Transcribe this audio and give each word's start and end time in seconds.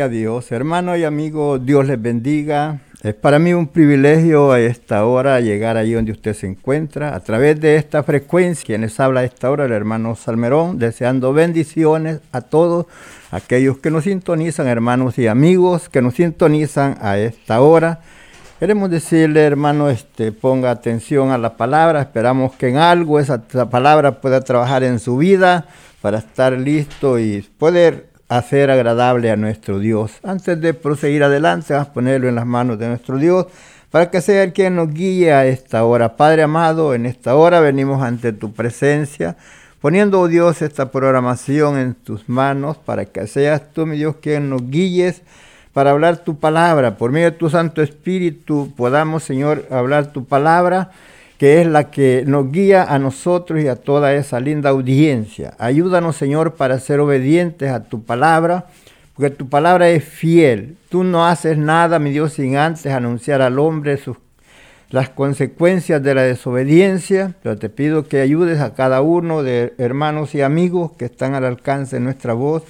A 0.00 0.08
Dios, 0.10 0.52
hermano 0.52 0.94
y 0.94 1.04
amigo, 1.04 1.58
Dios 1.58 1.86
les 1.86 2.00
bendiga. 2.00 2.80
Es 3.02 3.14
para 3.14 3.38
mí 3.38 3.54
un 3.54 3.66
privilegio 3.66 4.52
a 4.52 4.60
esta 4.60 5.06
hora 5.06 5.40
llegar 5.40 5.78
ahí 5.78 5.92
donde 5.92 6.12
usted 6.12 6.34
se 6.34 6.46
encuentra, 6.46 7.14
a 7.14 7.20
través 7.20 7.58
de 7.60 7.76
esta 7.76 8.02
frecuencia. 8.02 8.66
Quienes 8.66 9.00
habla 9.00 9.20
a 9.20 9.24
esta 9.24 9.50
hora, 9.50 9.64
el 9.64 9.72
hermano 9.72 10.14
Salmerón, 10.14 10.78
deseando 10.78 11.32
bendiciones 11.32 12.20
a 12.32 12.42
todos 12.42 12.84
aquellos 13.30 13.78
que 13.78 13.90
nos 13.90 14.04
sintonizan, 14.04 14.66
hermanos 14.66 15.18
y 15.18 15.28
amigos 15.28 15.88
que 15.88 16.02
nos 16.02 16.14
sintonizan 16.14 16.98
a 17.00 17.16
esta 17.16 17.62
hora. 17.62 18.00
Queremos 18.60 18.90
decirle, 18.90 19.44
hermano, 19.44 19.88
este, 19.88 20.30
ponga 20.30 20.70
atención 20.72 21.30
a 21.30 21.38
la 21.38 21.56
palabra. 21.56 22.02
Esperamos 22.02 22.54
que 22.56 22.68
en 22.68 22.76
algo 22.76 23.18
esa, 23.18 23.42
esa 23.48 23.70
palabra 23.70 24.20
pueda 24.20 24.42
trabajar 24.42 24.84
en 24.84 24.98
su 24.98 25.16
vida 25.16 25.66
para 26.02 26.18
estar 26.18 26.52
listo 26.52 27.18
y 27.18 27.40
poder 27.56 28.15
hacer 28.28 28.70
agradable 28.70 29.30
a 29.30 29.36
nuestro 29.36 29.78
Dios. 29.78 30.12
Antes 30.22 30.60
de 30.60 30.74
proseguir 30.74 31.22
adelante, 31.22 31.74
vamos 31.74 31.88
a 31.88 31.92
ponerlo 31.92 32.28
en 32.28 32.34
las 32.34 32.46
manos 32.46 32.78
de 32.78 32.88
nuestro 32.88 33.18
Dios 33.18 33.46
para 33.90 34.10
que 34.10 34.20
sea 34.20 34.42
el 34.42 34.52
quien 34.52 34.76
nos 34.76 34.92
guíe 34.92 35.32
a 35.32 35.46
esta 35.46 35.84
hora. 35.84 36.16
Padre 36.16 36.42
amado, 36.42 36.94
en 36.94 37.06
esta 37.06 37.34
hora 37.36 37.60
venimos 37.60 38.02
ante 38.02 38.32
tu 38.32 38.52
presencia, 38.52 39.36
poniendo, 39.80 40.20
oh 40.20 40.28
Dios, 40.28 40.60
esta 40.62 40.90
programación 40.90 41.78
en 41.78 41.94
tus 41.94 42.28
manos 42.28 42.76
para 42.76 43.04
que 43.04 43.26
seas 43.26 43.72
tú, 43.72 43.86
mi 43.86 43.96
Dios, 43.96 44.16
quien 44.20 44.50
nos 44.50 44.68
guíes 44.70 45.22
para 45.72 45.92
hablar 45.92 46.18
tu 46.18 46.38
palabra. 46.38 46.96
Por 46.96 47.12
medio 47.12 47.30
de 47.30 47.36
tu 47.36 47.48
Santo 47.48 47.82
Espíritu 47.82 48.72
podamos, 48.76 49.22
Señor, 49.22 49.66
hablar 49.70 50.12
tu 50.12 50.24
palabra 50.24 50.90
que 51.38 51.60
es 51.60 51.66
la 51.66 51.90
que 51.90 52.24
nos 52.26 52.50
guía 52.50 52.84
a 52.84 52.98
nosotros 52.98 53.62
y 53.62 53.68
a 53.68 53.76
toda 53.76 54.14
esa 54.14 54.40
linda 54.40 54.70
audiencia. 54.70 55.54
Ayúdanos, 55.58 56.16
Señor, 56.16 56.54
para 56.54 56.78
ser 56.78 57.00
obedientes 57.00 57.70
a 57.70 57.84
tu 57.84 58.02
palabra, 58.02 58.66
porque 59.14 59.30
tu 59.30 59.48
palabra 59.48 59.88
es 59.90 60.04
fiel. 60.04 60.76
Tú 60.88 61.04
no 61.04 61.26
haces 61.26 61.58
nada, 61.58 61.98
mi 61.98 62.10
Dios, 62.10 62.34
sin 62.34 62.56
antes 62.56 62.86
anunciar 62.86 63.42
al 63.42 63.58
hombre 63.58 63.98
sus, 63.98 64.16
las 64.90 65.10
consecuencias 65.10 66.02
de 66.02 66.14
la 66.14 66.22
desobediencia, 66.22 67.34
pero 67.42 67.58
te 67.58 67.68
pido 67.68 68.08
que 68.08 68.20
ayudes 68.20 68.60
a 68.60 68.74
cada 68.74 69.02
uno 69.02 69.42
de 69.42 69.74
hermanos 69.78 70.34
y 70.34 70.42
amigos 70.42 70.92
que 70.92 71.06
están 71.06 71.34
al 71.34 71.44
alcance 71.44 71.96
de 71.96 72.00
nuestra 72.00 72.32
voz. 72.32 72.62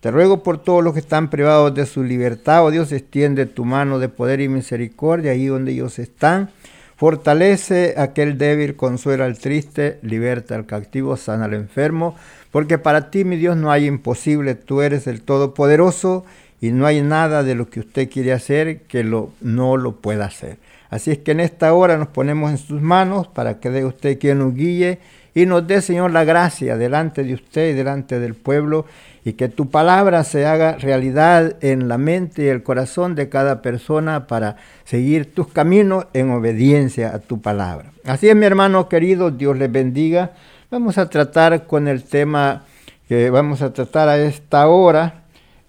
Te 0.00 0.10
ruego 0.10 0.42
por 0.42 0.62
todos 0.62 0.84
los 0.84 0.92
que 0.92 1.00
están 1.00 1.30
privados 1.30 1.74
de 1.74 1.86
su 1.86 2.04
libertad, 2.04 2.64
oh 2.64 2.70
Dios, 2.70 2.92
extiende 2.92 3.46
tu 3.46 3.64
mano 3.64 3.98
de 3.98 4.08
poder 4.08 4.40
y 4.40 4.48
misericordia 4.48 5.32
ahí 5.32 5.46
donde 5.46 5.72
ellos 5.72 5.98
están. 5.98 6.50
Fortalece 6.96 7.94
aquel 7.96 8.38
débil, 8.38 8.76
consuela 8.76 9.24
al 9.24 9.38
triste, 9.38 9.98
liberta 10.02 10.54
al 10.54 10.66
cautivo, 10.66 11.16
sana 11.16 11.46
al 11.46 11.54
enfermo, 11.54 12.16
porque 12.50 12.78
para 12.78 13.10
ti, 13.10 13.24
mi 13.24 13.36
Dios, 13.36 13.56
no 13.56 13.72
hay 13.72 13.86
imposible, 13.86 14.54
tú 14.54 14.80
eres 14.80 15.06
el 15.06 15.22
Todopoderoso 15.22 16.24
y 16.60 16.70
no 16.70 16.86
hay 16.86 17.02
nada 17.02 17.42
de 17.42 17.54
lo 17.54 17.68
que 17.68 17.80
usted 17.80 18.08
quiere 18.08 18.32
hacer 18.32 18.82
que 18.82 19.02
lo, 19.02 19.32
no 19.40 19.76
lo 19.76 19.96
pueda 19.96 20.26
hacer. 20.26 20.58
Así 20.88 21.10
es 21.10 21.18
que 21.18 21.32
en 21.32 21.40
esta 21.40 21.74
hora 21.74 21.98
nos 21.98 22.08
ponemos 22.08 22.50
en 22.50 22.58
sus 22.58 22.80
manos 22.80 23.26
para 23.26 23.58
que 23.58 23.70
dé 23.70 23.84
usted 23.84 24.18
quien 24.18 24.38
nos 24.38 24.54
guíe 24.54 25.00
y 25.34 25.46
nos 25.46 25.66
dé, 25.66 25.82
Señor, 25.82 26.12
la 26.12 26.24
gracia 26.24 26.76
delante 26.76 27.24
de 27.24 27.34
usted 27.34 27.70
y 27.70 27.72
delante 27.72 28.20
del 28.20 28.34
pueblo 28.34 28.86
y 29.24 29.32
que 29.32 29.48
tu 29.48 29.70
palabra 29.70 30.22
se 30.22 30.46
haga 30.46 30.76
realidad 30.76 31.56
en 31.60 31.88
la 31.88 31.98
mente 31.98 32.44
y 32.44 32.48
el 32.48 32.62
corazón 32.62 33.14
de 33.14 33.28
cada 33.28 33.62
persona 33.62 34.26
para 34.26 34.56
seguir 34.84 35.34
tus 35.34 35.48
caminos 35.48 36.06
en 36.12 36.30
obediencia 36.30 37.14
a 37.14 37.18
tu 37.18 37.40
palabra. 37.40 37.90
Así 38.04 38.28
es, 38.28 38.36
mi 38.36 38.46
hermano 38.46 38.88
querido, 38.88 39.30
Dios 39.30 39.56
les 39.56 39.72
bendiga. 39.72 40.32
Vamos 40.70 40.98
a 40.98 41.08
tratar 41.08 41.66
con 41.66 41.88
el 41.88 42.04
tema 42.04 42.64
que 43.08 43.30
vamos 43.30 43.62
a 43.62 43.72
tratar 43.72 44.08
a 44.08 44.18
esta 44.18 44.68
hora, 44.68 45.24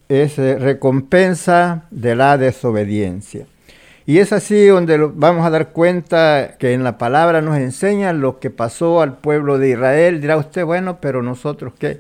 es 0.08 0.38
eh, 0.38 0.58
recompensa 0.58 1.86
de 1.92 2.16
la 2.16 2.38
desobediencia. 2.38 3.48
Y 4.06 4.20
es 4.20 4.32
así 4.34 4.68
donde 4.68 4.98
vamos 4.98 5.46
a 5.46 5.50
dar 5.50 5.70
cuenta 5.70 6.56
que 6.60 6.74
en 6.74 6.84
la 6.84 6.98
palabra 6.98 7.42
nos 7.42 7.58
enseña 7.58 8.14
lo 8.14 8.40
que 8.40 8.52
pasó 8.52 9.02
al 9.02 9.18
pueblo 9.18 9.58
de 9.58 9.70
Israel. 9.70 10.22
Dirá 10.22 10.38
usted, 10.38 10.64
bueno, 10.64 11.00
pero 11.02 11.24
nosotros 11.24 11.74
qué 11.80 12.00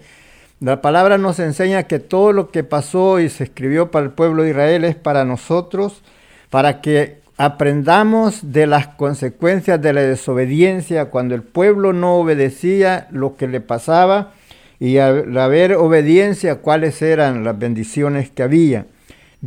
la 0.61 0.81
palabra 0.81 1.17
nos 1.17 1.39
enseña 1.39 1.83
que 1.83 1.99
todo 1.99 2.31
lo 2.31 2.49
que 2.49 2.63
pasó 2.63 3.19
y 3.19 3.29
se 3.29 3.43
escribió 3.43 3.91
para 3.91 4.05
el 4.05 4.11
pueblo 4.11 4.43
de 4.43 4.51
Israel 4.51 4.85
es 4.85 4.95
para 4.95 5.25
nosotros, 5.25 6.01
para 6.49 6.79
que 6.79 7.19
aprendamos 7.37 8.53
de 8.53 8.65
las 8.65 8.87
consecuencias 8.87 9.81
de 9.81 9.91
la 9.91 10.01
desobediencia 10.01 11.05
cuando 11.05 11.35
el 11.35 11.43
pueblo 11.43 11.91
no 11.91 12.15
obedecía 12.15 13.07
lo 13.11 13.35
que 13.35 13.47
le 13.47 13.59
pasaba 13.59 14.31
y 14.79 14.97
al 14.97 15.37
haber 15.37 15.73
obediencia 15.73 16.55
cuáles 16.55 17.01
eran 17.01 17.43
las 17.43 17.59
bendiciones 17.59 18.29
que 18.31 18.43
había. 18.43 18.85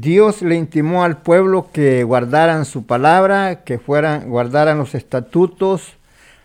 Dios 0.01 0.43
le 0.43 0.55
intimó 0.55 1.03
al 1.03 1.19
pueblo 1.19 1.69
que 1.73 2.05
guardaran 2.05 2.65
su 2.65 2.87
palabra, 2.87 3.65
que 3.65 3.79
fueran 3.79 4.29
guardaran 4.29 4.79
los 4.79 4.95
estatutos 4.95 5.95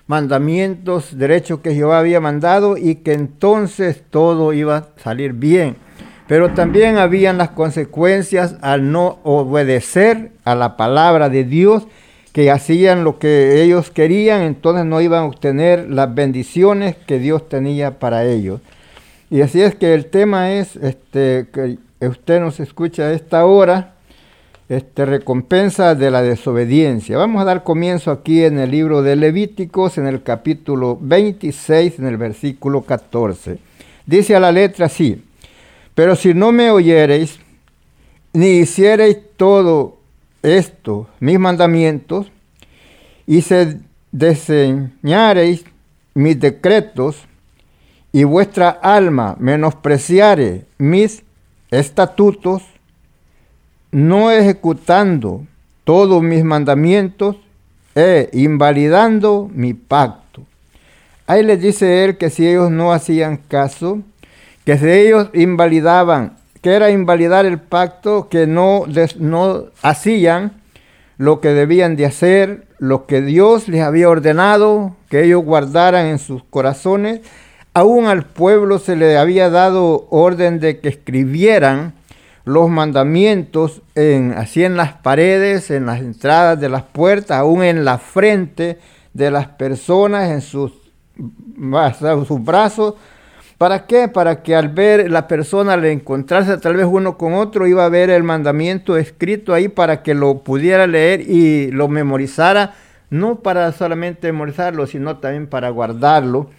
mandamientos, 0.08 1.18
derechos 1.18 1.60
que 1.60 1.74
Jehová 1.74 2.00
había 2.00 2.20
mandado 2.20 2.78
y 2.78 2.96
que 2.96 3.14
entonces 3.14 4.02
todo 4.10 4.54
iba 4.54 4.78
a 4.78 4.88
salir 5.02 5.34
bien. 5.34 5.76
Pero 6.28 6.52
también 6.54 6.98
habían 6.98 7.38
las 7.38 7.50
consecuencias 7.50 8.56
al 8.62 8.92
no 8.92 9.20
obedecer 9.24 10.32
a 10.46 10.56
la 10.56 10.78
palabra 10.78 11.30
de 11.30 11.44
Dios, 11.44 11.84
que 12.32 12.50
hacían 12.50 13.04
lo 13.04 13.20
que 13.20 13.62
ellos 13.62 13.92
querían, 13.92 14.42
entonces 14.42 14.86
no 14.86 15.00
iban 15.02 15.24
a 15.24 15.26
obtener 15.28 15.88
las 15.90 16.16
bendiciones 16.16 16.96
que 16.96 17.20
Dios 17.20 17.48
tenía 17.48 18.00
para 18.00 18.26
ellos. 18.26 18.60
Y 19.30 19.42
así 19.42 19.62
es 19.62 19.76
que 19.76 19.94
el 19.94 20.08
tema 20.08 20.54
es, 20.54 20.76
este, 20.78 21.46
que 21.54 21.78
usted 22.08 22.40
nos 22.40 22.60
escucha 22.60 23.04
a 23.04 23.14
esta 23.14 23.46
hora, 23.46 23.94
este, 24.70 25.06
recompensa 25.06 25.96
de 25.96 26.10
la 26.10 26.22
desobediencia. 26.22 27.18
Vamos 27.18 27.42
a 27.42 27.46
dar 27.46 27.64
comienzo 27.64 28.12
aquí 28.12 28.44
en 28.44 28.60
el 28.60 28.72
libro 28.72 29.02
de 29.02 29.16
Levíticos, 29.16 29.98
en 29.98 30.08
el 30.08 30.24
capítulo 30.24 30.98
26, 31.00 32.00
en 32.00 32.08
el 32.08 32.18
versículo 32.18 32.82
14. 32.82 33.60
Dice 34.06 34.36
a 34.36 34.40
la 34.40 34.52
letra 34.52 34.88
así, 34.88 35.24
pero 35.96 36.16
si 36.16 36.34
no 36.34 36.52
me 36.52 36.72
oyereis, 36.72 37.40
ni 38.34 38.58
hiciereis 38.60 39.18
todo 39.38 39.98
esto, 40.42 41.08
mis 41.20 41.40
mandamientos, 41.40 42.32
y 43.28 43.42
se 43.42 43.80
deseñareis 44.12 45.66
mis 46.14 46.40
decretos, 46.40 47.26
y 48.12 48.24
vuestra 48.26 48.70
alma 48.70 49.36
menospreciare 49.40 50.66
mis 50.78 51.23
estatutos, 51.80 52.64
no 53.92 54.32
ejecutando 54.32 55.46
todos 55.84 56.22
mis 56.22 56.44
mandamientos 56.44 57.36
e 57.96 58.30
invalidando 58.34 59.50
mi 59.54 59.74
pacto. 59.74 60.42
Ahí 61.28 61.44
les 61.44 61.62
dice 61.62 62.04
él 62.04 62.18
que 62.18 62.30
si 62.30 62.48
ellos 62.48 62.72
no 62.72 62.92
hacían 62.92 63.38
caso, 63.38 64.00
que 64.66 64.78
si 64.78 64.90
ellos 64.90 65.30
invalidaban, 65.34 66.38
que 66.62 66.72
era 66.72 66.92
invalidar 66.92 67.46
el 67.46 67.60
pacto, 67.60 68.30
que 68.30 68.48
no, 68.48 68.86
no 69.20 69.66
hacían 69.82 70.54
lo 71.18 71.40
que 71.40 71.50
debían 71.50 71.96
de 71.96 72.06
hacer, 72.06 72.68
lo 72.80 73.06
que 73.06 73.22
Dios 73.22 73.68
les 73.68 73.82
había 73.82 74.10
ordenado 74.10 74.96
que 75.10 75.24
ellos 75.24 75.44
guardaran 75.44 76.08
en 76.08 76.20
sus 76.20 76.44
corazones, 76.44 77.22
aún 77.74 78.06
al 78.06 78.26
pueblo 78.26 78.80
se 78.80 78.96
le 78.96 79.18
había 79.18 79.50
dado 79.50 80.08
orden 80.10 80.60
de 80.60 80.80
que 80.80 80.90
escribieran 80.90 81.94
los 82.46 82.70
mandamientos 82.70 83.82
en, 83.96 84.34
así 84.34 84.64
en 84.64 84.78
las 84.78 84.94
paredes, 84.94 85.72
en 85.72 85.86
las 85.86 86.00
entradas 86.00 86.60
de 86.60 86.70
las 86.70 86.84
puertas, 86.84 87.38
aún 87.38 87.64
en 87.64 87.86
la 87.86 87.98
frente 87.98 88.80
de 89.14 89.32
las 89.32 89.48
personas, 89.48 90.30
en 90.30 90.42
sus, 90.42 90.74
brazos. 91.56 92.96
¿Para 93.58 93.86
qué? 93.86 94.10
Para 94.10 94.44
que 94.44 94.56
al 94.56 94.70
ver 94.70 95.10
la 95.10 95.28
persona, 95.28 95.74
al 95.74 95.86
encontrarse 95.86 96.58
tal 96.58 96.76
vez 96.76 96.86
uno 96.90 97.18
con 97.18 97.34
otro, 97.34 97.66
iba 97.66 97.86
a 97.86 97.90
ver 97.90 98.10
el 98.10 98.24
mandamiento 98.24 98.98
escrito 98.98 99.54
ahí 99.54 99.70
para 99.70 100.04
que 100.04 100.14
lo 100.14 100.44
pudiera 100.44 100.86
leer 100.86 101.22
y 101.22 101.72
lo 101.72 101.88
memorizara, 101.88 102.74
no 103.10 103.40
para 103.40 103.72
solamente 103.72 104.32
memorizarlo, 104.32 104.86
sino 104.86 105.18
también 105.18 105.48
para 105.48 105.70
guardarlo 105.70 106.50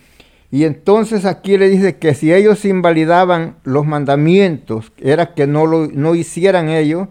y 0.54 0.66
entonces 0.66 1.24
aquí 1.24 1.58
le 1.58 1.68
dice 1.68 1.96
que 1.96 2.14
si 2.14 2.32
ellos 2.32 2.64
invalidaban 2.64 3.56
los 3.64 3.84
mandamientos, 3.86 4.92
era 4.98 5.34
que 5.34 5.48
no 5.48 5.66
lo 5.66 5.88
no 5.88 6.14
hicieran 6.14 6.68
ellos, 6.68 7.08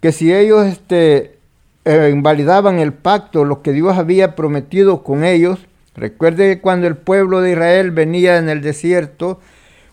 que 0.00 0.12
si 0.12 0.32
ellos 0.32 0.64
este, 0.64 1.38
eh, 1.84 2.10
invalidaban 2.12 2.78
el 2.78 2.92
pacto, 2.92 3.44
lo 3.44 3.62
que 3.62 3.72
Dios 3.72 3.98
había 3.98 4.36
prometido 4.36 5.02
con 5.02 5.24
ellos, 5.24 5.58
recuerde 5.96 6.54
que 6.54 6.60
cuando 6.60 6.86
el 6.86 6.96
pueblo 6.96 7.40
de 7.40 7.50
Israel 7.50 7.90
venía 7.90 8.38
en 8.38 8.48
el 8.48 8.62
desierto, 8.62 9.40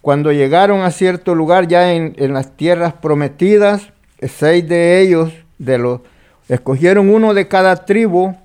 cuando 0.02 0.32
llegaron 0.32 0.82
a 0.82 0.92
cierto 0.92 1.34
lugar 1.34 1.68
ya 1.68 1.92
en, 1.92 2.14
en 2.18 2.36
las 2.36 2.56
tierras 2.56 2.94
prometidas, 2.94 3.94
seis 4.22 4.70
de 4.70 5.02
ellos, 5.02 5.34
de 5.58 5.80
los, 5.80 6.02
escogieron 6.50 7.10
uno 7.10 7.34
de 7.34 7.48
cada 7.48 7.78
tribu, 7.78 8.36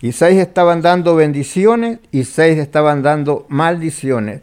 y 0.00 0.12
seis 0.12 0.38
estaban 0.38 0.82
dando 0.82 1.16
bendiciones 1.16 1.98
y 2.12 2.24
seis 2.24 2.58
estaban 2.58 3.02
dando 3.02 3.46
maldiciones. 3.48 4.42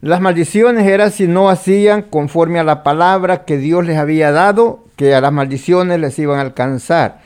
Las 0.00 0.20
maldiciones 0.20 0.86
eran 0.86 1.10
si 1.10 1.26
no 1.26 1.48
hacían 1.48 2.02
conforme 2.02 2.58
a 2.58 2.64
la 2.64 2.82
palabra 2.82 3.44
que 3.44 3.56
Dios 3.56 3.86
les 3.86 3.96
había 3.96 4.30
dado, 4.30 4.84
que 4.96 5.14
a 5.14 5.20
las 5.20 5.32
maldiciones 5.32 6.00
les 6.00 6.18
iban 6.18 6.38
a 6.38 6.42
alcanzar. 6.42 7.20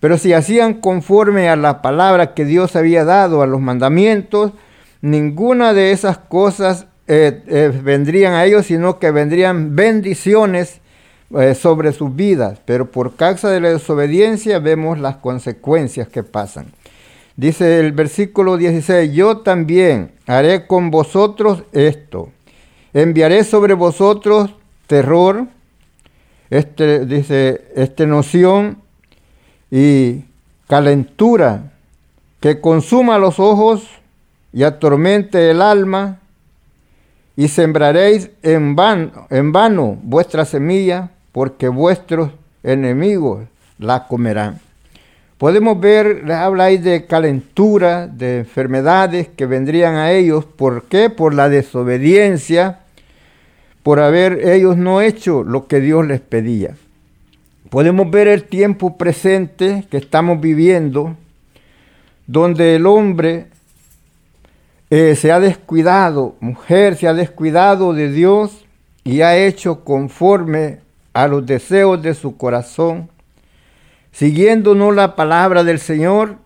Pero 0.00 0.18
si 0.18 0.32
hacían 0.32 0.74
conforme 0.74 1.48
a 1.48 1.56
la 1.56 1.82
palabra 1.82 2.34
que 2.34 2.44
Dios 2.44 2.76
había 2.76 3.04
dado, 3.04 3.42
a 3.42 3.46
los 3.46 3.60
mandamientos, 3.60 4.52
ninguna 5.00 5.72
de 5.72 5.92
esas 5.92 6.18
cosas 6.18 6.86
eh, 7.06 7.42
eh, 7.46 7.80
vendrían 7.82 8.34
a 8.34 8.44
ellos, 8.44 8.66
sino 8.66 8.98
que 8.98 9.10
vendrían 9.10 9.76
bendiciones 9.76 10.80
eh, 11.36 11.54
sobre 11.54 11.92
sus 11.92 12.14
vidas. 12.14 12.60
Pero 12.64 12.90
por 12.90 13.16
causa 13.16 13.50
de 13.50 13.60
la 13.60 13.70
desobediencia 13.70 14.58
vemos 14.58 14.98
las 14.98 15.16
consecuencias 15.16 16.08
que 16.08 16.22
pasan. 16.22 16.66
Dice 17.36 17.80
el 17.80 17.92
versículo 17.92 18.56
16, 18.56 19.12
yo 19.12 19.38
también 19.38 20.12
haré 20.26 20.66
con 20.66 20.90
vosotros 20.90 21.64
esto. 21.72 22.30
Enviaré 22.94 23.44
sobre 23.44 23.74
vosotros 23.74 24.54
terror, 24.86 25.46
este, 26.48 27.04
dice, 27.04 27.72
esta 27.74 28.06
noción 28.06 28.78
y 29.70 30.24
calentura 30.66 31.72
que 32.40 32.60
consuma 32.62 33.18
los 33.18 33.38
ojos 33.38 33.86
y 34.54 34.62
atormente 34.62 35.50
el 35.50 35.60
alma, 35.60 36.20
y 37.36 37.48
sembraréis 37.48 38.30
en 38.42 38.74
vano, 38.74 39.26
en 39.28 39.52
vano 39.52 39.98
vuestra 40.02 40.46
semilla, 40.46 41.10
porque 41.32 41.68
vuestros 41.68 42.30
enemigos 42.62 43.44
la 43.78 44.06
comerán. 44.06 44.65
Podemos 45.38 45.78
ver, 45.78 46.30
habla 46.32 46.64
ahí 46.64 46.78
de 46.78 47.04
calentura, 47.04 48.06
de 48.06 48.38
enfermedades 48.38 49.28
que 49.28 49.44
vendrían 49.44 49.96
a 49.96 50.12
ellos. 50.12 50.46
¿Por 50.46 50.84
qué? 50.84 51.10
Por 51.10 51.34
la 51.34 51.50
desobediencia, 51.50 52.80
por 53.82 54.00
haber 54.00 54.48
ellos 54.48 54.78
no 54.78 55.02
hecho 55.02 55.44
lo 55.44 55.66
que 55.66 55.80
Dios 55.80 56.06
les 56.06 56.20
pedía. 56.20 56.74
Podemos 57.68 58.10
ver 58.10 58.28
el 58.28 58.44
tiempo 58.44 58.96
presente 58.96 59.84
que 59.90 59.98
estamos 59.98 60.40
viviendo, 60.40 61.16
donde 62.26 62.76
el 62.76 62.86
hombre 62.86 63.48
eh, 64.88 65.16
se 65.16 65.32
ha 65.32 65.40
descuidado, 65.40 66.36
mujer 66.40 66.96
se 66.96 67.08
ha 67.08 67.14
descuidado 67.14 67.92
de 67.92 68.10
Dios 68.10 68.64
y 69.04 69.20
ha 69.20 69.36
hecho 69.36 69.84
conforme 69.84 70.78
a 71.12 71.28
los 71.28 71.44
deseos 71.44 72.00
de 72.00 72.14
su 72.14 72.38
corazón 72.38 73.10
siguiendo 74.16 74.74
no 74.74 74.92
la 74.92 75.14
palabra 75.14 75.62
del 75.62 75.78
Señor, 75.78 76.36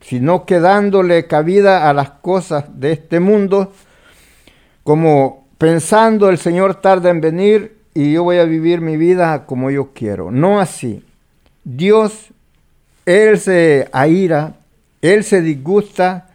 sino 0.00 0.44
que 0.44 0.58
dándole 0.58 1.28
cabida 1.28 1.88
a 1.88 1.92
las 1.92 2.10
cosas 2.10 2.64
de 2.80 2.90
este 2.90 3.20
mundo, 3.20 3.72
como 4.82 5.46
pensando 5.56 6.28
el 6.28 6.38
Señor 6.38 6.74
tarda 6.74 7.10
en 7.10 7.20
venir 7.20 7.76
y 7.94 8.14
yo 8.14 8.24
voy 8.24 8.38
a 8.38 8.44
vivir 8.44 8.80
mi 8.80 8.96
vida 8.96 9.46
como 9.46 9.70
yo 9.70 9.90
quiero. 9.94 10.32
No 10.32 10.60
así. 10.60 11.04
Dios, 11.62 12.30
Él 13.06 13.38
se 13.38 13.88
aira, 13.92 14.54
Él 15.00 15.22
se 15.22 15.42
disgusta 15.42 16.28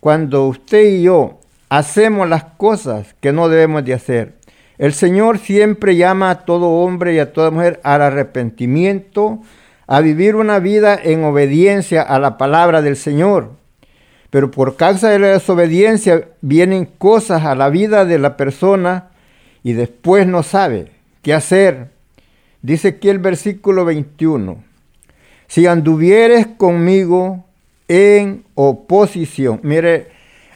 cuando 0.00 0.46
usted 0.46 0.84
y 0.84 1.02
yo 1.02 1.40
hacemos 1.68 2.26
las 2.26 2.44
cosas 2.44 3.14
que 3.20 3.32
no 3.32 3.50
debemos 3.50 3.84
de 3.84 3.92
hacer. 3.92 4.36
El 4.78 4.94
Señor 4.94 5.36
siempre 5.36 5.96
llama 5.96 6.30
a 6.30 6.46
todo 6.46 6.66
hombre 6.82 7.12
y 7.12 7.18
a 7.18 7.34
toda 7.34 7.50
mujer 7.50 7.78
al 7.84 8.00
arrepentimiento, 8.00 9.40
a 9.90 10.00
vivir 10.00 10.36
una 10.36 10.60
vida 10.60 10.96
en 11.02 11.24
obediencia 11.24 12.00
a 12.00 12.20
la 12.20 12.38
palabra 12.38 12.80
del 12.80 12.94
Señor. 12.94 13.50
Pero 14.30 14.52
por 14.52 14.76
causa 14.76 15.10
de 15.10 15.18
la 15.18 15.26
desobediencia 15.32 16.28
vienen 16.42 16.84
cosas 16.84 17.44
a 17.44 17.56
la 17.56 17.70
vida 17.70 18.04
de 18.04 18.20
la 18.20 18.36
persona 18.36 19.08
y 19.64 19.72
después 19.72 20.28
no 20.28 20.44
sabe 20.44 20.92
qué 21.22 21.34
hacer. 21.34 21.88
Dice 22.62 22.86
aquí 22.86 23.08
el 23.08 23.18
versículo 23.18 23.84
21. 23.84 24.62
Si 25.48 25.66
anduvieres 25.66 26.46
conmigo 26.46 27.44
en 27.88 28.44
oposición. 28.54 29.58
Mire, 29.64 30.06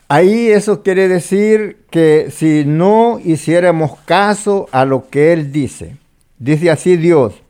ahí 0.07 0.47
eso 0.47 0.85
quiere 0.85 1.09
decir 1.09 1.79
que 1.91 2.29
si 2.31 2.62
no 2.64 3.19
hiciéramos 3.25 3.99
caso 4.05 4.69
a 4.71 4.85
lo 4.85 5.09
que 5.09 5.33
Él 5.33 5.50
dice. 5.50 5.97
Dice 6.38 6.71
así 6.71 6.97
Dios, 6.97 7.43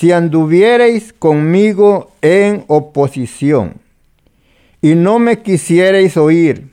si 0.00 0.12
anduviereis 0.12 1.12
conmigo 1.12 2.10
en 2.22 2.64
oposición 2.68 3.74
y 4.80 4.94
no 4.94 5.18
me 5.18 5.42
quisiereis 5.42 6.16
oír, 6.16 6.70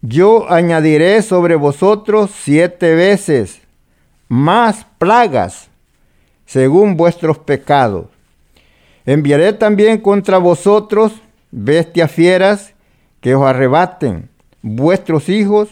yo 0.00 0.50
añadiré 0.50 1.20
sobre 1.20 1.56
vosotros 1.56 2.30
siete 2.34 2.94
veces 2.94 3.60
más 4.28 4.86
plagas 4.96 5.68
según 6.46 6.96
vuestros 6.96 7.36
pecados. 7.36 8.06
Enviaré 9.04 9.52
también 9.52 9.98
contra 9.98 10.38
vosotros 10.38 11.20
bestias 11.50 12.10
fieras 12.10 12.72
que 13.20 13.34
os 13.34 13.44
arrebaten 13.44 14.30
vuestros 14.62 15.28
hijos 15.28 15.68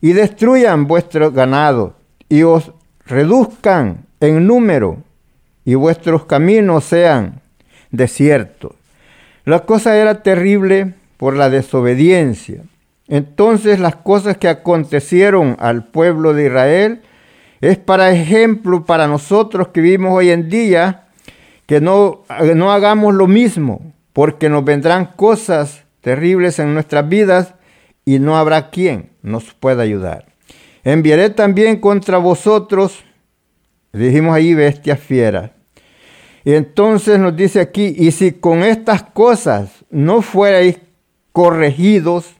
y 0.00 0.12
destruyan 0.12 0.86
vuestro 0.86 1.32
ganado 1.32 1.96
y 2.28 2.44
os 2.44 2.70
reduzcan 3.04 4.06
en 4.20 4.46
número 4.46 5.02
y 5.68 5.74
vuestros 5.74 6.24
caminos 6.24 6.84
sean 6.84 7.42
desiertos. 7.90 8.72
La 9.44 9.66
cosa 9.66 9.98
era 9.98 10.22
terrible 10.22 10.94
por 11.18 11.36
la 11.36 11.50
desobediencia. 11.50 12.62
Entonces 13.06 13.78
las 13.78 13.96
cosas 13.96 14.38
que 14.38 14.48
acontecieron 14.48 15.58
al 15.60 15.84
pueblo 15.84 16.32
de 16.32 16.46
Israel 16.46 17.02
es 17.60 17.76
para 17.76 18.12
ejemplo 18.12 18.86
para 18.86 19.08
nosotros 19.08 19.68
que 19.68 19.82
vivimos 19.82 20.14
hoy 20.14 20.30
en 20.30 20.48
día 20.48 21.08
que 21.66 21.82
no, 21.82 22.22
no 22.54 22.72
hagamos 22.72 23.12
lo 23.12 23.26
mismo, 23.26 23.92
porque 24.14 24.48
nos 24.48 24.64
vendrán 24.64 25.04
cosas 25.16 25.84
terribles 26.00 26.58
en 26.60 26.72
nuestras 26.72 27.06
vidas 27.10 27.52
y 28.06 28.20
no 28.20 28.38
habrá 28.38 28.70
quien 28.70 29.10
nos 29.20 29.52
pueda 29.52 29.82
ayudar. 29.82 30.24
Enviaré 30.82 31.28
también 31.28 31.78
contra 31.78 32.16
vosotros, 32.16 33.04
dijimos 33.92 34.34
ahí, 34.34 34.54
bestias 34.54 34.98
fieras. 34.98 35.50
Y 36.48 36.54
entonces 36.54 37.18
nos 37.18 37.36
dice 37.36 37.60
aquí, 37.60 37.94
y 37.94 38.10
si 38.10 38.32
con 38.32 38.62
estas 38.62 39.02
cosas 39.02 39.68
no 39.90 40.22
fuerais 40.22 40.78
corregidos, 41.30 42.36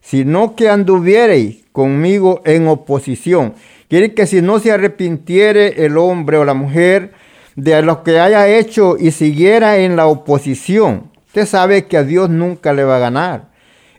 sino 0.00 0.56
que 0.56 0.68
anduviereis 0.68 1.62
conmigo 1.70 2.42
en 2.44 2.66
oposición. 2.66 3.54
Quiere 3.88 4.12
que 4.12 4.26
si 4.26 4.42
no 4.42 4.58
se 4.58 4.72
arrepintiere 4.72 5.86
el 5.86 5.98
hombre 5.98 6.36
o 6.38 6.44
la 6.44 6.54
mujer 6.54 7.12
de 7.54 7.80
lo 7.82 8.02
que 8.02 8.18
haya 8.18 8.48
hecho 8.48 8.96
y 8.98 9.12
siguiera 9.12 9.78
en 9.78 9.94
la 9.94 10.08
oposición, 10.08 11.12
usted 11.28 11.46
sabe 11.46 11.86
que 11.86 11.96
a 11.96 12.02
Dios 12.02 12.30
nunca 12.30 12.72
le 12.72 12.82
va 12.82 12.96
a 12.96 13.06
ganar. 13.08 13.52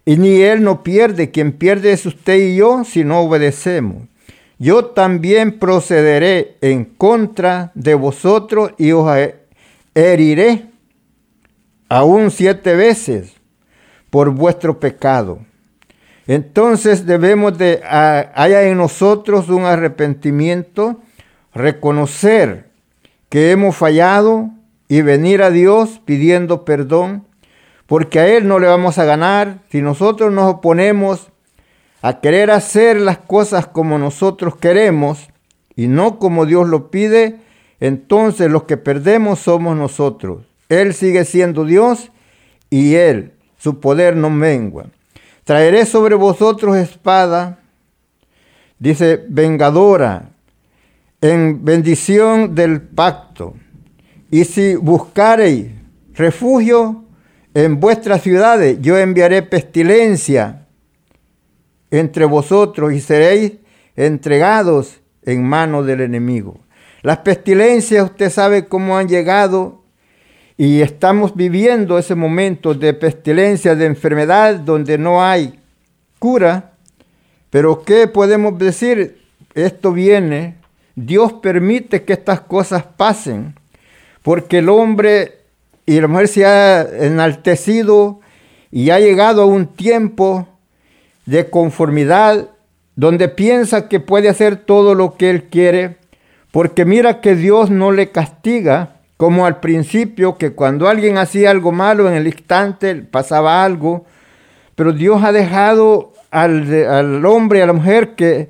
Y 0.03 0.17
ni 0.17 0.41
Él 0.41 0.63
no 0.63 0.83
pierde, 0.83 1.31
quien 1.31 1.53
pierde 1.53 1.93
es 1.93 2.05
usted 2.05 2.35
y 2.35 2.57
yo 2.57 2.83
si 2.83 3.05
no 3.05 3.21
obedecemos. 3.21 4.03
Yo 4.59 4.87
también 4.87 5.59
procederé 5.59 6.57
en 6.59 6.83
contra 6.83 7.71
de 7.73 7.93
vosotros 7.93 8.71
y 8.77 8.91
os 8.91 9.07
heriré 9.95 10.69
aún 11.89 12.29
siete 12.29 12.75
veces 12.75 13.33
por 14.09 14.29
vuestro 14.29 14.79
pecado. 14.79 15.39
Entonces 16.27 17.05
debemos 17.05 17.57
de, 17.57 17.81
haya 17.83 18.63
en 18.63 18.77
nosotros 18.77 19.49
un 19.49 19.63
arrepentimiento, 19.63 20.99
reconocer 21.53 22.69
que 23.29 23.51
hemos 23.51 23.75
fallado 23.75 24.49
y 24.87 25.01
venir 25.01 25.41
a 25.41 25.51
Dios 25.51 26.01
pidiendo 26.03 26.65
perdón, 26.65 27.25
porque 27.85 28.19
a 28.19 28.27
Él 28.27 28.47
no 28.47 28.59
le 28.59 28.67
vamos 28.67 28.97
a 28.97 29.05
ganar 29.05 29.59
si 29.69 29.81
nosotros 29.81 30.31
nos 30.31 30.55
oponemos 30.55 31.31
a 32.01 32.19
querer 32.19 32.51
hacer 32.51 32.99
las 32.99 33.19
cosas 33.19 33.67
como 33.67 33.97
nosotros 33.97 34.55
queremos 34.57 35.29
y 35.75 35.87
no 35.87 36.19
como 36.19 36.45
Dios 36.45 36.67
lo 36.67 36.89
pide, 36.89 37.39
entonces 37.79 38.49
los 38.49 38.63
que 38.63 38.77
perdemos 38.77 39.39
somos 39.39 39.75
nosotros. 39.75 40.43
Él 40.69 40.93
sigue 40.93 41.25
siendo 41.25 41.65
Dios 41.65 42.11
y 42.69 42.95
Él 42.95 43.33
su 43.57 43.79
poder 43.79 44.15
no 44.15 44.29
mengua. 44.29 44.87
Traeré 45.43 45.85
sobre 45.85 46.15
vosotros 46.15 46.75
espada, 46.77 47.59
dice, 48.79 49.23
vengadora, 49.29 50.29
en 51.21 51.63
bendición 51.63 52.55
del 52.55 52.81
pacto. 52.81 53.53
Y 54.31 54.45
si 54.45 54.75
buscareis 54.75 55.67
refugio 56.13 57.05
en 57.53 57.79
vuestras 57.79 58.21
ciudades, 58.21 58.79
yo 58.81 58.97
enviaré 58.97 59.41
pestilencia 59.43 60.67
entre 61.91 62.25
vosotros 62.25 62.93
y 62.93 62.99
seréis 62.99 63.53
entregados 63.95 64.99
en 65.23 65.43
manos 65.43 65.85
del 65.85 66.01
enemigo. 66.01 66.59
Las 67.05 67.19
pestilencias, 67.19 68.03
usted 68.03 68.31
sabe 68.31 68.65
cómo 68.65 68.97
han 68.97 69.07
llegado 69.07 69.83
y 70.57 70.81
estamos 70.81 71.35
viviendo 71.35 71.99
ese 71.99 72.15
momento 72.15 72.73
de 72.73 72.95
pestilencia, 72.95 73.75
de 73.75 73.85
enfermedad, 73.85 74.55
donde 74.55 74.97
no 74.97 75.23
hay 75.23 75.59
cura. 76.17 76.71
Pero 77.51 77.83
¿qué 77.83 78.07
podemos 78.07 78.57
decir? 78.57 79.21
Esto 79.53 79.93
viene, 79.93 80.55
Dios 80.95 81.33
permite 81.33 82.03
que 82.03 82.13
estas 82.13 82.41
cosas 82.41 82.83
pasen, 82.97 83.53
porque 84.23 84.57
el 84.57 84.69
hombre 84.69 85.41
y 85.85 86.01
la 86.01 86.07
mujer 86.07 86.27
se 86.27 86.45
ha 86.47 86.81
enaltecido 87.05 88.19
y 88.71 88.89
ha 88.89 88.99
llegado 88.99 89.43
a 89.43 89.45
un 89.45 89.67
tiempo 89.67 90.47
de 91.27 91.51
conformidad 91.51 92.49
donde 92.95 93.29
piensa 93.29 93.89
que 93.89 93.99
puede 93.99 94.27
hacer 94.27 94.55
todo 94.55 94.95
lo 94.95 95.17
que 95.17 95.29
él 95.29 95.43
quiere, 95.43 95.97
porque 96.55 96.85
mira 96.85 97.19
que 97.19 97.35
Dios 97.35 97.69
no 97.69 97.91
le 97.91 98.11
castiga, 98.11 99.01
como 99.17 99.45
al 99.45 99.59
principio, 99.59 100.37
que 100.37 100.53
cuando 100.53 100.87
alguien 100.87 101.17
hacía 101.17 101.51
algo 101.51 101.73
malo 101.73 102.07
en 102.07 102.13
el 102.13 102.27
instante 102.27 102.95
pasaba 102.95 103.65
algo, 103.65 104.05
pero 104.73 104.93
Dios 104.93 105.21
ha 105.21 105.33
dejado 105.33 106.13
al, 106.31 106.73
al 106.87 107.25
hombre 107.25 107.59
y 107.59 107.61
a 107.61 107.65
la 107.65 107.73
mujer 107.73 108.15
que 108.15 108.47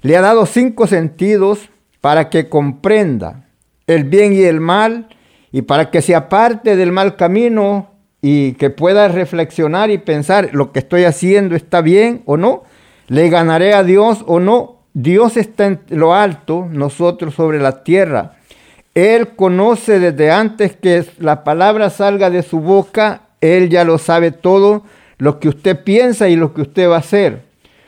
le 0.00 0.16
ha 0.16 0.22
dado 0.22 0.46
cinco 0.46 0.86
sentidos 0.86 1.68
para 2.00 2.30
que 2.30 2.48
comprenda 2.48 3.44
el 3.86 4.04
bien 4.04 4.32
y 4.32 4.44
el 4.44 4.60
mal 4.60 5.08
y 5.52 5.60
para 5.60 5.90
que 5.90 6.00
se 6.00 6.14
aparte 6.14 6.76
del 6.76 6.92
mal 6.92 7.14
camino 7.16 7.90
y 8.22 8.52
que 8.52 8.70
pueda 8.70 9.08
reflexionar 9.08 9.90
y 9.90 9.98
pensar 9.98 10.48
lo 10.54 10.72
que 10.72 10.78
estoy 10.78 11.04
haciendo 11.04 11.56
está 11.56 11.82
bien 11.82 12.22
o 12.24 12.38
no, 12.38 12.62
le 13.08 13.28
ganaré 13.28 13.74
a 13.74 13.84
Dios 13.84 14.24
o 14.26 14.40
no. 14.40 14.73
Dios 14.94 15.36
está 15.36 15.66
en 15.66 15.80
lo 15.88 16.14
alto, 16.14 16.68
nosotros 16.70 17.34
sobre 17.34 17.58
la 17.58 17.82
tierra. 17.82 18.36
Él 18.94 19.34
conoce 19.34 19.98
desde 19.98 20.30
antes 20.30 20.76
que 20.76 21.04
la 21.18 21.42
palabra 21.42 21.90
salga 21.90 22.30
de 22.30 22.44
su 22.44 22.60
boca, 22.60 23.22
Él 23.40 23.68
ya 23.68 23.84
lo 23.84 23.98
sabe 23.98 24.30
todo, 24.30 24.84
lo 25.18 25.40
que 25.40 25.48
usted 25.48 25.82
piensa 25.82 26.28
y 26.28 26.36
lo 26.36 26.54
que 26.54 26.62
usted 26.62 26.88
va 26.88 26.96
a 26.96 27.00
hacer. 27.00 27.42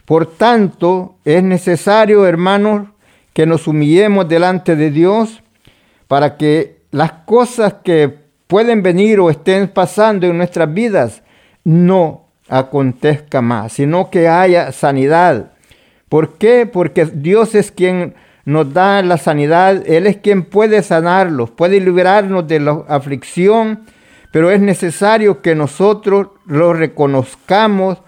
Por 0.04 0.26
tanto, 0.26 1.14
es 1.24 1.44
necesario, 1.44 2.26
hermanos, 2.26 2.88
que 3.32 3.46
nos 3.46 3.68
humillemos 3.68 4.28
delante 4.28 4.74
de 4.74 4.90
Dios 4.90 5.42
para 6.08 6.36
que 6.36 6.80
las 6.90 7.12
cosas 7.24 7.74
que 7.84 8.12
pueden 8.48 8.82
venir 8.82 9.20
o 9.20 9.30
estén 9.30 9.68
pasando 9.68 10.26
en 10.26 10.38
nuestras 10.38 10.72
vidas 10.72 11.22
no 11.62 12.26
acontezca 12.48 13.42
más, 13.42 13.74
sino 13.74 14.10
que 14.10 14.28
haya 14.28 14.72
sanidad. 14.72 15.52
¿Por 16.08 16.34
qué? 16.38 16.66
Porque 16.66 17.06
Dios 17.06 17.54
es 17.54 17.72
quien 17.72 18.14
nos 18.44 18.72
da 18.72 19.02
la 19.02 19.18
sanidad, 19.18 19.82
Él 19.86 20.06
es 20.06 20.18
quien 20.18 20.44
puede 20.44 20.82
sanarlos, 20.82 21.50
puede 21.50 21.80
liberarnos 21.80 22.46
de 22.46 22.60
la 22.60 22.84
aflicción, 22.88 23.80
pero 24.30 24.50
es 24.50 24.60
necesario 24.60 25.42
que 25.42 25.54
nosotros 25.54 26.28
lo 26.46 26.72
reconozcamos 26.72 27.98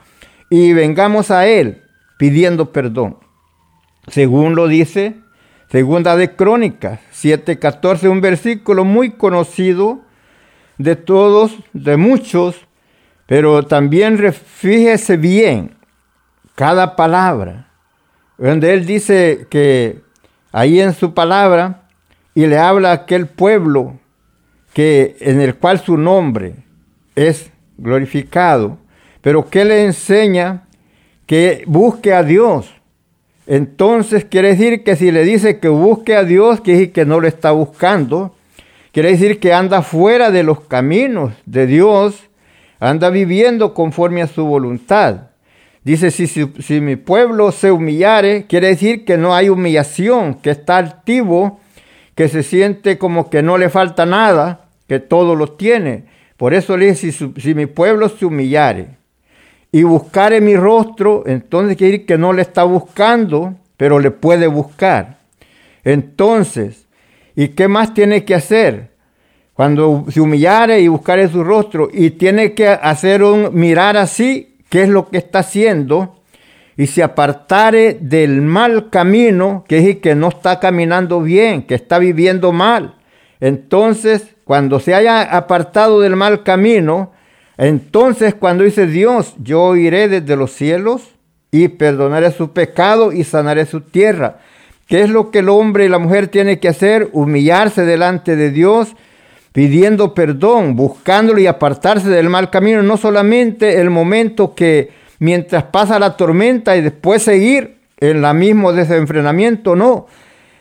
y 0.51 0.73
vengamos 0.73 1.31
a 1.31 1.47
Él 1.47 1.83
pidiendo 2.19 2.73
perdón. 2.73 3.17
Según 4.07 4.55
lo 4.55 4.69
dice 4.69 5.17
Segunda 5.71 6.17
de 6.17 6.35
Crónicas 6.35 7.01
7:14, 7.13 8.09
un 8.09 8.23
versículo 8.23 8.85
muy 8.85 9.11
conocido 9.11 10.01
de 10.79 10.97
todos, 10.97 11.57
de 11.75 11.97
muchos, 11.99 12.57
pero 13.27 13.65
también 13.65 14.33
fíjese 14.33 15.19
bien 15.19 15.77
cada 16.55 16.97
palabra, 16.97 17.68
donde 18.39 18.73
él 18.73 18.87
dice 18.87 19.47
que 19.51 20.01
ahí 20.53 20.81
en 20.81 20.95
su 20.95 21.13
palabra 21.13 21.83
y 22.35 22.47
le 22.47 22.57
habla 22.57 22.91
a 22.91 22.95
aquel 22.95 23.27
pueblo 23.27 23.99
que, 24.73 25.17
en 25.21 25.41
el 25.41 25.57
cual 25.57 25.81
su 25.81 25.97
nombre 25.97 26.55
es 27.17 27.51
glorificado, 27.77 28.79
pero 29.21 29.51
que 29.51 29.65
le 29.65 29.85
enseña 29.85 30.69
que 31.27 31.65
busque 31.67 32.15
a 32.15 32.23
Dios. 32.23 32.73
Entonces 33.47 34.25
quiere 34.25 34.49
decir 34.49 34.85
que 34.85 34.95
si 34.95 35.11
le 35.11 35.25
dice 35.25 35.59
que 35.59 35.69
busque 35.69 36.15
a 36.15 36.23
Dios, 36.23 36.61
quiere 36.61 36.81
decir 36.81 36.93
que 36.93 37.07
no 37.07 37.19
lo 37.19 37.27
está 37.27 37.51
buscando. 37.51 38.35
Quiere 38.93 39.11
decir 39.11 39.41
que 39.41 39.53
anda 39.53 39.83
fuera 39.83 40.31
de 40.31 40.43
los 40.43 40.61
caminos 40.61 41.33
de 41.45 41.67
Dios, 41.67 42.29
anda 42.79 43.11
viviendo 43.11 43.75
conforme 43.75 44.23
a 44.23 44.27
su 44.27 44.45
voluntad. 44.45 45.28
Dice, 45.89 46.11
si, 46.11 46.27
si, 46.27 46.81
mi 46.83 46.97
pueblo 46.97 47.51
se 47.51 47.73
humillare, 47.73 48.45
quiere 48.47 48.67
decir 48.67 49.07
que 49.07 49.17
no 49.17 49.35
hay 49.35 49.49
humillación, 49.49 50.35
que 50.35 50.51
está 50.51 50.77
altivo, 50.77 51.61
que 52.15 52.29
se 52.29 52.43
siente 52.43 52.99
como 52.99 53.31
que 53.31 53.43
no 53.43 53.57
le 53.57 53.71
falta 53.71 54.05
nada, 54.05 54.69
que 54.87 55.01
todo 55.01 55.35
lo 55.35 55.53
tiene. 55.53 56.05
Por 56.37 56.53
eso 56.53 56.77
le 56.77 56.91
dice, 56.91 57.11
si, 57.11 57.33
si 57.41 57.55
mi 57.55 57.65
pueblo 57.65 58.11
se 58.11 58.27
humillare 58.27 58.99
y 59.73 59.83
buscare 59.83 60.43
mi 60.43 60.57
rostro, 60.57 61.23
entonces 61.25 61.79
quiere 61.79 61.93
decir 61.93 62.07
que 62.07 62.19
no 62.19 62.35
le 62.35 62.43
está 62.43 62.65
buscando, 62.65 63.55
pero 63.79 63.99
le 63.99 64.11
puede 64.11 64.47
buscar. 64.47 65.17
Entonces, 65.85 66.85
¿y 67.35 67.49
qué 67.49 67.67
más 67.67 67.95
tiene 67.95 68.27
que 68.27 68.35
hacer? 68.35 68.91
Cuando 69.55 70.05
se 70.11 70.21
humillare 70.21 70.83
y 70.83 70.89
buscare 70.89 71.29
su 71.29 71.43
rostro, 71.43 71.89
y 71.91 72.11
tiene 72.11 72.53
que 72.53 72.69
hacer 72.69 73.23
un 73.23 73.59
mirar 73.59 73.97
así, 73.97 74.58
qué 74.69 74.83
es 74.83 74.89
lo 74.89 75.09
que 75.09 75.19
está 75.19 75.41
haciendo 75.41 76.17
y 76.77 76.87
se 76.87 77.03
apartare 77.03 77.99
del 78.01 78.41
mal 78.41 78.89
camino, 78.91 79.65
que 79.67 79.91
es 79.91 79.97
que 79.99 80.15
no 80.15 80.29
está 80.29 80.61
caminando 80.61 81.21
bien, 81.21 81.65
que 81.65 81.75
está 81.75 81.99
viviendo 81.99 82.53
mal. 82.53 82.95
Entonces, 83.41 84.37
cuando 84.45 84.81
se 84.81 84.95
haya 84.95 85.23
apartado 85.23 86.01
del 86.01 86.17
mal 86.17 86.43
camino, 86.45 87.13
entonces 87.57 88.35
cuando 88.35 88.63
dice 88.63 88.87
Dios, 88.87 89.35
yo 89.43 89.75
iré 89.75 90.09
desde 90.09 90.37
los 90.37 90.53
cielos 90.53 91.03
y 91.51 91.69
perdonaré 91.69 92.31
su 92.31 92.53
pecado 92.53 93.13
y 93.13 93.25
sanaré 93.25 93.67
su 93.67 93.81
tierra. 93.81 94.39
¿Qué 94.87 95.03
es 95.03 95.11
lo 95.11 95.31
que 95.31 95.41
el 95.41 95.49
hombre 95.49 95.85
y 95.85 95.89
la 95.89 95.99
mujer 95.99 96.29
tienen 96.29 96.61
que 96.61 96.69
hacer? 96.69 97.11
Humillarse 97.13 97.85
delante 97.85 98.37
de 98.37 98.51
Dios, 98.51 98.95
pidiendo 99.59 100.15
perdón, 100.15 100.77
buscándolo 100.77 101.41
y 101.41 101.49
apartarse 101.49 102.09
del 102.09 102.29
mal 102.29 102.49
camino, 102.49 102.81
no 102.85 102.97
solamente 102.97 103.81
el 103.81 103.91
momento 103.91 104.55
que 104.55 104.91
mientras 105.19 105.65
pasa 105.65 105.99
la 105.99 106.17
tormenta 106.17 106.77
y 106.77 106.81
después 106.81 107.25
seguir 107.25 107.79
en 107.97 108.23
la 108.23 108.33
mismo 108.35 108.73
desenfrenamiento, 108.73 109.75
no. 109.75 110.07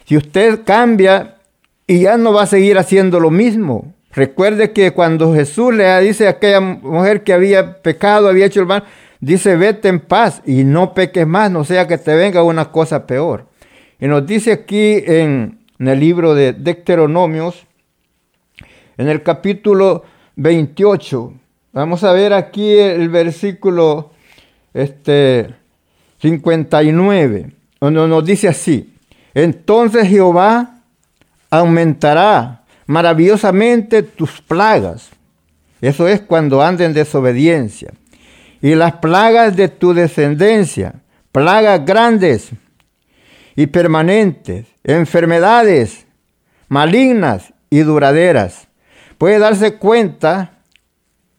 Si 0.05 0.17
usted 0.17 0.61
cambia 0.65 1.35
y 1.85 1.99
ya 1.99 2.17
no 2.17 2.33
va 2.33 2.41
a 2.41 2.47
seguir 2.47 2.79
haciendo 2.79 3.19
lo 3.19 3.29
mismo. 3.29 3.93
Recuerde 4.13 4.71
que 4.71 4.89
cuando 4.89 5.31
Jesús 5.31 5.75
le 5.75 6.01
dice 6.01 6.25
a 6.25 6.31
aquella 6.31 6.59
mujer 6.59 7.23
que 7.23 7.33
había 7.33 7.83
pecado, 7.83 8.27
había 8.27 8.47
hecho 8.47 8.61
el 8.61 8.65
mal, 8.65 8.83
dice, 9.19 9.57
vete 9.57 9.89
en 9.89 9.99
paz 9.99 10.41
y 10.43 10.63
no 10.63 10.95
peques 10.95 11.27
más, 11.27 11.51
no 11.51 11.65
sea 11.65 11.85
que 11.85 11.99
te 11.99 12.15
venga 12.15 12.41
una 12.41 12.71
cosa 12.71 13.05
peor. 13.05 13.45
Y 13.99 14.07
nos 14.07 14.25
dice 14.25 14.53
aquí 14.53 15.03
en, 15.05 15.59
el 15.77 15.99
libro 15.99 16.33
de 16.33 16.53
Deuteronomios, 16.53 17.67
en 18.97 19.07
el 19.07 19.23
capítulo 19.23 20.03
28, 20.35 21.33
vamos 21.73 22.03
a 22.03 22.11
ver 22.13 22.33
aquí 22.33 22.77
el 22.77 23.09
versículo 23.09 24.11
este, 24.73 25.53
59, 26.19 27.51
donde 27.79 28.07
nos 28.07 28.25
dice 28.25 28.47
así, 28.47 28.93
entonces 29.33 30.07
Jehová 30.07 30.81
aumentará 31.49 32.63
maravillosamente 32.87 34.03
tus 34.03 34.41
plagas. 34.41 35.09
Eso 35.81 36.07
es 36.07 36.21
cuando 36.21 36.63
anden 36.63 36.87
en 36.87 36.93
desobediencia. 36.93 37.93
Y 38.61 38.73
las 38.73 38.93
plagas 38.93 39.55
de 39.55 39.67
tu 39.67 39.93
descendencia, 39.93 40.95
plagas 41.31 41.85
grandes 41.85 42.49
y 43.55 43.67
permanentes, 43.67 44.65
enfermedades 44.83 46.07
malignas 46.67 47.53
y 47.69 47.79
duraderas. 47.79 48.66
Puede 49.17 49.39
darse 49.39 49.75
cuenta 49.75 50.51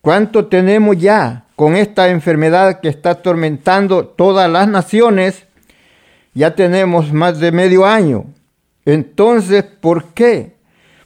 cuánto 0.01 0.47
tenemos 0.47 0.97
ya 0.99 1.45
con 1.57 1.77
esta 1.77 2.09
enfermedad 2.09 2.81
que 2.81 2.89
está 2.89 3.11
atormentando 3.11 4.07
todas 4.07 4.51
las 4.51 4.69
naciones. 4.69 5.45
Ya 6.35 6.55
tenemos 6.55 7.13
más 7.13 7.41
de 7.41 7.53
medio 7.53 7.87
año 7.87 8.27
entonces, 8.89 9.65
¿por 9.65 10.15
qué? 10.15 10.55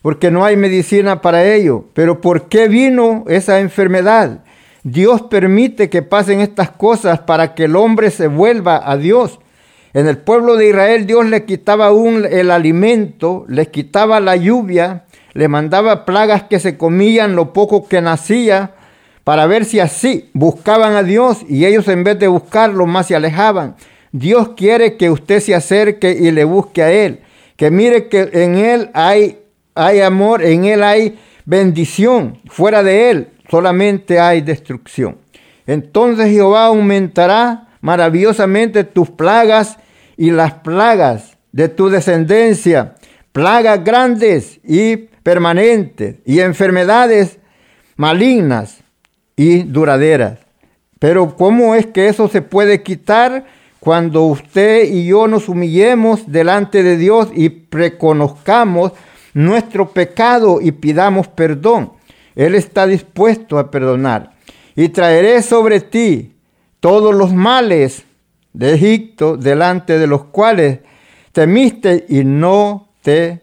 Porque 0.03 0.31
no 0.31 0.45
hay 0.45 0.57
medicina 0.57 1.21
para 1.21 1.45
ello. 1.53 1.87
Pero 1.95 2.21
¿por 2.21 2.49
qué 2.49 2.69
vino 2.69 3.25
esa 3.27 3.59
enfermedad? 3.59 4.45
Dios 4.85 5.23
permite 5.23 5.91
que 5.91 6.01
pasen 6.01 6.39
estas 6.39 6.71
cosas 6.71 7.19
para 7.19 7.57
que 7.57 7.65
el 7.65 7.75
hombre 7.75 8.13
se 8.13 8.29
vuelva 8.29 8.89
a 8.89 8.97
Dios. 8.97 9.41
En 9.95 10.07
el 10.07 10.19
pueblo 10.19 10.55
de 10.55 10.69
Israel 10.69 11.07
Dios 11.07 11.27
le 11.27 11.45
quitaba 11.45 11.91
un, 11.91 12.25
el 12.25 12.53
alimento, 12.53 13.45
les 13.49 13.67
quitaba 13.67 14.21
la 14.21 14.37
lluvia, 14.37 15.03
le 15.33 15.49
mandaba 15.49 16.05
plagas 16.05 16.45
que 16.45 16.61
se 16.61 16.77
comían 16.77 17.37
lo 17.37 17.53
poco 17.53 17.89
que 17.89 18.01
nacía, 18.01 18.75
para 19.25 19.47
ver 19.47 19.65
si 19.65 19.79
así 19.79 20.31
buscaban 20.33 20.95
a 20.95 21.03
Dios 21.03 21.45
y 21.49 21.65
ellos 21.65 21.87
en 21.89 22.03
vez 22.03 22.19
de 22.19 22.29
buscarlo 22.29 22.87
más 22.87 23.07
se 23.07 23.15
alejaban. 23.15 23.77
Dios 24.11 24.51
quiere 24.57 24.97
que 24.97 25.11
usted 25.11 25.41
se 25.41 25.55
acerque 25.55 26.11
y 26.11 26.31
le 26.33 26.45
busque 26.45 26.83
a 26.83 26.91
Él 26.91 27.21
que 27.63 27.71
mire 27.71 28.09
que 28.09 28.29
en 28.33 28.57
Él 28.57 28.91
hay, 28.93 29.39
hay 29.77 30.01
amor, 30.01 30.43
en 30.43 30.65
Él 30.65 30.83
hay 30.83 31.17
bendición, 31.45 32.41
fuera 32.49 32.83
de 32.83 33.11
Él 33.11 33.29
solamente 33.49 34.19
hay 34.19 34.41
destrucción. 34.41 35.19
Entonces 35.67 36.31
Jehová 36.31 36.67
aumentará 36.67 37.69
maravillosamente 37.81 38.83
tus 38.83 39.11
plagas 39.11 39.79
y 40.17 40.33
las 40.33 40.55
plagas 40.55 41.37
de 41.53 41.69
tu 41.69 41.89
descendencia, 41.89 42.95
plagas 43.31 43.85
grandes 43.85 44.59
y 44.65 45.09
permanentes 45.23 46.17
y 46.25 46.41
enfermedades 46.41 47.39
malignas 47.97 48.83
y 49.37 49.63
duraderas. 49.63 50.39
Pero 50.99 51.37
¿cómo 51.37 51.75
es 51.75 51.87
que 51.87 52.09
eso 52.09 52.29
se 52.29 52.43
puede 52.43 52.83
quitar? 52.83 53.45
cuando 53.83 54.23
usted 54.27 54.85
y 54.85 55.07
yo 55.07 55.27
nos 55.27 55.49
humillemos 55.49 56.31
delante 56.31 56.85
de 56.85 56.97
Dios 56.97 57.31
y 57.35 57.65
reconozcamos 57.69 58.93
nuestro 59.35 59.89
pecado 59.89 60.61
y 60.61 60.71
pidamos 60.71 61.27
perdón. 61.27 61.95
Él 62.37 62.55
está 62.55 62.87
dispuesto 62.87 63.59
a 63.59 63.73
perdonar. 63.73 64.35
Y 64.77 64.91
traeré 64.91 65.43
sobre 65.43 65.81
ti 65.81 66.37
todos 66.79 67.13
los 67.13 67.35
males 67.35 68.05
de 68.53 68.75
Egipto 68.75 69.37
delante 69.37 69.99
de 69.99 70.07
los 70.07 70.27
cuales 70.27 70.79
temiste 71.33 72.07
y 72.09 72.23
no 72.23 72.87
te 73.03 73.43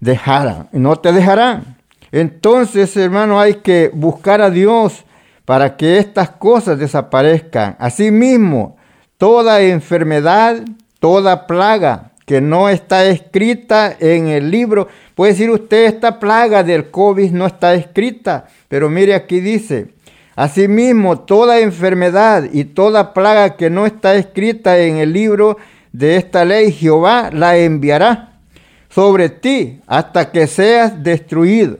dejarán. 0.00 0.68
No 0.72 0.96
te 0.96 1.12
dejarán. 1.12 1.76
Entonces, 2.12 2.96
hermano, 2.96 3.40
hay 3.40 3.54
que 3.54 3.90
buscar 3.92 4.40
a 4.40 4.50
Dios 4.50 5.04
para 5.44 5.76
que 5.76 5.98
estas 5.98 6.30
cosas 6.30 6.78
desaparezcan. 6.78 7.76
Asimismo, 7.78 8.76
toda 9.18 9.60
enfermedad, 9.60 10.62
toda 10.98 11.46
plaga 11.46 12.12
que 12.26 12.40
no 12.40 12.68
está 12.68 13.06
escrita 13.06 13.96
en 13.98 14.28
el 14.28 14.50
libro. 14.50 14.88
Puede 15.14 15.32
decir 15.32 15.50
usted, 15.50 15.84
esta 15.84 16.18
plaga 16.18 16.64
del 16.64 16.90
COVID 16.90 17.30
no 17.30 17.46
está 17.46 17.74
escrita, 17.74 18.46
pero 18.68 18.90
mire 18.90 19.14
aquí 19.14 19.40
dice, 19.40 19.94
asimismo, 20.34 21.20
toda 21.20 21.60
enfermedad 21.60 22.44
y 22.52 22.64
toda 22.64 23.14
plaga 23.14 23.56
que 23.56 23.70
no 23.70 23.86
está 23.86 24.16
escrita 24.16 24.78
en 24.78 24.96
el 24.96 25.12
libro 25.12 25.56
de 25.92 26.16
esta 26.16 26.44
ley, 26.44 26.72
Jehová 26.72 27.30
la 27.32 27.56
enviará 27.56 28.35
sobre 28.96 29.28
ti 29.28 29.78
hasta 29.86 30.32
que 30.32 30.46
seas 30.46 31.04
destruido. 31.04 31.76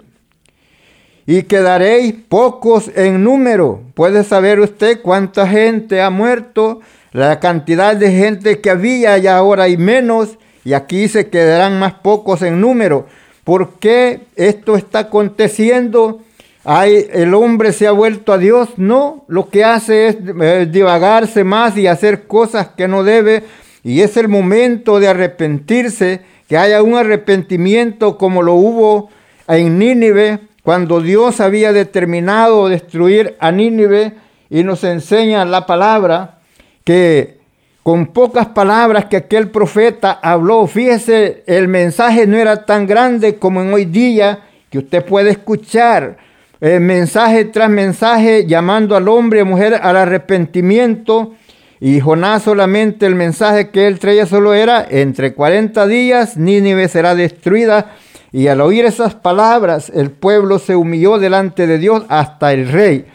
Y 1.26 1.44
quedaréis 1.44 2.12
pocos 2.28 2.90
en 2.94 3.24
número. 3.24 3.80
¿Puede 3.94 4.22
saber 4.22 4.60
usted 4.60 5.00
cuánta 5.00 5.48
gente 5.48 6.02
ha 6.02 6.10
muerto 6.10 6.82
la 7.12 7.40
cantidad 7.40 7.96
de 7.96 8.12
gente 8.12 8.60
que 8.60 8.68
había 8.68 9.16
y 9.16 9.26
ahora 9.26 9.62
hay 9.62 9.78
menos 9.78 10.36
y 10.62 10.74
aquí 10.74 11.08
se 11.08 11.30
quedarán 11.30 11.78
más 11.78 11.94
pocos 11.94 12.42
en 12.42 12.60
número. 12.60 13.06
¿Por 13.44 13.78
qué 13.78 14.20
esto 14.36 14.76
está 14.76 14.98
aconteciendo? 14.98 16.20
El 16.66 17.32
hombre 17.32 17.72
se 17.72 17.86
ha 17.86 17.92
vuelto 17.92 18.34
a 18.34 18.38
Dios. 18.38 18.68
No, 18.76 19.24
lo 19.26 19.48
que 19.48 19.64
hace 19.64 20.08
es 20.08 20.16
eh, 20.42 20.68
divagarse 20.70 21.44
más 21.44 21.78
y 21.78 21.86
hacer 21.86 22.26
cosas 22.26 22.68
que 22.76 22.88
no 22.88 23.04
debe. 23.04 23.44
Y 23.82 24.02
es 24.02 24.18
el 24.18 24.28
momento 24.28 25.00
de 25.00 25.08
arrepentirse, 25.08 26.35
que 26.48 26.56
haya 26.56 26.82
un 26.82 26.96
arrepentimiento 26.96 28.18
como 28.18 28.42
lo 28.42 28.54
hubo 28.54 29.10
en 29.48 29.78
Nínive, 29.78 30.40
cuando 30.62 31.00
Dios 31.00 31.40
había 31.40 31.72
determinado 31.72 32.68
destruir 32.68 33.36
a 33.38 33.52
Nínive 33.52 34.14
y 34.50 34.64
nos 34.64 34.82
enseña 34.84 35.44
la 35.44 35.66
palabra 35.66 36.38
que 36.84 37.36
con 37.82 38.08
pocas 38.08 38.46
palabras 38.48 39.04
que 39.04 39.16
aquel 39.16 39.50
profeta 39.50 40.18
habló, 40.20 40.66
fíjese, 40.66 41.44
el 41.46 41.68
mensaje 41.68 42.26
no 42.26 42.36
era 42.36 42.64
tan 42.64 42.84
grande 42.84 43.36
como 43.36 43.62
en 43.62 43.72
hoy 43.72 43.84
día, 43.84 44.40
que 44.70 44.78
usted 44.78 45.04
puede 45.04 45.30
escuchar 45.30 46.16
eh, 46.60 46.80
mensaje 46.80 47.44
tras 47.44 47.70
mensaje 47.70 48.46
llamando 48.46 48.96
al 48.96 49.08
hombre 49.08 49.40
y 49.40 49.44
mujer 49.44 49.78
al 49.80 49.96
arrepentimiento. 49.96 51.34
Y 51.80 52.00
Jonás 52.00 52.42
solamente 52.42 53.06
el 53.06 53.14
mensaje 53.14 53.70
que 53.70 53.86
él 53.86 53.98
traía 53.98 54.26
solo 54.26 54.54
era, 54.54 54.86
entre 54.88 55.34
40 55.34 55.86
días 55.86 56.36
Nínive 56.36 56.88
será 56.88 57.14
destruida. 57.14 57.92
Y 58.32 58.48
al 58.48 58.60
oír 58.60 58.84
esas 58.84 59.14
palabras, 59.14 59.90
el 59.94 60.10
pueblo 60.10 60.58
se 60.58 60.76
humilló 60.76 61.18
delante 61.18 61.66
de 61.66 61.78
Dios 61.78 62.04
hasta 62.08 62.52
el 62.52 62.68
rey 62.68 63.06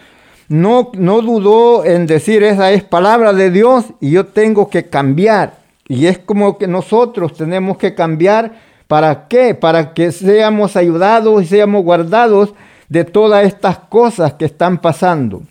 no, 0.51 0.91
no 0.95 1.21
dudó 1.21 1.85
en 1.85 2.07
decir 2.07 2.43
esa 2.43 2.73
es 2.73 2.83
palabra 2.83 3.31
de 3.31 3.51
Dios 3.51 3.85
y 4.01 4.11
yo 4.11 4.25
tengo 4.25 4.69
que 4.69 4.83
cambiar. 4.83 5.53
Y 5.87 6.07
es 6.07 6.17
como 6.17 6.57
que 6.57 6.67
nosotros 6.67 7.33
tenemos 7.37 7.77
que 7.77 7.95
cambiar. 7.95 8.51
¿Para 8.85 9.29
qué? 9.29 9.55
Para 9.55 9.93
que 9.93 10.11
seamos 10.11 10.75
ayudados 10.75 11.41
y 11.41 11.45
seamos 11.45 11.85
guardados 11.85 12.53
de 12.89 13.05
todas 13.05 13.45
estas 13.45 13.79
cosas 13.79 14.33
que 14.33 14.43
están 14.43 14.79
pasando. 14.79 15.41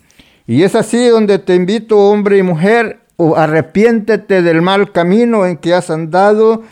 Y 0.45 0.61
es 0.61 0.75
así 0.75 1.07
donde 1.07 1.39
te 1.39 1.55
invito, 1.55 1.97
hombre 1.97 2.37
y 2.37 2.43
mujer, 2.43 2.99
o 3.23 3.35
arrepiéntete 3.35 4.41
del 4.41 4.63
mal 4.63 4.91
camino 4.91 5.45
en 5.45 5.57
que 5.57 5.75
has 5.75 5.91
andado 5.91 6.63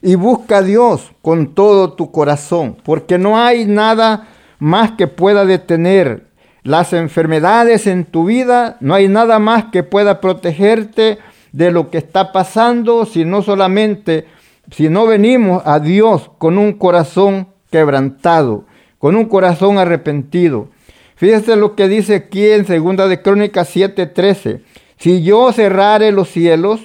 y 0.00 0.14
busca 0.14 0.58
a 0.58 0.62
Dios 0.62 1.10
con 1.22 1.54
todo 1.54 1.94
tu 1.94 2.12
corazón, 2.12 2.76
porque 2.84 3.18
no 3.18 3.36
hay 3.36 3.66
nada 3.66 4.28
más 4.60 4.92
que 4.92 5.08
pueda 5.08 5.44
detener 5.44 6.28
las 6.62 6.92
enfermedades 6.92 7.88
en 7.88 8.04
tu 8.04 8.26
vida, 8.26 8.76
no 8.78 8.94
hay 8.94 9.08
nada 9.08 9.40
más 9.40 9.66
que 9.72 9.82
pueda 9.82 10.20
protegerte 10.20 11.18
de 11.50 11.72
lo 11.72 11.90
que 11.90 11.98
está 11.98 12.30
pasando, 12.30 13.04
si 13.04 13.24
no 13.24 13.42
solamente, 13.42 14.26
si 14.70 14.88
no 14.88 15.04
venimos 15.04 15.62
a 15.66 15.80
Dios 15.80 16.30
con 16.38 16.58
un 16.58 16.74
corazón 16.74 17.48
quebrantado, 17.72 18.66
con 19.00 19.16
un 19.16 19.24
corazón 19.24 19.78
arrepentido. 19.78 20.68
Fíjese 21.16 21.56
lo 21.56 21.74
que 21.74 21.88
dice 21.88 22.14
aquí 22.14 22.46
en 22.46 22.66
Segunda 22.66 23.08
de 23.08 23.20
Crónicas 23.20 23.74
7:13. 23.74 24.60
Si 24.98 25.22
yo 25.22 25.52
cerrare 25.52 26.12
los 26.12 26.28
cielos 26.28 26.80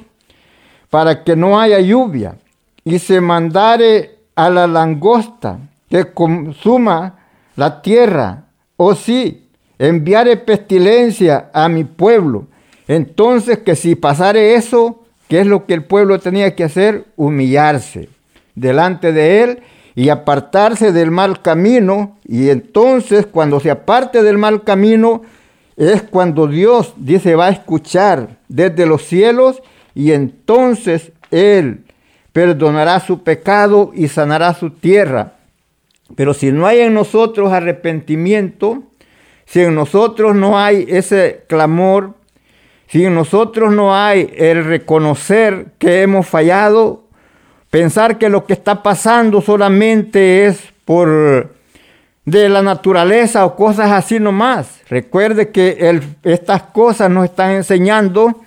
para 0.90 1.24
que 1.24 1.36
no 1.36 1.60
haya 1.60 1.80
lluvia 1.80 2.36
y 2.86 3.00
se 3.00 3.22
mandare 3.22 4.18
a 4.36 4.50
la 4.50 4.68
langosta 4.68 5.60
que 5.90 6.12
consuma 6.14 7.20
la 7.56 7.82
tierra, 7.82 8.46
o 8.78 8.96
si 8.96 9.48
enviare 9.78 10.38
pestilencia 10.38 11.50
a 11.54 11.70
mi 11.70 11.84
pueblo, 11.84 12.48
entonces 12.88 13.60
que 13.60 13.76
si 13.76 13.96
pasare 13.96 14.56
eso, 14.56 15.04
¿qué 15.28 15.42
es 15.42 15.48
lo 15.48 15.66
que 15.66 15.74
el 15.74 15.84
pueblo 15.84 16.20
tenía 16.20 16.56
que 16.56 16.64
hacer? 16.64 17.06
Humillarse 17.16 18.10
delante 18.56 19.12
de 19.14 19.44
él 19.44 19.64
y 19.96 20.10
apartarse 20.10 20.92
del 20.92 21.12
mal 21.12 21.42
camino. 21.42 22.18
Y 22.28 22.50
entonces 22.50 23.26
cuando 23.26 23.60
se 23.60 23.72
aparte 23.72 24.24
del 24.24 24.38
mal 24.38 24.64
camino, 24.64 25.22
es 25.78 26.04
cuando 26.04 26.48
Dios 26.48 26.94
dice 26.98 27.36
va 27.36 27.48
a 27.48 27.52
escuchar 27.52 28.38
desde 28.48 28.86
los 28.86 29.04
cielos 29.04 29.62
y 29.96 30.12
entonces 30.12 31.12
Él 31.32 31.86
perdonará 32.32 33.00
su 33.00 33.24
pecado 33.24 33.92
y 33.94 34.08
sanará 34.08 34.54
su 34.54 34.72
tierra. 34.72 35.34
Pero 36.16 36.34
si 36.34 36.52
no 36.52 36.68
hay 36.68 36.82
en 36.82 36.94
nosotros 36.94 37.52
arrepentimiento, 37.52 38.84
si 39.46 39.62
en 39.62 39.76
nosotros 39.76 40.36
no 40.36 40.60
hay 40.60 40.86
ese 40.90 41.44
clamor, 41.48 42.16
si 42.88 43.06
en 43.06 43.16
nosotros 43.16 43.74
no 43.74 43.96
hay 43.96 44.32
el 44.38 44.66
reconocer 44.66 45.68
que 45.80 46.02
hemos 46.02 46.28
fallado, 46.28 47.04
pensar 47.70 48.18
que 48.18 48.30
lo 48.30 48.46
que 48.46 48.54
está 48.54 48.84
pasando 48.84 49.42
solamente 49.42 50.46
es 50.46 50.60
por 50.86 51.54
de 52.26 52.50
la 52.50 52.62
naturaleza 52.62 53.46
o 53.46 53.56
cosas 53.56 53.92
así 53.92 54.20
nomás. 54.20 54.82
Recuerde 54.90 55.50
que 55.50 56.02
estas 56.24 56.64
cosas 56.64 57.10
nos 57.10 57.26
están 57.26 57.52
enseñando 57.52 58.42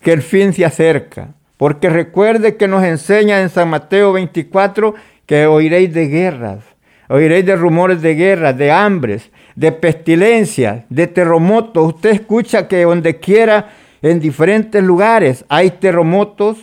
que 0.00 0.12
el 0.12 0.22
fin 0.22 0.52
se 0.52 0.64
acerca. 0.64 1.28
Porque 1.56 1.90
recuerde 1.90 2.56
que 2.56 2.68
nos 2.68 2.84
enseña 2.84 3.42
en 3.42 3.50
San 3.50 3.68
Mateo 3.68 4.12
24 4.12 4.94
que 5.26 5.46
oiréis 5.46 5.92
de 5.92 6.06
guerras, 6.06 6.60
oiréis 7.08 7.44
de 7.44 7.56
rumores 7.56 8.00
de 8.00 8.14
guerras, 8.14 8.56
de 8.56 8.70
hambres, 8.70 9.30
de 9.56 9.72
pestilencias, 9.72 10.84
de 10.88 11.08
terremotos. 11.08 11.94
Usted 11.94 12.10
escucha 12.10 12.68
que 12.68 12.84
donde 12.84 13.16
quiera 13.16 13.70
en 14.02 14.20
diferentes 14.20 14.82
lugares 14.82 15.44
hay 15.48 15.70
terremotos, 15.70 16.58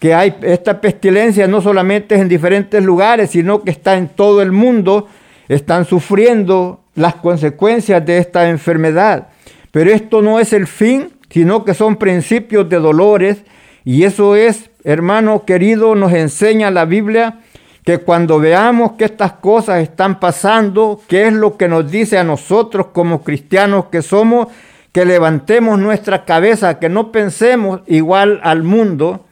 que 0.00 0.12
hay 0.12 0.34
esta 0.42 0.80
pestilencia 0.80 1.46
no 1.46 1.60
solamente 1.60 2.16
es 2.16 2.20
en 2.20 2.28
diferentes 2.28 2.82
lugares, 2.82 3.30
sino 3.30 3.62
que 3.62 3.70
está 3.70 3.96
en 3.96 4.08
todo 4.08 4.42
el 4.42 4.50
mundo, 4.50 5.06
están 5.48 5.84
sufriendo 5.84 6.80
las 6.94 7.16
consecuencias 7.16 8.04
de 8.04 8.18
esta 8.18 8.48
enfermedad. 8.48 9.28
Pero 9.70 9.90
esto 9.90 10.22
no 10.22 10.38
es 10.38 10.52
el 10.52 10.66
fin, 10.66 11.12
sino 11.30 11.64
que 11.64 11.74
son 11.74 11.96
principios 11.96 12.68
de 12.68 12.76
dolores, 12.78 13.42
y 13.84 14.04
eso 14.04 14.36
es, 14.36 14.70
hermano 14.84 15.44
querido, 15.44 15.94
nos 15.94 16.12
enseña 16.12 16.70
la 16.70 16.84
Biblia 16.84 17.40
que 17.84 17.98
cuando 17.98 18.38
veamos 18.38 18.92
que 18.92 19.04
estas 19.04 19.32
cosas 19.32 19.82
están 19.82 20.20
pasando, 20.20 21.00
qué 21.08 21.26
es 21.26 21.32
lo 21.32 21.56
que 21.56 21.68
nos 21.68 21.90
dice 21.90 22.16
a 22.16 22.24
nosotros 22.24 22.88
como 22.92 23.24
cristianos 23.24 23.86
que 23.86 24.02
somos, 24.02 24.48
que 24.92 25.04
levantemos 25.04 25.78
nuestra 25.78 26.24
cabeza, 26.24 26.78
que 26.78 26.88
no 26.88 27.10
pensemos 27.10 27.80
igual 27.86 28.40
al 28.44 28.62
mundo, 28.62 29.24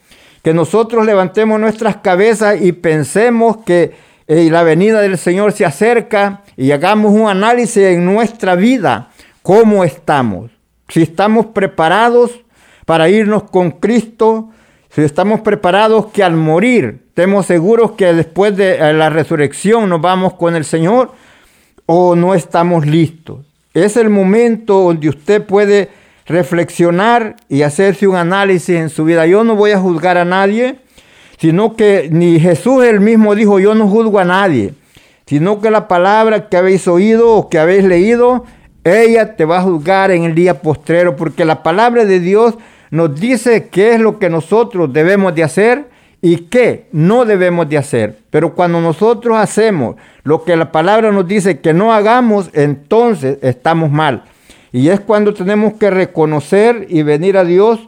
que 0.42 0.54
nosotros 0.54 1.06
levantemos 1.06 1.60
nuestras 1.60 1.98
cabezas 1.98 2.60
y 2.60 2.72
pensemos 2.72 3.58
que 3.58 3.92
eh, 4.32 4.48
la 4.48 4.62
venida 4.62 5.00
del 5.00 5.18
Señor 5.18 5.50
se 5.50 5.64
acerca 5.64 6.42
y 6.56 6.70
hagamos 6.70 7.12
un 7.12 7.28
análisis 7.28 7.78
en 7.78 8.04
nuestra 8.04 8.54
vida, 8.54 9.10
cómo 9.42 9.82
estamos, 9.82 10.52
si 10.88 11.02
estamos 11.02 11.46
preparados 11.46 12.30
para 12.86 13.08
irnos 13.08 13.42
con 13.50 13.72
Cristo, 13.72 14.50
si 14.88 15.02
estamos 15.02 15.40
preparados 15.40 16.12
que 16.12 16.22
al 16.22 16.36
morir 16.36 17.02
estemos 17.08 17.46
seguros 17.46 17.92
que 17.98 18.14
después 18.14 18.56
de 18.56 18.76
eh, 18.76 18.92
la 18.92 19.10
resurrección 19.10 19.88
nos 19.88 20.00
vamos 20.00 20.34
con 20.34 20.54
el 20.54 20.64
Señor 20.64 21.10
o 21.86 22.14
no 22.14 22.32
estamos 22.36 22.86
listos. 22.86 23.40
Es 23.74 23.96
el 23.96 24.10
momento 24.10 24.74
donde 24.82 25.08
usted 25.08 25.44
puede 25.44 25.88
reflexionar 26.26 27.34
y 27.48 27.62
hacerse 27.62 28.06
un 28.06 28.14
análisis 28.14 28.76
en 28.76 28.90
su 28.90 29.04
vida. 29.04 29.26
Yo 29.26 29.42
no 29.42 29.56
voy 29.56 29.72
a 29.72 29.80
juzgar 29.80 30.18
a 30.18 30.24
nadie, 30.24 30.76
sino 31.40 31.74
que 31.74 32.08
ni 32.12 32.38
Jesús 32.38 32.84
él 32.84 33.00
mismo 33.00 33.34
dijo, 33.34 33.58
yo 33.58 33.74
no 33.74 33.88
juzgo 33.88 34.18
a 34.18 34.24
nadie, 34.24 34.74
sino 35.24 35.60
que 35.60 35.70
la 35.70 35.88
palabra 35.88 36.50
que 36.50 36.56
habéis 36.58 36.86
oído 36.86 37.34
o 37.34 37.48
que 37.48 37.58
habéis 37.58 37.84
leído, 37.84 38.44
ella 38.84 39.36
te 39.36 39.46
va 39.46 39.58
a 39.58 39.62
juzgar 39.62 40.10
en 40.10 40.24
el 40.24 40.34
día 40.34 40.60
postrero, 40.60 41.16
porque 41.16 41.46
la 41.46 41.62
palabra 41.62 42.04
de 42.04 42.20
Dios 42.20 42.56
nos 42.90 43.18
dice 43.18 43.68
qué 43.68 43.94
es 43.94 44.00
lo 44.00 44.18
que 44.18 44.28
nosotros 44.28 44.92
debemos 44.92 45.34
de 45.34 45.44
hacer 45.44 45.88
y 46.20 46.36
qué 46.48 46.88
no 46.92 47.24
debemos 47.24 47.68
de 47.70 47.78
hacer. 47.78 48.18
Pero 48.28 48.54
cuando 48.54 48.80
nosotros 48.82 49.38
hacemos 49.38 49.96
lo 50.24 50.44
que 50.44 50.56
la 50.56 50.70
palabra 50.70 51.10
nos 51.10 51.26
dice 51.26 51.60
que 51.60 51.72
no 51.72 51.94
hagamos, 51.94 52.50
entonces 52.52 53.38
estamos 53.40 53.90
mal. 53.90 54.24
Y 54.72 54.88
es 54.88 55.00
cuando 55.00 55.32
tenemos 55.32 55.74
que 55.74 55.90
reconocer 55.90 56.86
y 56.90 57.02
venir 57.02 57.38
a 57.38 57.44
Dios 57.44 57.80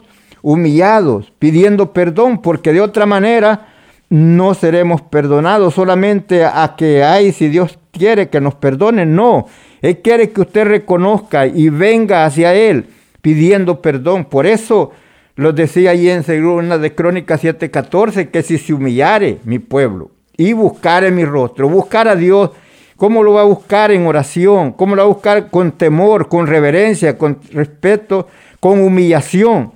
humillados, 0.43 1.33
pidiendo 1.39 1.91
perdón, 1.93 2.39
porque 2.43 2.71
de 2.71 2.81
otra 2.81 3.07
manera 3.07 3.69
no 4.09 4.53
seremos 4.53 5.01
perdonados 5.01 5.73
solamente 5.73 6.45
a 6.45 6.75
que 6.77 7.03
hay, 7.03 7.31
si 7.31 7.47
Dios 7.47 7.79
quiere 7.91 8.29
que 8.29 8.39
nos 8.39 8.53
perdone, 8.53 9.07
no. 9.07 9.47
Él 9.81 9.99
quiere 10.03 10.29
que 10.29 10.41
usted 10.41 10.65
reconozca 10.65 11.47
y 11.47 11.69
venga 11.69 12.25
hacia 12.25 12.53
Él 12.53 12.85
pidiendo 13.23 13.81
perdón. 13.81 14.25
Por 14.25 14.45
eso 14.45 14.91
lo 15.35 15.51
decía 15.53 15.91
allí 15.91 16.11
en 16.11 16.23
segunda 16.23 16.77
de 16.77 16.93
Crónicas 16.93 17.43
7:14, 17.43 18.29
que 18.29 18.43
si 18.43 18.59
se 18.59 18.73
humillare 18.73 19.39
mi 19.45 19.57
pueblo 19.57 20.11
y 20.37 20.53
buscare 20.53 21.09
mi 21.09 21.25
rostro, 21.25 21.69
buscar 21.69 22.07
a 22.07 22.15
Dios, 22.15 22.51
¿cómo 22.97 23.23
lo 23.23 23.33
va 23.33 23.41
a 23.41 23.45
buscar 23.45 23.91
en 23.91 24.05
oración? 24.05 24.73
¿Cómo 24.73 24.95
lo 24.95 25.03
va 25.03 25.05
a 25.05 25.13
buscar 25.13 25.49
con 25.49 25.71
temor, 25.71 26.27
con 26.27 26.45
reverencia, 26.45 27.17
con 27.17 27.39
respeto, 27.51 28.27
con 28.59 28.79
humillación? 28.83 29.71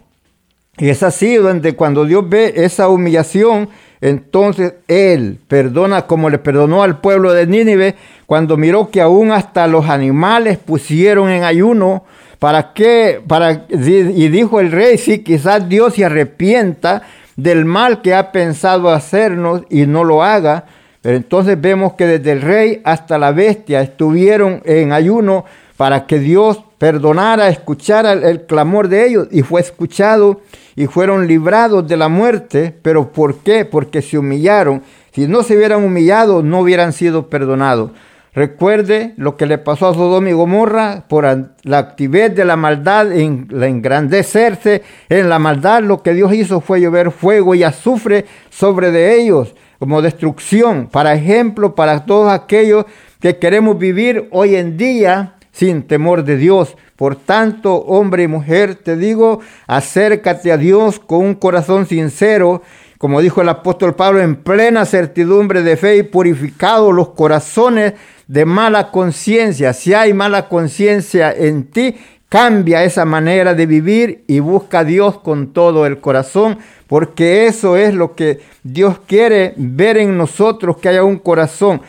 Es 0.78 1.04
así 1.04 1.36
donde 1.36 1.76
cuando 1.76 2.06
Dios 2.06 2.28
ve 2.28 2.54
esa 2.58 2.88
humillación, 2.90 3.70
entonces 4.00 4.76
Él 4.88 5.40
perdona 5.48 6.04
como 6.04 6.30
le 6.30 6.38
perdonó 6.38 6.84
al 6.84 7.02
pueblo 7.02 7.34
de 7.34 7.48
Nínive 7.48 7.96
cuando 8.26 8.58
miró 8.58 8.92
que 8.92 9.02
aún 9.02 9.32
hasta 9.32 9.68
los 9.68 9.90
animales 9.90 10.58
pusieron 10.58 11.30
en 11.30 11.44
ayuno 11.44 12.04
¿Para 12.40 12.74
qué? 12.74 13.22
Para, 13.26 13.66
y 13.70 14.28
dijo 14.30 14.60
el 14.60 14.72
rey, 14.72 14.98
sí, 14.98 15.20
quizás 15.20 15.68
Dios 15.68 15.96
se 15.96 16.06
arrepienta 16.06 17.02
del 17.36 17.66
mal 17.66 18.02
que 18.02 18.14
ha 18.14 18.32
pensado 18.32 18.90
hacernos 18.90 19.64
y 19.70 19.88
no 19.88 20.04
lo 20.04 20.24
haga. 20.24 20.66
Pero 21.02 21.18
entonces 21.18 21.60
vemos 21.60 21.94
que 21.94 22.06
desde 22.06 22.32
el 22.34 22.42
rey 22.42 22.82
hasta 22.84 23.18
la 23.18 23.32
bestia 23.32 23.82
estuvieron 23.82 24.62
en 24.66 24.92
ayuno 24.92 25.46
para 25.78 26.06
que 26.06 26.20
Dios 26.20 26.64
perdonara, 26.78 27.50
escuchara 27.50 28.14
el, 28.14 28.46
clamor 28.46 28.88
de 28.88 29.08
ellos 29.08 29.28
y 29.32 29.42
fue 29.42 29.62
escuchado 29.62 30.42
y 30.76 30.88
fueron 30.88 31.28
librados 31.28 31.88
de 31.88 31.98
la 31.98 32.08
muerte. 32.08 32.76
Pero 32.82 33.12
¿por 33.12 33.40
qué? 33.40 33.66
Porque 33.66 34.02
se 34.02 34.18
humillaron. 34.18 34.84
Si 35.12 35.28
no 35.28 35.44
se 35.44 35.58
hubieran 35.58 35.84
humillado, 35.84 36.44
no 36.44 36.60
hubieran 36.62 36.94
sido 36.94 37.30
perdonados. 37.30 37.92
Recuerde 38.34 39.16
lo 39.18 39.36
que 39.36 39.48
le 39.48 39.58
pasó 39.58 39.88
a 39.88 39.96
Sodoma 39.96 40.30
y 40.30 40.34
Gomorra 40.34 41.06
por 41.08 41.26
la 41.64 41.78
actividad 41.80 42.30
de 42.30 42.46
la 42.46 42.56
maldad, 42.56 43.12
en 43.12 43.48
la 43.50 43.66
engrandecerse 43.66 44.84
en 45.10 45.28
la 45.28 45.40
maldad. 45.40 45.82
Lo 45.82 46.04
que 46.04 46.14
Dios 46.14 46.32
hizo 46.36 46.62
fue 46.62 46.80
llover 46.80 47.10
fuego 47.10 47.56
y 47.56 47.64
azufre 47.64 48.26
sobre 48.52 48.92
de 48.92 49.20
ellos 49.20 49.56
como 49.80 50.04
destrucción. 50.04 50.88
Para 50.92 51.16
ejemplo, 51.16 51.74
para 51.74 52.06
todos 52.06 52.32
aquellos 52.32 52.86
que 53.20 53.38
queremos 53.38 53.80
vivir 53.80 54.28
hoy 54.32 54.56
en 54.56 54.78
día 54.78 55.37
sin 55.58 55.84
temor 55.84 56.24
de 56.24 56.38
Dios. 56.38 56.78
Por 56.96 57.16
tanto, 57.16 57.76
hombre 57.76 58.24
y 58.24 58.28
mujer, 58.28 58.76
te 58.76 58.96
digo, 58.96 59.40
acércate 59.66 60.52
a 60.52 60.58
Dios 60.58 61.00
con 61.00 61.20
un 61.20 61.36
corazón 61.36 61.88
sincero 61.88 62.62
como 62.98 63.22
dijo 63.22 63.42
el 63.42 63.50
apóstol 63.50 63.96
Pablo, 63.96 64.22
en 64.22 64.38
plena 64.38 64.84
certidumbre 64.86 65.62
de 65.62 65.78
fe 65.78 65.98
y 65.98 66.04
purificados 66.04 66.94
los 66.94 67.10
corazones 67.10 67.94
de 68.28 68.46
mala 68.46 68.90
conciencia. 68.90 69.74
Si 69.74 69.94
hay 69.94 70.14
mala 70.14 70.50
conciencia 70.50 71.32
en 71.32 71.66
ti, 71.66 71.96
cambia 72.28 72.84
esa 72.84 73.06
manera 73.06 73.54
de 73.54 73.68
vivir 73.68 74.24
y 74.28 74.40
busca 74.40 74.80
a 74.80 74.84
Dios 74.84 75.20
con 75.20 75.54
todo 75.54 75.86
el 75.86 76.00
corazón, 76.00 76.58
porque 76.88 77.46
eso 77.46 77.78
es 77.78 77.94
lo 77.94 78.16
que 78.16 78.40
Dios 78.64 78.98
quiere 79.06 79.54
ver 79.58 79.98
en 79.98 80.18
nosotros, 80.18 80.78
que 80.78 80.90
haya 80.90 81.04
un 81.04 81.20
corazón. 81.20 81.82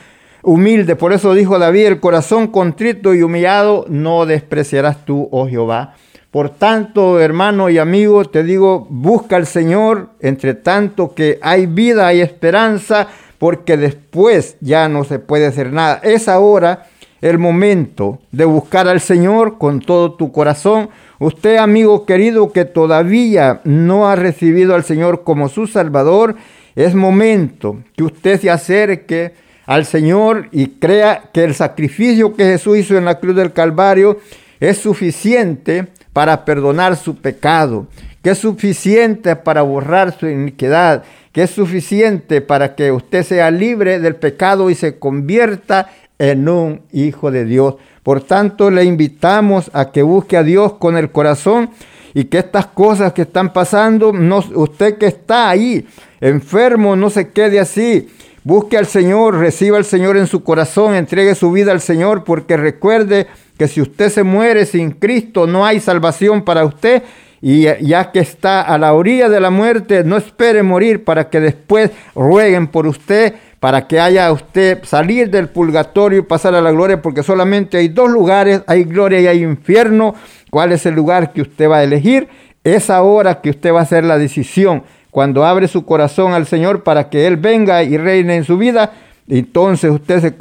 Humilde. 0.42 0.96
Por 0.96 1.12
eso 1.12 1.35
dijo 1.35 1.59
David, 1.59 1.87
el 1.87 2.01
corazón 2.01 2.48
contrito 2.48 3.14
y 3.14 3.22
humillado 3.22 3.85
no 3.88 4.27
despreciarás 4.27 5.05
tú, 5.05 5.29
oh 5.31 5.48
Jehová. 5.48 5.94
Por 6.31 6.51
tanto, 6.51 7.20
hermano 7.20 7.70
y 7.70 7.79
amigo, 7.79 8.24
te 8.27 8.42
digo, 8.42 8.87
busca 8.90 9.37
al 9.37 9.46
Señor, 9.46 10.11
entre 10.20 10.55
tanto 10.55 11.14
que 11.14 11.38
hay 11.40 11.66
vida, 11.66 12.07
hay 12.07 12.20
esperanza, 12.20 13.09
porque 13.38 13.77
después 13.77 14.57
ya 14.61 14.88
no 14.88 15.05
se 15.05 15.20
puede 15.20 15.46
hacer 15.46 15.72
nada. 15.72 16.01
Es 16.03 16.29
ahora 16.29 16.87
el 17.20 17.38
momento 17.38 18.18
de 18.31 18.44
buscar 18.44 18.88
al 18.88 19.01
Señor 19.01 19.59
con 19.59 19.81
todo 19.81 20.14
tu 20.14 20.31
corazón. 20.31 20.90
Usted, 21.18 21.57
amigo 21.57 22.05
querido, 22.05 22.53
que 22.53 22.64
todavía 22.64 23.61
no 23.64 24.09
ha 24.09 24.14
recibido 24.14 24.74
al 24.74 24.85
Señor 24.85 25.24
como 25.24 25.48
su 25.48 25.66
Salvador, 25.66 26.37
es 26.77 26.94
momento 26.94 27.79
que 27.96 28.05
usted 28.05 28.40
se 28.40 28.51
acerque 28.51 29.33
al 29.68 29.85
Señor 29.85 30.48
y 30.50 30.68
crea 30.68 31.24
que 31.31 31.44
el 31.44 31.54
sacrificio 31.54 32.33
que 32.33 32.44
Jesús 32.44 32.78
hizo 32.78 32.96
en 32.96 33.04
la 33.04 33.20
cruz 33.20 33.37
del 33.37 33.52
Calvario 33.52 34.18
es 34.61 34.78
suficiente 34.78 35.88
para 36.14 36.46
perdonar 36.46 36.96
su 36.96 37.16
pecado, 37.16 37.87
que 38.22 38.31
es 38.31 38.38
suficiente 38.38 39.37
para 39.37 39.61
borrar 39.61 40.18
su 40.18 40.26
iniquidad, 40.26 41.04
que 41.33 41.42
es 41.42 41.50
suficiente 41.50 42.40
para 42.40 42.74
que 42.74 42.90
usted 42.90 43.22
sea 43.22 43.50
libre 43.50 44.00
del 44.00 44.16
pecado 44.16 44.70
y 44.70 44.74
se 44.74 44.98
convierta 44.98 45.90
en 46.18 46.48
un 46.48 46.81
hijo 46.90 47.31
de 47.31 47.44
Dios. 47.44 47.74
Por 48.02 48.22
tanto, 48.22 48.70
le 48.70 48.85
invitamos 48.85 49.70
a 49.74 49.92
que 49.92 50.00
busque 50.00 50.38
a 50.38 50.42
Dios 50.44 50.72
con 50.78 50.96
el 50.96 51.12
corazón 51.12 51.68
y 52.14 52.24
que 52.24 52.38
estas 52.38 52.68
cosas 52.68 53.12
que 53.12 53.22
están 53.22 53.52
pasando, 53.52 54.14
no, 54.14 54.42
usted 54.54 54.96
que 54.96 55.09
está 55.09 55.50
ahí 55.50 55.87
enfermo, 56.22 56.96
no 56.96 57.11
se 57.11 57.28
quede 57.28 57.61
así. 57.61 58.09
Busque 58.48 58.78
al 58.78 58.87
Señor, 58.87 59.37
reciba 59.37 59.76
al 59.76 59.84
Señor 59.84 60.16
en 60.16 60.26
su 60.26 60.42
corazón, 60.42 60.94
entregue 60.94 61.34
su 61.34 61.52
vida 61.52 61.70
al 61.70 61.82
Señor, 61.82 62.24
porque 62.24 62.56
recuerde 62.56 63.26
que 63.58 63.68
si 63.68 63.82
usted 63.82 64.08
se 64.08 64.22
muere 64.22 64.64
sin 64.64 64.92
Cristo, 64.92 65.46
no 65.46 65.66
hay 65.66 65.80
salvación 65.80 66.40
para 66.40 66.64
usted. 66.64 67.02
Y 67.42 67.64
ya 67.87 68.11
que 68.11 68.20
está 68.20 68.62
a 68.62 68.78
la 68.78 68.94
orilla 68.94 69.28
de 69.28 69.38
la 69.38 69.50
muerte, 69.50 70.02
no 70.02 70.16
espere 70.16 70.62
morir 70.62 71.04
para 71.04 71.28
que 71.28 71.40
después 71.40 71.90
rueguen 72.14 72.68
por 72.68 72.87
usted 72.87 73.34
para 73.61 73.87
que 73.87 74.00
haya 74.00 74.32
usted 74.32 74.82
salir 74.82 75.28
del 75.28 75.50
purgatorio 75.50 76.20
y 76.20 76.22
pasar 76.22 76.54
a 76.54 76.62
la 76.62 76.70
gloria, 76.70 77.02
porque 77.02 77.22
solamente 77.22 77.76
hay 77.76 77.88
dos 77.88 78.08
lugares, 78.08 78.62
hay 78.66 78.84
gloria 78.84 79.20
y 79.20 79.26
hay 79.26 79.42
infierno. 79.42 80.14
¿Cuál 80.48 80.72
es 80.72 80.87
el 80.87 80.94
lugar 80.94 81.34
que 81.34 81.42
usted 81.42 81.68
va 81.68 81.78
a 81.78 81.84
elegir? 81.84 82.28
Es 82.64 82.88
ahora 82.88 83.42
que 83.42 83.50
usted 83.50 83.74
va 83.74 83.80
a 83.80 83.82
hacer 83.82 84.04
la 84.04 84.16
decisión. 84.16 84.84
Cuando 85.11 85.44
abre 85.44 85.68
su 85.68 85.85
corazón 85.85 86.33
al 86.33 86.47
Señor 86.47 86.83
para 86.83 87.09
que 87.09 87.27
Él 87.27 87.37
venga 87.37 87.83
y 87.83 87.97
reine 87.97 88.37
en 88.37 88.44
su 88.44 88.59
vida, 88.59 88.92
entonces 89.29 89.90
usted 89.90 90.35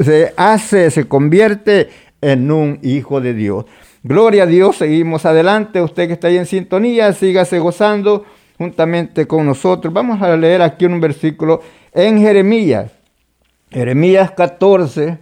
se, 0.00 0.34
hace, 0.36 0.90
se 0.90 1.06
convierte 1.06 1.90
en 2.20 2.50
un 2.50 2.78
hijo 2.82 3.20
de 3.20 3.34
Dios. 3.34 3.64
Gloria 4.02 4.44
a 4.44 4.46
Dios, 4.46 4.76
seguimos 4.76 5.26
adelante. 5.26 5.82
Usted 5.82 6.06
que 6.06 6.14
está 6.14 6.28
ahí 6.28 6.38
en 6.38 6.46
sintonía, 6.46 7.12
sígase 7.12 7.58
gozando 7.58 8.24
juntamente 8.56 9.26
con 9.26 9.46
nosotros. 9.46 9.92
Vamos 9.92 10.20
a 10.22 10.36
leer 10.36 10.62
aquí 10.62 10.86
un 10.86 11.00
versículo 11.00 11.62
en 11.92 12.18
Jeremías. 12.18 12.92
Jeremías 13.70 14.30
14. 14.32 15.18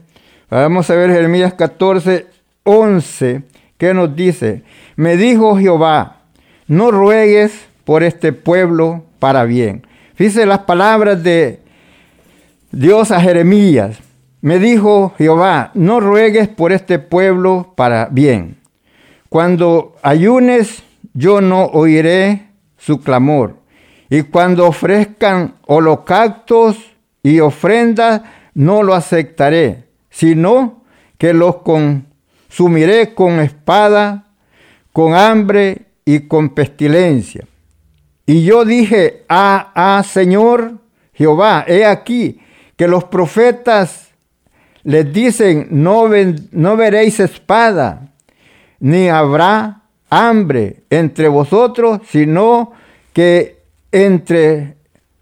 Vamos 0.50 0.88
a 0.90 0.94
ver 0.94 1.10
Jeremías 1.10 1.54
14, 1.54 2.26
11. 2.62 3.42
¿Qué 3.76 3.92
nos 3.92 4.14
dice? 4.14 4.62
Me 4.94 5.16
dijo 5.16 5.56
Jehová, 5.58 6.22
no 6.66 6.90
ruegues 6.90 7.65
por 7.86 8.02
este 8.02 8.32
pueblo 8.32 9.04
para 9.20 9.44
bien. 9.44 9.86
Fíjese 10.16 10.44
las 10.44 10.58
palabras 10.60 11.22
de 11.22 11.60
Dios 12.72 13.12
a 13.12 13.20
Jeremías. 13.20 13.98
Me 14.40 14.58
dijo 14.58 15.14
Jehová, 15.16 15.70
no 15.74 16.00
ruegues 16.00 16.48
por 16.48 16.72
este 16.72 16.98
pueblo 16.98 17.74
para 17.76 18.08
bien. 18.10 18.56
Cuando 19.28 19.94
ayunes, 20.02 20.82
yo 21.14 21.40
no 21.40 21.66
oiré 21.66 22.48
su 22.76 23.00
clamor. 23.02 23.54
Y 24.10 24.22
cuando 24.22 24.66
ofrezcan 24.66 25.54
holocaustos 25.66 26.76
y 27.22 27.38
ofrendas, 27.38 28.22
no 28.52 28.82
lo 28.82 28.94
aceptaré, 28.94 29.84
sino 30.10 30.82
que 31.18 31.32
los 31.32 31.58
consumiré 31.58 33.14
con 33.14 33.38
espada, 33.38 34.24
con 34.92 35.14
hambre 35.14 35.82
y 36.04 36.20
con 36.20 36.48
pestilencia. 36.48 37.46
Y 38.26 38.42
yo 38.42 38.64
dije, 38.64 39.24
ah, 39.28 39.70
ah, 39.74 40.02
Señor 40.02 40.74
Jehová, 41.14 41.64
he 41.66 41.86
aquí 41.86 42.40
que 42.76 42.88
los 42.88 43.04
profetas 43.04 44.08
les 44.82 45.12
dicen, 45.12 45.68
no, 45.70 46.08
no 46.50 46.76
veréis 46.76 47.20
espada, 47.20 48.08
ni 48.80 49.08
habrá 49.08 49.82
hambre 50.10 50.82
entre 50.90 51.28
vosotros, 51.28 52.00
sino 52.08 52.72
que 53.12 53.60
entre 53.92 54.76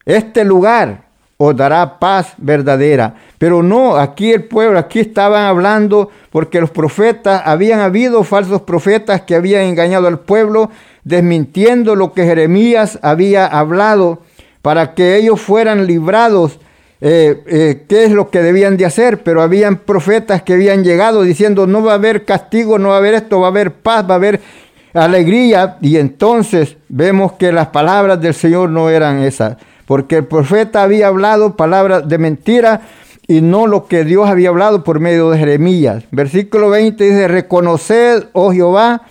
este 0.05 0.45
lugar 0.45 1.05
os 1.37 1.57
dará 1.57 1.99
paz 1.99 2.35
verdadera. 2.39 3.15
Pero 3.39 3.63
no, 3.63 3.97
aquí 3.97 4.33
el 4.33 4.45
pueblo, 4.45 4.79
aquí 4.79 5.01
estaban 5.01 5.45
hablando 5.45 6.11
porque 6.31 6.61
los 6.61 6.71
profetas, 6.71 7.43
habían 7.45 7.81
habido 7.81 8.25
falsos 8.25 8.63
profetas 8.63 9.23
que 9.23 9.35
habían 9.35 9.63
engañado 9.63 10.07
al 10.07 10.21
pueblo, 10.21 10.71
desmintiendo 11.05 11.95
lo 11.95 12.13
que 12.13 12.25
Jeremías 12.25 12.99
había 13.03 13.47
hablado 13.47 14.23
para 14.63 14.95
que 14.95 15.17
ellos 15.17 15.41
fueran 15.41 15.87
librados. 15.87 16.59
Eh, 17.01 17.43
eh, 17.47 17.85
qué 17.87 18.05
es 18.05 18.13
lo 18.13 18.31
que 18.31 18.41
debían 18.41 18.79
de 18.79 18.87
hacer, 18.87 19.23
pero 19.23 19.43
habían 19.43 19.77
profetas 19.77 20.43
que 20.43 20.55
habían 20.55 20.83
llegado 20.85 21.23
diciendo 21.23 21.67
no 21.67 21.83
va 21.83 21.93
a 21.93 21.97
haber 21.97 22.25
castigo, 22.25 22.79
no 22.79 22.89
va 22.89 22.95
a 22.95 22.99
haber 22.99 23.15
esto, 23.15 23.41
va 23.41 23.49
a 23.49 23.51
haber 23.51 23.73
paz, 23.73 24.09
va 24.09 24.15
a 24.15 24.17
haber 24.17 24.41
alegría 24.95 25.77
y 25.83 25.99
entonces 25.99 26.77
vemos 26.89 27.33
que 27.33 27.53
las 27.53 27.69
palabras 27.69 28.21
del 28.21 28.33
Señor 28.33 28.71
no 28.71 28.89
eran 28.89 29.23
esas, 29.23 29.57
porque 29.87 30.17
el 30.17 30.25
profeta 30.25 30.83
había 30.83 31.09
hablado 31.09 31.57
palabras 31.57 32.09
de 32.09 32.17
mentira 32.17 32.83
y 33.27 33.41
no 33.41 33.67
lo 33.67 33.87
que 33.87 34.05
Dios 34.05 34.29
había 34.29 34.51
hablado 34.51 34.85
por 34.85 35.01
medio 35.01 35.31
de 35.31 35.39
Jeremías. 35.39 36.05
Versículo 36.11 36.71
20 36.71 37.05
dice, 37.05 37.29
reconoced, 37.29 38.29
oh 38.33 38.53
Jehová, 38.53 39.03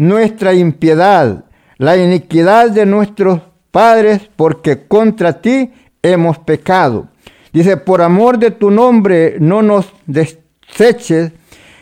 nuestra 0.00 0.54
impiedad, 0.54 1.44
la 1.76 1.94
iniquidad 1.98 2.70
de 2.70 2.86
nuestros 2.86 3.42
padres, 3.70 4.30
porque 4.34 4.86
contra 4.86 5.42
ti 5.42 5.72
hemos 6.02 6.38
pecado. 6.38 7.08
Dice, 7.52 7.76
por 7.76 8.00
amor 8.00 8.38
de 8.38 8.50
tu 8.50 8.70
nombre 8.70 9.36
no 9.40 9.60
nos 9.60 9.92
deseches 10.06 11.32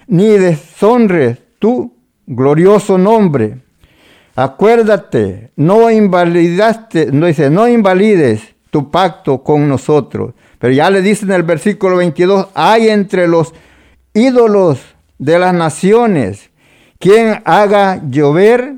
ni 0.08 0.30
deshonres 0.30 1.38
tú 1.60 1.94
glorioso 2.26 2.98
nombre. 2.98 3.58
Acuérdate, 4.34 5.52
no 5.54 5.88
invalidaste, 5.88 7.12
no 7.12 7.26
dice, 7.26 7.50
no 7.50 7.68
invalides 7.68 8.42
tu 8.70 8.90
pacto 8.90 9.44
con 9.44 9.68
nosotros. 9.68 10.34
Pero 10.58 10.72
ya 10.72 10.90
le 10.90 11.02
dice 11.02 11.24
en 11.24 11.30
el 11.30 11.44
versículo 11.44 11.98
22, 11.98 12.48
hay 12.54 12.88
entre 12.88 13.28
los 13.28 13.54
ídolos 14.12 14.80
de 15.18 15.38
las 15.38 15.54
naciones 15.54 16.50
quien 16.98 17.42
haga 17.44 18.02
llover 18.08 18.74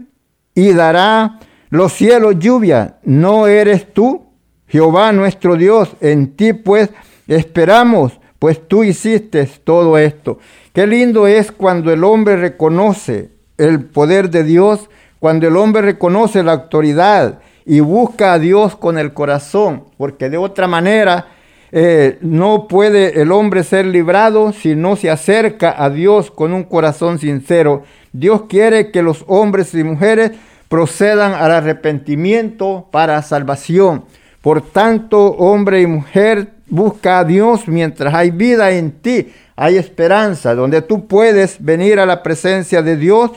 y 0.54 0.72
dará 0.72 1.38
los 1.70 1.92
cielos 1.92 2.38
lluvia. 2.38 2.96
¿No 3.04 3.46
eres 3.46 3.92
tú, 3.92 4.26
Jehová 4.66 5.12
nuestro 5.12 5.56
Dios? 5.56 5.90
En 6.00 6.36
ti 6.36 6.52
pues 6.52 6.90
esperamos, 7.26 8.20
pues 8.38 8.66
tú 8.66 8.84
hiciste 8.84 9.48
todo 9.64 9.98
esto. 9.98 10.38
Qué 10.72 10.86
lindo 10.86 11.26
es 11.26 11.52
cuando 11.52 11.92
el 11.92 12.04
hombre 12.04 12.36
reconoce 12.36 13.30
el 13.58 13.84
poder 13.84 14.30
de 14.30 14.44
Dios, 14.44 14.88
cuando 15.18 15.46
el 15.48 15.56
hombre 15.56 15.82
reconoce 15.82 16.42
la 16.42 16.52
autoridad 16.52 17.40
y 17.66 17.80
busca 17.80 18.32
a 18.32 18.38
Dios 18.38 18.76
con 18.76 18.98
el 18.98 19.12
corazón, 19.12 19.84
porque 19.96 20.30
de 20.30 20.38
otra 20.38 20.66
manera 20.66 21.28
eh, 21.72 22.18
no 22.20 22.66
puede 22.66 23.20
el 23.20 23.30
hombre 23.30 23.62
ser 23.62 23.86
librado 23.86 24.52
si 24.52 24.74
no 24.74 24.96
se 24.96 25.10
acerca 25.10 25.74
a 25.76 25.88
Dios 25.88 26.30
con 26.30 26.52
un 26.52 26.64
corazón 26.64 27.18
sincero. 27.18 27.84
Dios 28.12 28.42
quiere 28.48 28.90
que 28.90 29.02
los 29.02 29.24
hombres 29.28 29.74
y 29.74 29.84
mujeres 29.84 30.32
procedan 30.68 31.34
al 31.34 31.50
arrepentimiento 31.50 32.88
para 32.90 33.22
salvación. 33.22 34.04
Por 34.40 34.62
tanto, 34.62 35.32
hombre 35.32 35.82
y 35.82 35.86
mujer, 35.86 36.48
busca 36.68 37.18
a 37.18 37.24
Dios 37.24 37.66
mientras 37.66 38.14
hay 38.14 38.30
vida 38.30 38.70
en 38.70 38.92
ti, 38.92 39.32
hay 39.56 39.76
esperanza, 39.76 40.54
donde 40.54 40.80
tú 40.80 41.06
puedes 41.06 41.62
venir 41.62 41.98
a 41.98 42.06
la 42.06 42.22
presencia 42.22 42.82
de 42.82 42.96
Dios 42.96 43.32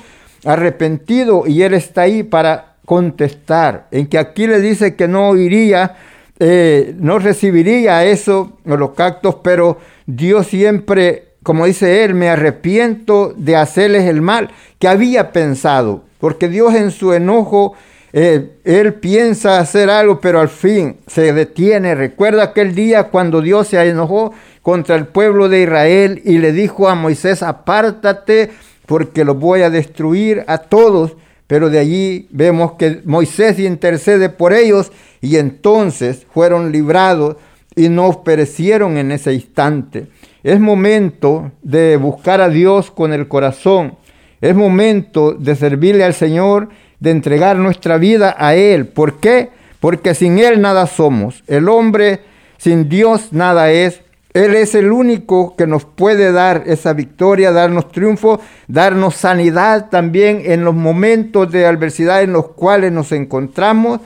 arrepentido 0.46 1.44
y 1.46 1.64
Él 1.64 1.74
está 1.74 2.04
ahí 2.04 2.24
para 2.24 2.76
contestar. 2.86 3.88
En 3.92 4.08
que 4.08 4.18
aquí 4.18 4.48
le 4.48 4.62
dice 4.62 4.96
que 4.96 5.08
no 5.08 5.36
iría, 5.36 5.96
eh, 6.40 6.96
no 6.98 7.20
recibiría 7.20 8.06
eso, 8.06 8.58
los 8.64 8.92
cactos, 8.92 9.38
pero 9.44 9.80
Dios 10.06 10.48
siempre, 10.48 11.33
como 11.44 11.66
dice 11.66 12.04
Él, 12.04 12.16
me 12.16 12.30
arrepiento 12.30 13.34
de 13.38 13.56
hacerles 13.56 14.06
el 14.06 14.22
mal 14.22 14.50
que 14.80 14.88
había 14.88 15.32
pensado, 15.32 16.04
porque 16.20 16.48
Dios 16.48 16.74
en 16.74 16.92
su 16.92 17.14
enojo 17.14 17.76
eh, 18.16 18.52
él 18.64 18.94
piensa 18.94 19.58
hacer 19.58 19.90
algo, 19.90 20.22
pero 20.22 20.40
al 20.40 20.50
fin 20.50 20.98
se 21.08 21.34
detiene. 21.34 21.96
Recuerda 21.96 22.44
aquel 22.44 22.76
día 22.76 23.06
cuando 23.06 23.42
Dios 23.42 23.70
se 23.70 23.82
enojó 23.82 24.32
contra 24.62 24.96
el 24.96 25.08
pueblo 25.08 25.50
de 25.50 25.64
Israel 25.64 26.22
y 26.24 26.38
le 26.38 26.52
dijo 26.52 26.88
a 26.88 26.96
Moisés, 26.96 27.42
apártate 27.42 28.52
porque 28.86 29.26
los 29.26 29.40
voy 29.40 29.64
a 29.64 29.72
destruir 29.72 30.44
a 30.46 30.60
todos. 30.60 31.14
Pero 31.48 31.72
de 31.72 31.80
allí 31.80 32.28
vemos 32.30 32.74
que 32.74 33.02
Moisés 33.04 33.60
intercede 33.60 34.30
por 34.30 34.54
ellos 34.54 34.92
y 35.20 35.38
entonces 35.38 36.26
fueron 36.32 36.72
librados 36.72 37.38
y 37.76 37.90
no 37.90 38.24
perecieron 38.24 38.98
en 38.98 39.12
ese 39.12 39.34
instante. 39.34 40.08
Es 40.44 40.60
momento 40.60 41.52
de 41.62 41.96
buscar 41.96 42.42
a 42.42 42.50
Dios 42.50 42.92
con 42.92 43.14
el 43.14 43.30
corazón. 43.30 43.96
Es 44.42 44.54
momento 44.54 45.32
de 45.32 45.56
servirle 45.56 46.04
al 46.04 46.14
Señor 46.14 46.68
de 47.00 47.12
entregar 47.12 47.58
nuestra 47.58 47.98
vida 47.98 48.36
a 48.38 48.54
Él. 48.54 48.88
¿Por 48.88 49.22
qué? 49.22 49.52
Porque 49.80 50.14
sin 50.14 50.40
Él 50.40 50.60
nada 50.60 50.86
somos. 50.86 51.44
El 51.48 51.70
hombre 51.70 52.20
sin 52.58 52.90
Dios 52.90 53.32
nada 53.32 53.72
es. 53.72 54.02
Él 54.34 54.56
es 54.56 54.76
el 54.76 54.92
único 54.92 55.56
que 55.56 55.66
nos 55.66 55.86
puede 55.86 56.32
dar 56.34 56.64
esa 56.66 56.92
victoria, 56.92 57.52
darnos 57.52 57.92
triunfo, 57.92 58.42
darnos 58.68 59.16
sanidad 59.16 59.90
también 59.90 60.42
en 60.44 60.66
los 60.66 60.74
momentos 60.74 61.52
de 61.52 61.66
adversidad 61.66 62.22
en 62.22 62.34
los 62.34 62.50
cuales 62.50 62.92
nos 62.92 63.14
encontramos. 63.14 64.02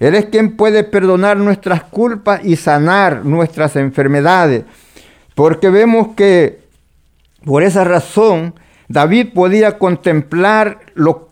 Él 0.00 0.14
es 0.14 0.26
quien 0.26 0.56
puede 0.56 0.82
perdonar 0.82 1.36
nuestras 1.36 1.84
culpas 1.84 2.44
y 2.44 2.56
sanar 2.56 3.24
nuestras 3.24 3.76
enfermedades. 3.76 4.64
Porque 5.36 5.68
vemos 5.68 6.14
que 6.16 6.60
por 7.44 7.62
esa 7.62 7.84
razón 7.84 8.54
David 8.88 9.34
podía 9.34 9.76
contemplar 9.76 10.78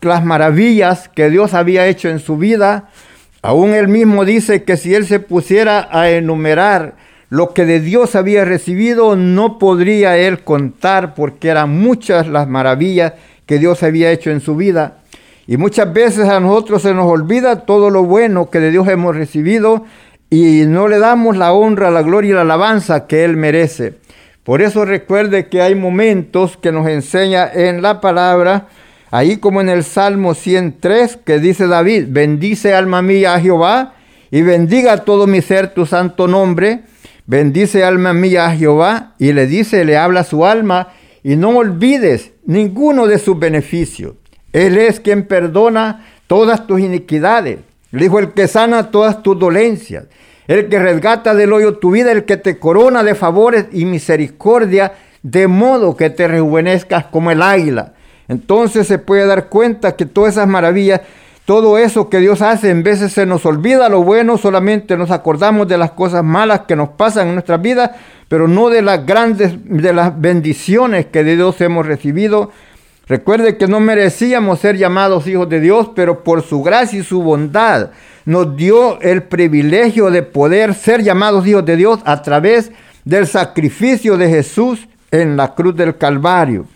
las 0.02 0.22
maravillas 0.22 1.08
que 1.08 1.30
Dios 1.30 1.54
había 1.54 1.86
hecho 1.86 2.10
en 2.10 2.18
su 2.18 2.36
vida. 2.36 2.90
Aún 3.40 3.70
él 3.70 3.88
mismo 3.88 4.26
dice 4.26 4.62
que 4.62 4.76
si 4.76 4.94
él 4.94 5.06
se 5.06 5.20
pusiera 5.20 5.88
a 5.90 6.10
enumerar 6.10 6.96
lo 7.30 7.54
que 7.54 7.64
de 7.64 7.80
Dios 7.80 8.14
había 8.14 8.44
recibido, 8.44 9.16
no 9.16 9.58
podría 9.58 10.18
él 10.18 10.44
contar 10.44 11.14
porque 11.14 11.48
eran 11.48 11.70
muchas 11.70 12.28
las 12.28 12.46
maravillas 12.46 13.14
que 13.46 13.58
Dios 13.58 13.82
había 13.82 14.12
hecho 14.12 14.30
en 14.30 14.42
su 14.42 14.54
vida. 14.54 14.98
Y 15.46 15.56
muchas 15.56 15.90
veces 15.94 16.28
a 16.28 16.40
nosotros 16.40 16.82
se 16.82 16.92
nos 16.92 17.06
olvida 17.06 17.64
todo 17.64 17.88
lo 17.88 18.04
bueno 18.04 18.50
que 18.50 18.60
de 18.60 18.70
Dios 18.70 18.86
hemos 18.86 19.16
recibido 19.16 19.86
y 20.34 20.66
no 20.66 20.88
le 20.88 20.98
damos 20.98 21.36
la 21.36 21.52
honra, 21.52 21.92
la 21.92 22.02
gloria 22.02 22.30
y 22.30 22.34
la 22.34 22.40
alabanza 22.40 23.06
que 23.06 23.24
Él 23.24 23.36
merece. 23.36 23.94
Por 24.42 24.62
eso 24.62 24.84
recuerde 24.84 25.46
que 25.46 25.62
hay 25.62 25.74
momentos 25.74 26.56
que 26.56 26.72
nos 26.72 26.88
enseña 26.88 27.48
en 27.52 27.82
la 27.82 28.00
palabra, 28.00 28.66
ahí 29.10 29.36
como 29.36 29.60
en 29.60 29.68
el 29.68 29.84
Salmo 29.84 30.34
103, 30.34 31.18
que 31.24 31.38
dice 31.38 31.68
David, 31.68 32.06
bendice 32.08 32.74
alma 32.74 33.00
mía 33.00 33.34
a 33.34 33.40
Jehová 33.40 33.94
y 34.30 34.42
bendiga 34.42 35.04
todo 35.04 35.26
mi 35.28 35.40
ser 35.40 35.72
tu 35.72 35.86
santo 35.86 36.26
nombre. 36.26 36.82
Bendice 37.26 37.84
alma 37.84 38.12
mía 38.12 38.46
a 38.46 38.56
Jehová 38.56 39.14
y 39.18 39.32
le 39.32 39.46
dice, 39.46 39.84
le 39.84 39.96
habla 39.96 40.24
su 40.24 40.44
alma 40.44 40.88
y 41.22 41.36
no 41.36 41.50
olvides 41.50 42.32
ninguno 42.44 43.06
de 43.06 43.18
sus 43.18 43.38
beneficios. 43.38 44.14
Él 44.52 44.76
es 44.76 45.00
quien 45.00 45.26
perdona 45.26 46.04
todas 46.26 46.66
tus 46.66 46.80
iniquidades. 46.80 47.58
Le 47.94 48.04
dijo 48.04 48.18
el 48.18 48.32
que 48.32 48.48
sana 48.48 48.90
todas 48.90 49.22
tus 49.22 49.38
dolencias 49.38 50.04
el 50.46 50.68
que 50.68 50.78
resgata 50.78 51.34
del 51.34 51.52
hoyo 51.52 51.78
tu 51.78 51.90
vida, 51.90 52.12
el 52.12 52.24
que 52.24 52.36
te 52.36 52.58
corona 52.58 53.02
de 53.02 53.14
favores 53.14 53.66
y 53.72 53.84
misericordia, 53.84 54.92
de 55.22 55.48
modo 55.48 55.96
que 55.96 56.10
te 56.10 56.28
rejuvenezcas 56.28 57.06
como 57.06 57.30
el 57.30 57.42
águila. 57.42 57.94
Entonces 58.28 58.86
se 58.86 58.98
puede 58.98 59.26
dar 59.26 59.48
cuenta 59.48 59.96
que 59.96 60.06
todas 60.06 60.34
esas 60.34 60.48
maravillas, 60.48 61.00
todo 61.46 61.78
eso 61.78 62.08
que 62.08 62.18
Dios 62.18 62.42
hace, 62.42 62.70
en 62.70 62.82
veces 62.82 63.12
se 63.12 63.26
nos 63.26 63.46
olvida 63.46 63.88
lo 63.88 64.02
bueno, 64.02 64.36
solamente 64.38 64.96
nos 64.96 65.10
acordamos 65.10 65.68
de 65.68 65.78
las 65.78 65.92
cosas 65.92 66.24
malas 66.24 66.60
que 66.60 66.76
nos 66.76 66.90
pasan 66.90 67.28
en 67.28 67.34
nuestras 67.34 67.60
vidas, 67.60 67.92
pero 68.28 68.48
no 68.48 68.68
de 68.68 68.82
las 68.82 69.04
grandes, 69.06 69.52
de 69.64 69.92
las 69.92 70.18
bendiciones 70.20 71.06
que 71.06 71.24
de 71.24 71.36
Dios 71.36 71.60
hemos 71.60 71.86
recibido. 71.86 72.50
Recuerde 73.06 73.58
que 73.58 73.66
no 73.66 73.80
merecíamos 73.80 74.60
ser 74.60 74.78
llamados 74.78 75.26
hijos 75.26 75.48
de 75.48 75.60
Dios, 75.60 75.90
pero 75.94 76.24
por 76.24 76.42
su 76.42 76.62
gracia 76.62 77.00
y 77.00 77.04
su 77.04 77.22
bondad 77.22 77.90
nos 78.24 78.56
dio 78.56 79.00
el 79.02 79.24
privilegio 79.24 80.10
de 80.10 80.22
poder 80.22 80.74
ser 80.74 81.02
llamados 81.02 81.46
hijos 81.46 81.66
de 81.66 81.76
Dios 81.76 82.00
a 82.04 82.22
través 82.22 82.72
del 83.04 83.26
sacrificio 83.26 84.16
de 84.16 84.30
Jesús 84.30 84.88
en 85.10 85.36
la 85.36 85.54
cruz 85.54 85.76
del 85.76 85.98
Calvario. 85.98 86.66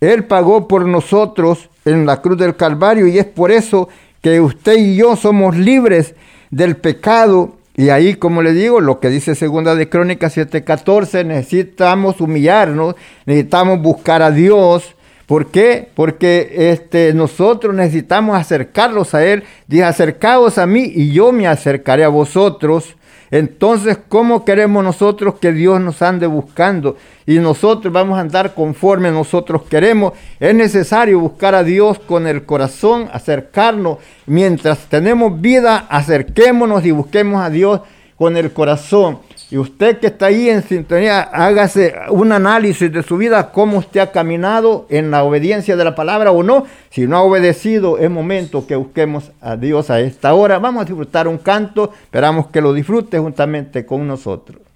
Él 0.00 0.24
pagó 0.24 0.68
por 0.68 0.86
nosotros 0.86 1.68
en 1.84 2.06
la 2.06 2.20
cruz 2.20 2.38
del 2.38 2.56
Calvario 2.56 3.06
y 3.06 3.18
es 3.18 3.26
por 3.26 3.50
eso 3.50 3.88
que 4.20 4.40
usted 4.40 4.76
y 4.76 4.96
yo 4.96 5.16
somos 5.16 5.56
libres 5.56 6.14
del 6.50 6.76
pecado. 6.76 7.56
Y 7.74 7.88
ahí, 7.88 8.14
como 8.14 8.42
le 8.42 8.52
digo, 8.52 8.80
lo 8.80 9.00
que 9.00 9.08
dice 9.08 9.34
Segunda 9.34 9.74
de 9.74 9.88
Crónicas 9.88 10.36
7:14, 10.36 11.24
necesitamos 11.24 12.20
humillarnos, 12.20 12.94
necesitamos 13.26 13.80
buscar 13.80 14.22
a 14.22 14.30
Dios, 14.30 14.94
¿Por 15.32 15.46
qué? 15.46 15.88
Porque 15.94 16.52
este, 16.72 17.14
nosotros 17.14 17.74
necesitamos 17.74 18.36
acercarlos 18.36 19.14
a 19.14 19.24
Él. 19.24 19.44
Dice, 19.66 19.84
acercaos 19.84 20.58
a 20.58 20.66
mí 20.66 20.92
y 20.94 21.10
yo 21.10 21.32
me 21.32 21.48
acercaré 21.48 22.04
a 22.04 22.08
vosotros. 22.08 22.96
Entonces, 23.30 23.98
¿cómo 24.10 24.44
queremos 24.44 24.84
nosotros 24.84 25.36
que 25.40 25.52
Dios 25.52 25.80
nos 25.80 26.02
ande 26.02 26.26
buscando? 26.26 26.98
Y 27.24 27.38
nosotros 27.38 27.90
vamos 27.90 28.18
a 28.18 28.20
andar 28.20 28.52
conforme 28.52 29.10
nosotros 29.10 29.62
queremos. 29.62 30.12
Es 30.38 30.54
necesario 30.54 31.18
buscar 31.18 31.54
a 31.54 31.64
Dios 31.64 31.98
con 31.98 32.26
el 32.26 32.44
corazón, 32.44 33.08
acercarnos. 33.10 34.00
Mientras 34.26 34.80
tenemos 34.80 35.40
vida, 35.40 35.86
acerquémonos 35.88 36.84
y 36.84 36.90
busquemos 36.90 37.42
a 37.42 37.48
Dios 37.48 37.80
con 38.18 38.36
el 38.36 38.52
corazón. 38.52 39.20
Y 39.52 39.58
usted 39.58 39.98
que 39.98 40.06
está 40.06 40.26
ahí 40.26 40.48
en 40.48 40.62
sintonía, 40.62 41.20
hágase 41.20 41.92
un 42.08 42.32
análisis 42.32 42.90
de 42.90 43.02
su 43.02 43.18
vida, 43.18 43.52
cómo 43.52 43.76
usted 43.76 44.00
ha 44.00 44.10
caminado 44.10 44.86
en 44.88 45.10
la 45.10 45.24
obediencia 45.24 45.76
de 45.76 45.84
la 45.84 45.94
palabra 45.94 46.30
o 46.30 46.42
no. 46.42 46.64
Si 46.88 47.06
no 47.06 47.18
ha 47.18 47.22
obedecido, 47.22 47.98
es 47.98 48.08
momento 48.08 48.66
que 48.66 48.76
busquemos 48.76 49.30
a 49.42 49.56
Dios 49.56 49.90
a 49.90 50.00
esta 50.00 50.32
hora. 50.32 50.58
Vamos 50.58 50.80
a 50.80 50.84
disfrutar 50.86 51.28
un 51.28 51.36
canto, 51.36 51.92
esperamos 52.02 52.46
que 52.46 52.62
lo 52.62 52.72
disfrute 52.72 53.18
juntamente 53.18 53.84
con 53.84 54.08
nosotros. 54.08 54.71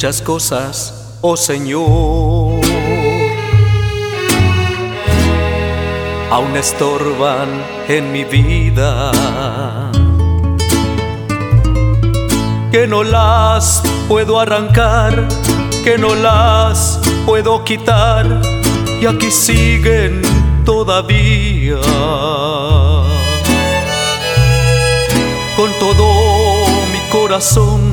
Muchas 0.00 0.22
cosas, 0.22 1.18
oh 1.20 1.36
Señor, 1.36 2.58
aún 6.30 6.56
estorban 6.56 7.48
en 7.86 8.10
mi 8.10 8.24
vida, 8.24 9.12
que 12.72 12.86
no 12.86 13.04
las 13.04 13.82
puedo 14.08 14.40
arrancar, 14.40 15.28
que 15.84 15.98
no 15.98 16.14
las 16.14 16.98
puedo 17.26 17.62
quitar, 17.62 18.40
y 19.02 19.04
aquí 19.04 19.30
siguen 19.30 20.22
todavía. 20.64 21.76
Con 25.56 25.70
todo 25.78 26.14
mi 26.90 27.10
corazón 27.12 27.89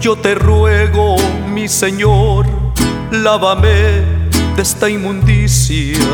yo 0.00 0.16
te 0.16 0.34
ruego, 0.34 1.16
mi 1.48 1.68
Señor, 1.68 2.46
lávame 3.10 4.02
de 4.56 4.62
esta 4.62 4.88
inmundicia. 4.88 6.08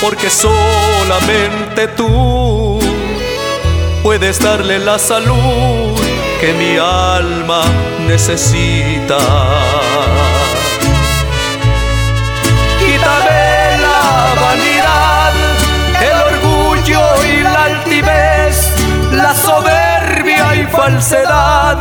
Porque 0.00 0.30
solamente 0.30 1.88
tú 1.88 2.78
puedes 4.04 4.38
darle 4.38 4.78
la 4.78 5.00
salud 5.00 5.98
que 6.40 6.52
mi 6.52 6.78
alma 6.78 7.64
necesita. 8.06 9.18
Falsedad 20.66 21.78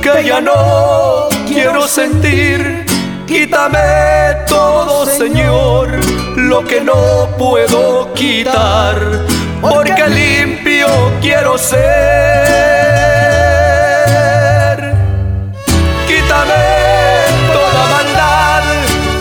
que 0.00 0.24
ya 0.24 0.40
no 0.40 1.28
quiero 1.46 1.86
sentir. 1.86 2.84
Quítame 3.26 3.78
todo, 4.46 5.06
Señor, 5.06 5.88
lo 6.36 6.64
que 6.64 6.80
no 6.80 7.28
puedo 7.38 8.12
quitar. 8.14 8.96
porque 9.62 10.06
limpio 10.08 10.88
quiero 11.20 11.56
ser. 11.56 11.82
Quítame 16.06 16.64
toda 17.52 17.86
maldad 17.96 18.62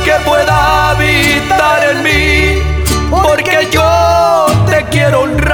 que 0.04 0.14
pueda 0.26 0.90
habitar 0.92 1.80
en 1.92 2.04
mí, 2.04 2.62
porque 3.10 3.68
yo 3.72 4.48
te 4.66 4.84
quiero 4.86 5.22
honrar, 5.22 5.51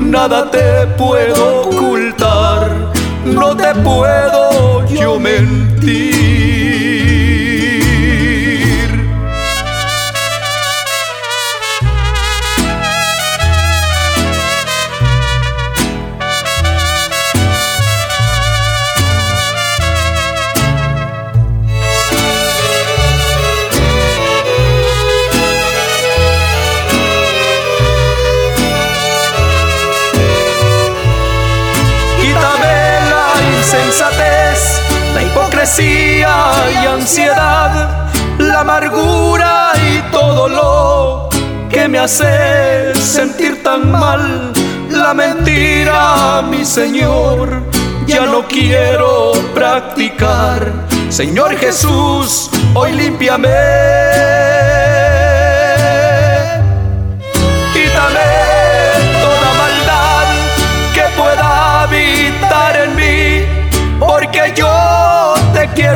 nada 0.00 0.50
te 0.50 0.86
puedo 0.96 1.62
ocultar, 1.62 2.70
no 3.22 3.54
te 3.54 3.74
puedo 3.74 4.86
yo 4.86 5.18
mentir. 5.20 6.77
Y 35.80 36.86
ansiedad, 36.86 38.08
la 38.38 38.60
amargura 38.60 39.72
y 39.76 40.10
todo 40.12 40.48
lo 40.48 41.28
que 41.68 41.88
me 41.88 41.98
hace 41.98 42.94
sentir 42.94 43.62
tan 43.62 43.90
mal. 43.90 44.52
La 44.90 45.14
mentira, 45.14 46.42
mi 46.48 46.64
Señor, 46.64 47.62
ya 48.06 48.26
no 48.26 48.46
quiero 48.46 49.32
practicar. 49.54 50.72
Señor 51.08 51.56
Jesús, 51.56 52.50
hoy 52.74 52.92
límpiame. 52.92 54.37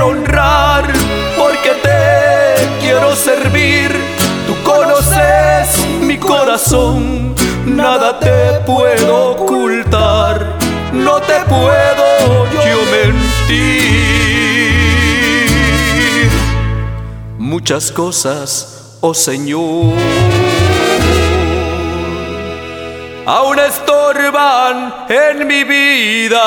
Honrar, 0.03 0.85
porque 1.37 1.71
te 1.83 2.81
quiero 2.81 3.15
servir. 3.15 3.91
Tú 4.47 4.55
conoces 4.63 5.87
mi 6.01 6.19
corazón, 6.19 7.35
nada 7.65 8.19
te 8.19 8.61
puedo 8.67 9.31
ocultar, 9.31 10.59
no 10.93 11.21
te 11.21 11.41
puedo 11.49 12.47
yo 12.53 12.79
mentir. 12.91 13.71
Muchas 17.39 17.91
cosas, 17.93 18.99
oh 19.01 19.15
Señor 19.15 19.95
aún 23.27 23.59
estorban 23.59 25.07
en 25.09 25.47
mi 25.47 25.65
vida. 25.65 26.43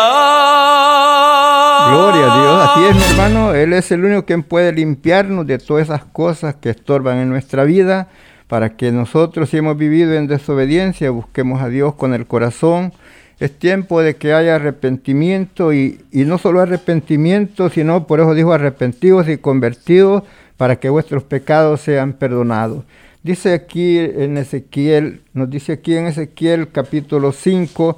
Así 2.75 2.83
es 2.83 2.95
mi 2.97 3.03
hermano, 3.03 3.55
Él 3.55 3.71
es 3.71 3.89
el 3.93 4.03
único 4.03 4.25
quien 4.25 4.43
puede 4.43 4.73
limpiarnos 4.73 5.47
de 5.47 5.59
todas 5.59 5.85
esas 5.85 6.03
cosas 6.03 6.55
que 6.55 6.71
estorban 6.71 7.19
en 7.19 7.29
nuestra 7.29 7.63
vida, 7.63 8.09
para 8.49 8.75
que 8.75 8.91
nosotros 8.91 9.49
si 9.49 9.55
hemos 9.55 9.77
vivido 9.77 10.13
en 10.13 10.27
desobediencia 10.27 11.09
busquemos 11.09 11.61
a 11.61 11.69
Dios 11.69 11.95
con 11.95 12.13
el 12.13 12.25
corazón. 12.25 12.91
Es 13.39 13.57
tiempo 13.57 14.01
de 14.01 14.17
que 14.17 14.33
haya 14.33 14.55
arrepentimiento 14.55 15.71
y, 15.71 16.01
y 16.11 16.25
no 16.25 16.37
solo 16.37 16.59
arrepentimiento, 16.59 17.69
sino 17.69 18.07
por 18.07 18.19
eso 18.19 18.33
dijo 18.33 18.51
arrepentidos 18.51 19.29
y 19.29 19.37
convertidos 19.37 20.23
para 20.57 20.75
que 20.75 20.89
vuestros 20.89 21.23
pecados 21.23 21.79
sean 21.79 22.11
perdonados. 22.11 22.83
Dice 23.23 23.53
aquí 23.53 23.99
en 23.99 24.37
Ezequiel, 24.37 25.21
nos 25.33 25.49
dice 25.49 25.71
aquí 25.71 25.95
en 25.95 26.07
Ezequiel 26.07 26.67
capítulo 26.73 27.31
5, 27.31 27.97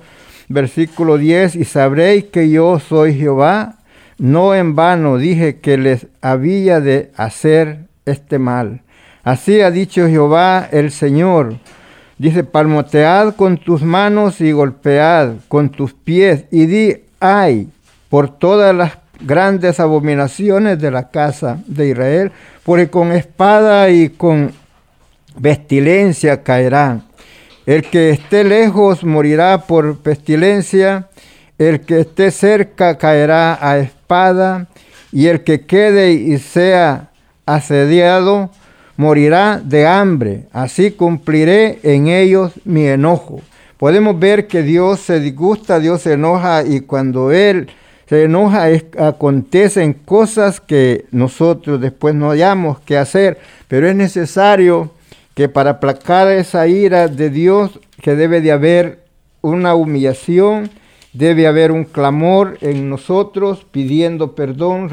versículo 0.50 1.18
10, 1.18 1.56
y 1.56 1.66
sabréis 1.66 2.26
que 2.26 2.52
yo 2.52 2.78
soy 2.80 3.16
Jehová, 3.16 3.77
no 4.18 4.56
en 4.56 4.76
vano 4.76 5.18
dije 5.18 5.60
que 5.60 5.78
les 5.78 6.08
había 6.22 6.80
de 6.80 7.12
hacer 7.16 7.86
este 8.06 8.40
mal. 8.40 8.82
Así 9.24 9.62
ha 9.62 9.72
dicho 9.72 10.08
Jehová 10.08 10.68
el 10.72 10.92
Señor. 10.92 11.58
Dice, 12.18 12.44
palmotead 12.44 13.36
con 13.36 13.58
tus 13.58 13.84
manos 13.84 14.42
y 14.42 14.52
golpead 14.52 15.34
con 15.48 15.70
tus 15.70 15.94
pies 15.94 16.46
y 16.50 16.66
di, 16.66 16.96
ay, 17.20 17.70
por 18.10 18.30
todas 18.40 18.76
las 18.76 18.98
grandes 19.20 19.80
abominaciones 19.80 20.80
de 20.80 20.92
la 20.92 21.10
casa 21.10 21.60
de 21.68 21.90
Israel, 21.90 22.32
porque 22.64 22.90
con 22.90 23.12
espada 23.12 23.90
y 23.90 24.10
con 24.10 24.52
pestilencia 25.42 26.44
caerá. 26.44 27.02
El 27.66 27.84
que 27.84 28.12
esté 28.12 28.44
lejos 28.44 29.04
morirá 29.04 29.60
por 29.68 29.98
pestilencia, 30.00 31.10
el 31.58 31.82
que 31.82 32.02
esté 32.02 32.32
cerca 32.32 32.98
caerá 32.98 33.58
a 33.60 33.78
espada, 33.80 34.68
y 35.12 35.28
el 35.28 35.44
que 35.44 35.62
quede 35.62 36.12
y 36.12 36.38
sea 36.38 37.10
asediado 37.46 38.50
morirá 38.98 39.62
de 39.64 39.88
hambre. 39.88 40.44
Así 40.52 40.92
cumpliré 40.92 41.80
en 41.84 42.08
ellos 42.08 42.54
mi 42.66 42.86
enojo. 42.86 43.42
Podemos 43.78 44.20
ver 44.20 44.48
que 44.48 44.64
Dios 44.64 45.00
se 45.00 45.20
disgusta, 45.20 45.80
Dios 45.80 46.02
se 46.02 46.14
enoja 46.14 46.64
y 46.64 46.82
cuando 46.82 47.32
Él 47.32 47.70
se 48.10 48.24
enoja 48.24 48.68
acontecen 48.98 49.94
cosas 49.94 50.60
que 50.60 51.06
nosotros 51.12 51.80
después 51.80 52.16
no 52.16 52.32
hayamos 52.32 52.80
que 52.80 52.98
hacer, 52.98 53.38
pero 53.68 53.88
es 53.88 53.96
necesario 53.96 54.92
que 55.36 55.50
para 55.50 55.72
aplacar 55.72 56.30
esa 56.32 56.68
ira 56.68 57.08
de 57.08 57.30
Dios, 57.30 57.80
que 58.02 58.16
debe 58.16 58.42
de 58.42 58.52
haber 58.52 59.04
una 59.42 59.76
humillación, 59.76 60.72
debe 61.18 61.48
haber 61.48 61.72
un 61.72 61.84
clamor 61.84 62.58
en 62.62 62.90
nosotros 62.90 63.66
pidiendo 63.72 64.36
perdón, 64.36 64.90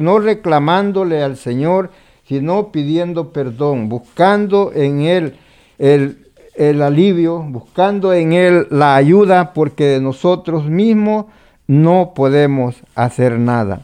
no 0.00 0.18
reclamándole 0.18 1.22
al 1.22 1.36
Señor, 1.36 1.90
sino 2.28 2.68
pidiendo 2.72 3.32
perdón, 3.32 3.88
buscando 3.88 4.72
en 4.74 5.00
Él 5.00 5.34
el, 5.78 6.82
alivio, 6.82 7.38
buscando 7.40 8.12
en 8.12 8.34
Él 8.34 8.66
la 8.70 8.96
ayuda, 8.96 9.54
porque 9.54 9.84
de 9.84 10.00
nosotros 10.00 10.66
mismos 10.66 11.26
no 11.66 12.12
podemos 12.14 12.76
hacer 12.94 13.38
nada. 13.38 13.80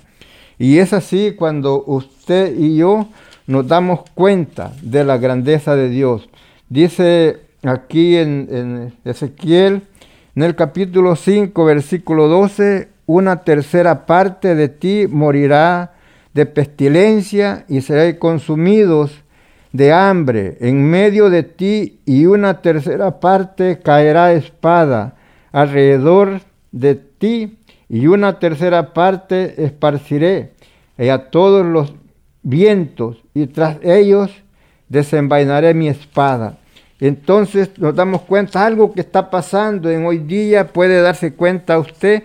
Y 0.58 0.78
es 0.78 0.92
así 0.92 1.34
cuando 1.36 1.84
usted 1.86 2.54
y 2.54 2.76
yo 2.76 3.08
nos 3.46 3.66
damos 3.66 4.00
cuenta 4.12 4.72
de 4.82 5.04
la 5.04 5.16
grandeza 5.16 5.74
de 5.74 5.88
Dios. 5.88 6.28
Dice 6.68 7.38
aquí 7.62 8.16
en, 8.16 8.92
Ezequiel, 9.06 9.82
en 10.36 10.42
el 10.42 10.54
capítulo 10.54 11.16
5, 11.16 11.64
versículo 11.64 12.28
12, 12.28 12.88
una 13.06 13.42
tercera 13.42 14.06
parte 14.06 14.54
de 14.54 14.68
ti 14.68 15.06
morirá 15.08 15.94
de 16.34 16.46
pestilencia 16.46 17.64
y 17.68 17.80
seréis 17.80 18.16
consumidos 18.16 19.22
de 19.72 19.92
hambre 19.92 20.56
en 20.60 20.88
medio 20.88 21.30
de 21.30 21.42
ti 21.42 21.98
y 22.04 22.26
una 22.26 22.60
tercera 22.60 23.20
parte 23.20 23.80
caerá 23.80 24.32
espada 24.32 25.16
alrededor 25.52 26.40
de 26.72 26.94
ti 26.94 27.58
y 27.88 28.06
una 28.06 28.38
tercera 28.38 28.92
parte 28.92 29.64
esparciré 29.64 30.52
y 30.98 31.08
a 31.08 31.30
todos 31.30 31.64
los 31.64 31.94
vientos 32.42 33.16
y 33.34 33.46
tras 33.46 33.78
ellos 33.82 34.30
desenvainaré 34.88 35.74
mi 35.74 35.88
espada. 35.88 36.58
Entonces 37.00 37.70
nos 37.78 37.94
damos 37.94 38.22
cuenta, 38.22 38.66
algo 38.66 38.92
que 38.92 39.00
está 39.00 39.30
pasando 39.30 39.90
en 39.90 40.04
hoy 40.04 40.18
día, 40.18 40.68
puede 40.68 41.00
darse 41.00 41.32
cuenta 41.32 41.78
usted, 41.78 42.24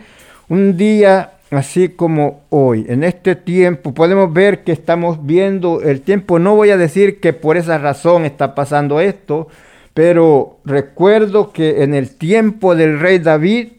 un 0.49 0.75
día 0.77 1.33
así 1.51 1.89
como 1.89 2.41
hoy, 2.49 2.85
en 2.89 3.03
este 3.03 3.35
tiempo, 3.35 3.93
podemos 3.93 4.33
ver 4.33 4.63
que 4.63 4.71
estamos 4.71 5.25
viendo 5.25 5.81
el 5.81 6.01
tiempo, 6.01 6.39
no 6.39 6.55
voy 6.55 6.71
a 6.71 6.77
decir 6.77 7.19
que 7.19 7.33
por 7.33 7.57
esa 7.57 7.77
razón 7.77 8.25
está 8.25 8.55
pasando 8.55 8.99
esto, 8.99 9.47
pero 9.93 10.57
recuerdo 10.65 11.51
que 11.51 11.83
en 11.83 11.93
el 11.93 12.15
tiempo 12.15 12.75
del 12.75 12.99
rey 12.99 13.19
David, 13.19 13.73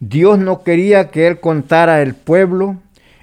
Dios 0.00 0.38
no 0.38 0.62
quería 0.62 1.10
que 1.10 1.26
él 1.26 1.40
contara 1.40 2.02
el 2.02 2.14
pueblo 2.14 2.76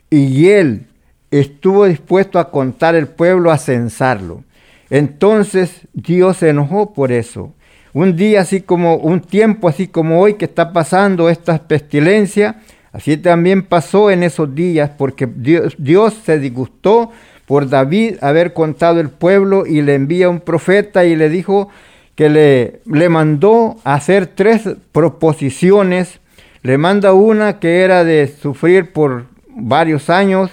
y 0.09 0.47
él 0.49 0.87
estuvo 1.31 1.85
dispuesto 1.85 2.39
a 2.39 2.51
contar 2.51 2.95
el 2.95 3.07
pueblo, 3.07 3.51
a 3.51 3.57
censarlo. 3.57 4.43
Entonces 4.89 5.87
Dios 5.93 6.37
se 6.37 6.49
enojó 6.49 6.93
por 6.93 7.11
eso. 7.11 7.53
Un 7.93 8.15
día 8.15 8.41
así 8.41 8.61
como, 8.61 8.97
un 8.97 9.21
tiempo 9.21 9.67
así 9.67 9.87
como 9.87 10.19
hoy 10.19 10.33
que 10.33 10.45
está 10.45 10.73
pasando 10.73 11.29
esta 11.29 11.57
pestilencia, 11.67 12.57
así 12.91 13.17
también 13.17 13.63
pasó 13.63 14.11
en 14.11 14.23
esos 14.23 14.53
días 14.53 14.91
porque 14.97 15.27
Dios, 15.33 15.75
Dios 15.77 16.13
se 16.25 16.39
disgustó 16.39 17.11
por 17.45 17.69
David 17.69 18.15
haber 18.21 18.53
contado 18.53 18.99
el 18.99 19.09
pueblo 19.09 19.65
y 19.65 19.81
le 19.81 19.95
envía 19.95 20.29
un 20.29 20.41
profeta 20.41 21.05
y 21.05 21.15
le 21.15 21.29
dijo 21.29 21.69
que 22.15 22.29
le, 22.29 22.81
le 22.85 23.09
mandó 23.09 23.77
hacer 23.83 24.27
tres 24.27 24.63
proposiciones. 24.91 26.19
Le 26.63 26.77
manda 26.77 27.13
una 27.13 27.59
que 27.59 27.81
era 27.81 28.03
de 28.03 28.27
sufrir 28.27 28.91
por 28.91 29.27
varios 29.47 30.09
años 30.09 30.51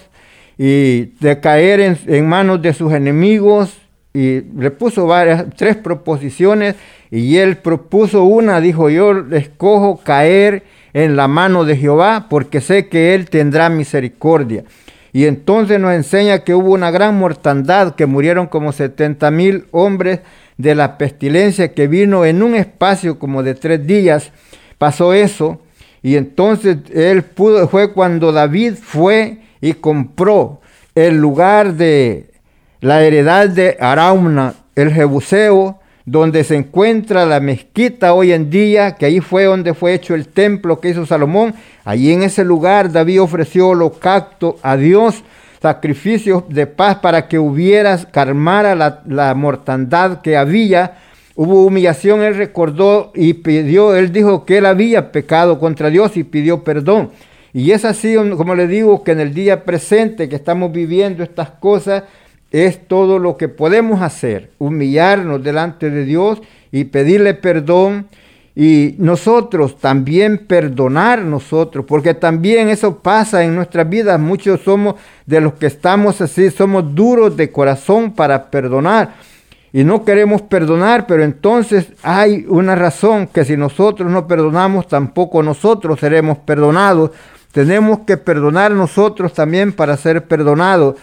y 0.58 1.14
de 1.18 1.40
caer 1.40 1.80
en 1.80 2.28
manos 2.28 2.60
de 2.62 2.74
sus 2.74 2.92
enemigos 2.92 3.81
y 4.14 4.40
le 4.40 4.70
puso 4.70 5.06
varias, 5.06 5.46
tres 5.56 5.76
proposiciones 5.76 6.76
y 7.10 7.36
él 7.36 7.56
propuso 7.58 8.24
una, 8.24 8.60
dijo 8.60 8.90
yo 8.90 9.12
escojo 9.32 10.00
caer 10.02 10.64
en 10.92 11.16
la 11.16 11.28
mano 11.28 11.64
de 11.64 11.76
Jehová 11.76 12.26
porque 12.28 12.60
sé 12.60 12.88
que 12.88 13.14
él 13.14 13.30
tendrá 13.30 13.68
misericordia. 13.68 14.64
Y 15.14 15.26
entonces 15.26 15.78
nos 15.78 15.92
enseña 15.92 16.38
que 16.40 16.54
hubo 16.54 16.72
una 16.72 16.90
gran 16.90 17.18
mortandad, 17.18 17.94
que 17.94 18.06
murieron 18.06 18.46
como 18.46 18.72
70 18.72 19.30
mil 19.30 19.66
hombres 19.70 20.20
de 20.56 20.74
la 20.74 20.96
pestilencia 20.96 21.74
que 21.74 21.86
vino 21.86 22.24
en 22.24 22.42
un 22.42 22.54
espacio 22.54 23.18
como 23.18 23.42
de 23.42 23.54
tres 23.54 23.86
días. 23.86 24.32
Pasó 24.78 25.12
eso. 25.12 25.60
Y 26.02 26.16
entonces 26.16 26.78
él 26.94 27.22
pudo, 27.24 27.68
fue 27.68 27.92
cuando 27.92 28.32
David 28.32 28.74
fue 28.82 29.38
y 29.60 29.74
compró 29.74 30.60
el 30.94 31.18
lugar 31.18 31.74
de 31.74 32.31
la 32.82 33.00
heredad 33.04 33.48
de 33.48 33.76
Arauna, 33.78 34.54
el 34.74 34.92
Jebuseo, 34.92 35.78
donde 36.04 36.42
se 36.42 36.56
encuentra 36.56 37.24
la 37.24 37.38
mezquita 37.38 38.12
hoy 38.12 38.32
en 38.32 38.50
día, 38.50 38.96
que 38.96 39.06
ahí 39.06 39.20
fue 39.20 39.44
donde 39.44 39.72
fue 39.72 39.94
hecho 39.94 40.16
el 40.16 40.26
templo 40.26 40.80
que 40.80 40.88
hizo 40.88 41.06
Salomón. 41.06 41.54
Allí 41.84 42.12
en 42.12 42.24
ese 42.24 42.44
lugar 42.44 42.90
David 42.90 43.22
ofreció 43.22 43.68
holocausto 43.68 44.58
a 44.64 44.76
Dios, 44.76 45.22
sacrificios 45.62 46.42
de 46.48 46.66
paz 46.66 46.96
para 46.96 47.28
que 47.28 47.38
hubiera, 47.38 47.96
calmara 48.10 48.74
la, 48.74 49.00
la 49.06 49.32
mortandad 49.36 50.20
que 50.20 50.36
había. 50.36 50.98
Hubo 51.36 51.64
humillación, 51.64 52.20
él 52.22 52.34
recordó 52.34 53.12
y 53.14 53.34
pidió, 53.34 53.94
él 53.94 54.12
dijo 54.12 54.44
que 54.44 54.58
él 54.58 54.66
había 54.66 55.12
pecado 55.12 55.60
contra 55.60 55.88
Dios 55.88 56.16
y 56.16 56.24
pidió 56.24 56.64
perdón. 56.64 57.10
Y 57.52 57.70
es 57.70 57.84
así, 57.84 58.16
como 58.36 58.56
le 58.56 58.66
digo, 58.66 59.04
que 59.04 59.12
en 59.12 59.20
el 59.20 59.34
día 59.34 59.64
presente 59.64 60.28
que 60.28 60.36
estamos 60.36 60.72
viviendo 60.72 61.22
estas 61.22 61.50
cosas, 61.50 62.04
es 62.52 62.86
todo 62.86 63.18
lo 63.18 63.36
que 63.36 63.48
podemos 63.48 64.02
hacer, 64.02 64.50
humillarnos 64.58 65.42
delante 65.42 65.90
de 65.90 66.04
Dios 66.04 66.40
y 66.70 66.84
pedirle 66.84 67.34
perdón 67.34 68.06
y 68.54 68.94
nosotros 68.98 69.78
también 69.78 70.46
perdonar 70.46 71.22
nosotros, 71.24 71.86
porque 71.88 72.12
también 72.12 72.68
eso 72.68 72.98
pasa 72.98 73.42
en 73.42 73.54
nuestras 73.54 73.88
vidas. 73.88 74.20
Muchos 74.20 74.60
somos 74.60 74.96
de 75.24 75.40
los 75.40 75.54
que 75.54 75.66
estamos 75.66 76.20
así, 76.20 76.50
somos 76.50 76.94
duros 76.94 77.34
de 77.36 77.50
corazón 77.50 78.12
para 78.12 78.50
perdonar 78.50 79.14
y 79.72 79.84
no 79.84 80.04
queremos 80.04 80.42
perdonar, 80.42 81.06
pero 81.06 81.24
entonces 81.24 81.88
hay 82.02 82.44
una 82.46 82.74
razón 82.74 83.26
que 83.26 83.46
si 83.46 83.56
nosotros 83.56 84.10
no 84.10 84.26
perdonamos, 84.26 84.86
tampoco 84.86 85.42
nosotros 85.42 85.98
seremos 85.98 86.36
perdonados. 86.38 87.12
Tenemos 87.52 88.00
que 88.00 88.18
perdonar 88.18 88.72
nosotros 88.72 89.32
también 89.32 89.72
para 89.72 89.96
ser 89.96 90.24
perdonados 90.24 90.96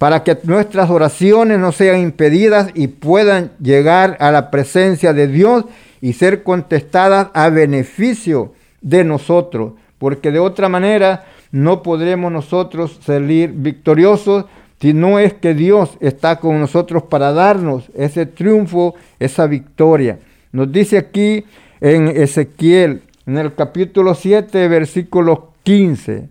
para 0.00 0.24
que 0.24 0.34
nuestras 0.44 0.88
oraciones 0.88 1.58
no 1.58 1.72
sean 1.72 2.00
impedidas 2.00 2.70
y 2.72 2.86
puedan 2.88 3.50
llegar 3.60 4.16
a 4.20 4.30
la 4.30 4.50
presencia 4.50 5.12
de 5.12 5.28
Dios 5.28 5.66
y 6.00 6.14
ser 6.14 6.42
contestadas 6.42 7.28
a 7.34 7.50
beneficio 7.50 8.54
de 8.80 9.04
nosotros, 9.04 9.74
porque 9.98 10.32
de 10.32 10.38
otra 10.38 10.70
manera 10.70 11.26
no 11.52 11.82
podremos 11.82 12.32
nosotros 12.32 12.98
salir 13.04 13.52
victoriosos 13.52 14.46
si 14.80 14.94
no 14.94 15.18
es 15.18 15.34
que 15.34 15.52
Dios 15.52 15.98
está 16.00 16.36
con 16.36 16.58
nosotros 16.58 17.02
para 17.02 17.32
darnos 17.32 17.90
ese 17.94 18.24
triunfo, 18.24 18.94
esa 19.18 19.46
victoria. 19.46 20.18
Nos 20.50 20.72
dice 20.72 20.96
aquí 20.96 21.44
en 21.82 22.08
Ezequiel, 22.08 23.02
en 23.26 23.36
el 23.36 23.54
capítulo 23.54 24.14
7, 24.14 24.66
versículo 24.66 25.52
15, 25.62 26.30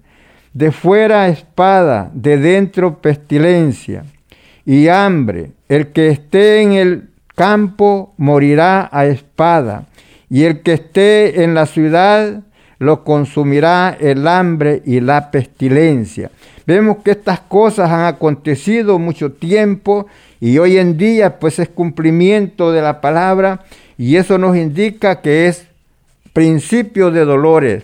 de 0.54 0.72
fuera 0.72 1.28
espada, 1.28 2.10
de 2.14 2.38
dentro 2.38 2.98
pestilencia 2.98 4.04
y 4.66 4.88
hambre. 4.88 5.52
El 5.68 5.88
que 5.88 6.10
esté 6.10 6.62
en 6.62 6.74
el 6.74 7.10
campo 7.36 8.14
morirá 8.18 8.90
a 8.92 9.06
espada, 9.06 9.86
y 10.30 10.44
el 10.44 10.62
que 10.62 10.74
esté 10.74 11.44
en 11.44 11.54
la 11.54 11.66
ciudad 11.66 12.42
lo 12.78 13.04
consumirá 13.04 13.98
el 14.00 14.28
hambre 14.28 14.82
y 14.86 15.02
la 15.02 15.32
pestilencia. 15.32 16.32
Vemos 16.66 16.98
que 17.04 17.12
estas 17.12 17.42
cosas 17.42 17.90
han 17.90 18.06
acontecido 18.06 19.00
mucho 19.00 19.32
tiempo 19.32 20.08
y 20.40 20.58
hoy 20.60 20.78
en 20.78 20.98
día 20.98 21.40
pues 21.40 21.60
es 21.60 21.68
cumplimiento 21.68 22.72
de 22.72 22.82
la 22.82 23.02
palabra 23.02 23.66
y 23.98 24.16
eso 24.16 24.38
nos 24.38 24.56
indica 24.56 25.20
que 25.22 25.48
es 25.48 25.68
principio 26.32 27.12
de 27.12 27.26
dolores 27.26 27.84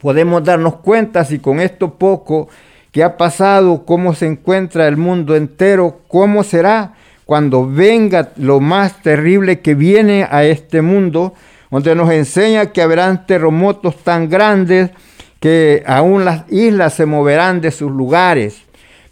podemos 0.00 0.44
darnos 0.44 0.76
cuenta 0.76 1.24
si 1.24 1.38
con 1.38 1.60
esto 1.60 1.94
poco 1.94 2.48
que 2.92 3.04
ha 3.04 3.16
pasado, 3.16 3.84
cómo 3.84 4.14
se 4.14 4.26
encuentra 4.26 4.88
el 4.88 4.96
mundo 4.96 5.36
entero, 5.36 6.00
cómo 6.08 6.42
será 6.42 6.94
cuando 7.26 7.68
venga 7.68 8.30
lo 8.36 8.60
más 8.60 9.02
terrible 9.02 9.60
que 9.60 9.74
viene 9.74 10.26
a 10.30 10.44
este 10.44 10.80
mundo, 10.80 11.34
donde 11.70 11.94
nos 11.94 12.10
enseña 12.10 12.72
que 12.72 12.80
habrán 12.80 13.26
terremotos 13.26 13.96
tan 14.02 14.30
grandes 14.30 14.90
que 15.38 15.84
aún 15.86 16.24
las 16.24 16.50
islas 16.50 16.94
se 16.94 17.04
moverán 17.04 17.60
de 17.60 17.70
sus 17.70 17.92
lugares. 17.92 18.62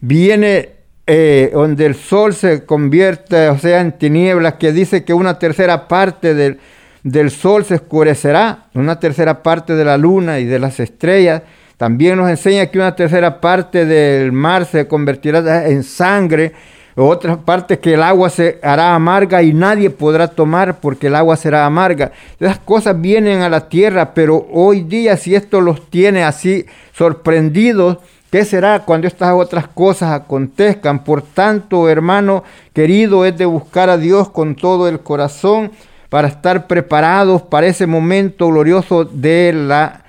Viene 0.01 0.71
eh, 1.07 1.51
donde 1.53 1.87
el 1.87 1.95
sol 1.95 2.35
se 2.35 2.65
convierte, 2.65 3.49
o 3.49 3.59
sea, 3.59 3.81
en 3.81 3.93
tinieblas, 3.93 4.55
que 4.55 4.73
dice 4.73 5.05
que 5.05 5.15
una 5.15 5.39
tercera 5.39 5.87
parte 5.87 6.35
del, 6.35 6.59
del 7.07 7.31
sol 7.31 7.65
se 7.65 7.77
oscurecerá, 7.77 8.65
una 8.75 8.99
tercera 8.99 9.41
parte 9.41 9.77
de 9.77 9.85
la 9.85 9.97
luna 9.97 10.41
y 10.41 10.45
de 10.45 10.59
las 10.59 10.81
estrellas. 10.81 11.43
También 11.77 12.17
nos 12.17 12.29
enseña 12.29 12.67
que 12.67 12.79
una 12.79 12.97
tercera 12.97 13.41
parte 13.41 13.87
del 13.87 14.33
mar 14.33 14.65
se 14.65 14.89
convertirá 14.89 15.69
en 15.69 15.85
sangre, 15.85 16.53
otra 16.97 17.37
parte 17.37 17.79
que 17.79 17.95
el 17.95 18.03
agua 18.03 18.29
se 18.29 18.59
hará 18.61 18.93
amarga 18.93 19.41
y 19.41 19.53
nadie 19.53 19.91
podrá 19.91 20.27
tomar 20.27 20.81
porque 20.81 21.07
el 21.07 21.15
agua 21.15 21.37
será 21.37 21.65
amarga. 21.65 22.11
Esas 22.41 22.59
cosas 22.59 23.01
vienen 23.01 23.43
a 23.43 23.49
la 23.49 23.69
tierra, 23.69 24.13
pero 24.13 24.45
hoy 24.51 24.81
día 24.81 25.17
si 25.17 25.37
esto 25.37 25.61
los 25.61 25.89
tiene 25.89 26.25
así 26.25 26.67
sorprendidos, 26.93 27.99
¿Qué 28.29 28.45
será 28.45 28.81
cuando 28.81 29.07
estas 29.07 29.33
otras 29.33 29.67
cosas 29.67 30.11
acontezcan? 30.13 31.05
Por 31.05 31.23
tanto, 31.23 31.89
hermano 31.89 32.45
querido, 32.75 33.25
es 33.25 33.39
de 33.39 33.47
buscar 33.47 33.89
a 33.89 33.97
Dios 33.97 34.29
con 34.29 34.57
todo 34.57 34.89
el 34.89 35.01
corazón 35.01 35.71
para 36.17 36.29
estar 36.29 36.67
preparados 36.67 37.43
para 37.43 37.67
ese 37.67 37.87
momento 37.87 38.49
glorioso 38.49 39.05
de 39.05 39.53
la 39.53 40.05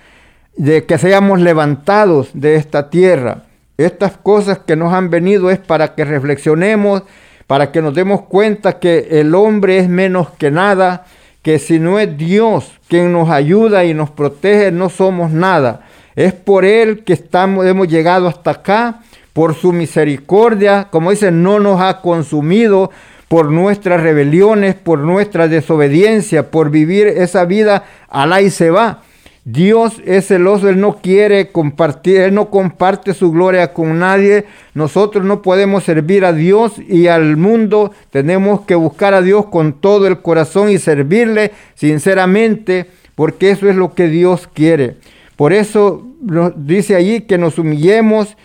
de 0.56 0.86
que 0.86 0.98
seamos 0.98 1.42
levantados 1.42 2.30
de 2.34 2.56
esta 2.56 2.90
tierra. 2.90 3.40
Estas 3.78 4.16
cosas 4.16 4.60
que 4.60 4.78
nos 4.78 4.94
han 4.94 5.10
venido 5.10 5.52
es 5.52 5.60
para 5.60 5.96
que 5.96 6.06
reflexionemos, 6.06 7.04
para 7.46 7.74
que 7.74 7.82
nos 7.82 7.94
demos 7.94 8.22
cuenta 8.22 8.80
que 8.80 9.20
el 9.20 9.36
hombre 9.36 9.80
es 9.80 9.90
menos 9.90 10.30
que 10.38 10.50
nada, 10.50 11.06
que 11.42 11.60
si 11.60 11.78
no 11.78 12.00
es 12.00 12.18
Dios 12.18 12.72
quien 12.88 13.12
nos 13.12 13.30
ayuda 13.30 13.84
y 13.84 13.94
nos 13.94 14.10
protege, 14.10 14.72
no 14.72 14.88
somos 14.88 15.32
nada. 15.32 15.82
Es 16.16 16.32
por 16.32 16.64
Él 16.64 17.04
que 17.04 17.12
estamos, 17.12 17.66
hemos 17.66 17.90
llegado 17.90 18.30
hasta 18.30 18.52
acá, 18.52 19.02
por 19.34 19.56
su 19.56 19.74
misericordia, 19.74 20.88
como 20.90 21.12
dice, 21.12 21.32
no 21.32 21.60
nos 21.60 21.82
ha 21.82 22.00
consumido, 22.00 22.92
por 23.28 23.52
nuestras 23.52 24.02
rebeliones, 24.02 24.76
por 24.76 25.00
nuestra 25.00 25.48
desobediencia, 25.48 26.50
por 26.50 26.70
vivir 26.70 27.08
esa 27.08 27.46
vida 27.46 27.86
alá 28.10 28.42
y 28.42 28.50
se 28.50 28.70
va. 28.70 29.04
Dios 29.50 30.02
es 30.06 30.28
celoso, 30.28 30.68
Él 30.68 30.82
no 30.82 30.98
quiere 30.98 31.54
compartir, 31.54 32.20
Él 32.20 32.34
no 32.34 32.50
comparte 32.50 33.14
su 33.14 33.32
gloria 33.32 33.72
con 33.72 33.98
nadie. 34.00 34.44
Nosotros 34.74 35.24
no 35.24 35.42
podemos 35.42 35.86
servir 35.86 36.26
a 36.26 36.34
Dios 36.34 36.74
y 36.86 37.08
al 37.08 37.38
mundo. 37.38 37.94
Tenemos 38.10 38.62
que 38.66 38.76
buscar 38.76 39.14
a 39.14 39.22
Dios 39.22 39.46
con 39.46 39.80
todo 39.80 40.06
el 40.06 40.22
corazón 40.22 40.70
y 40.70 40.80
servirle 40.80 41.54
sinceramente, 41.76 42.88
porque 43.16 43.52
eso 43.52 43.70
es 43.70 43.78
lo 43.78 43.94
que 43.94 44.10
Dios 44.10 44.50
quiere. 44.54 44.98
Por 45.38 45.54
eso 45.54 46.06
nos 46.22 46.52
dice 46.68 46.96
allí 46.96 47.22
que 47.22 47.38
nos 47.38 47.58
humillemos. 47.58 48.36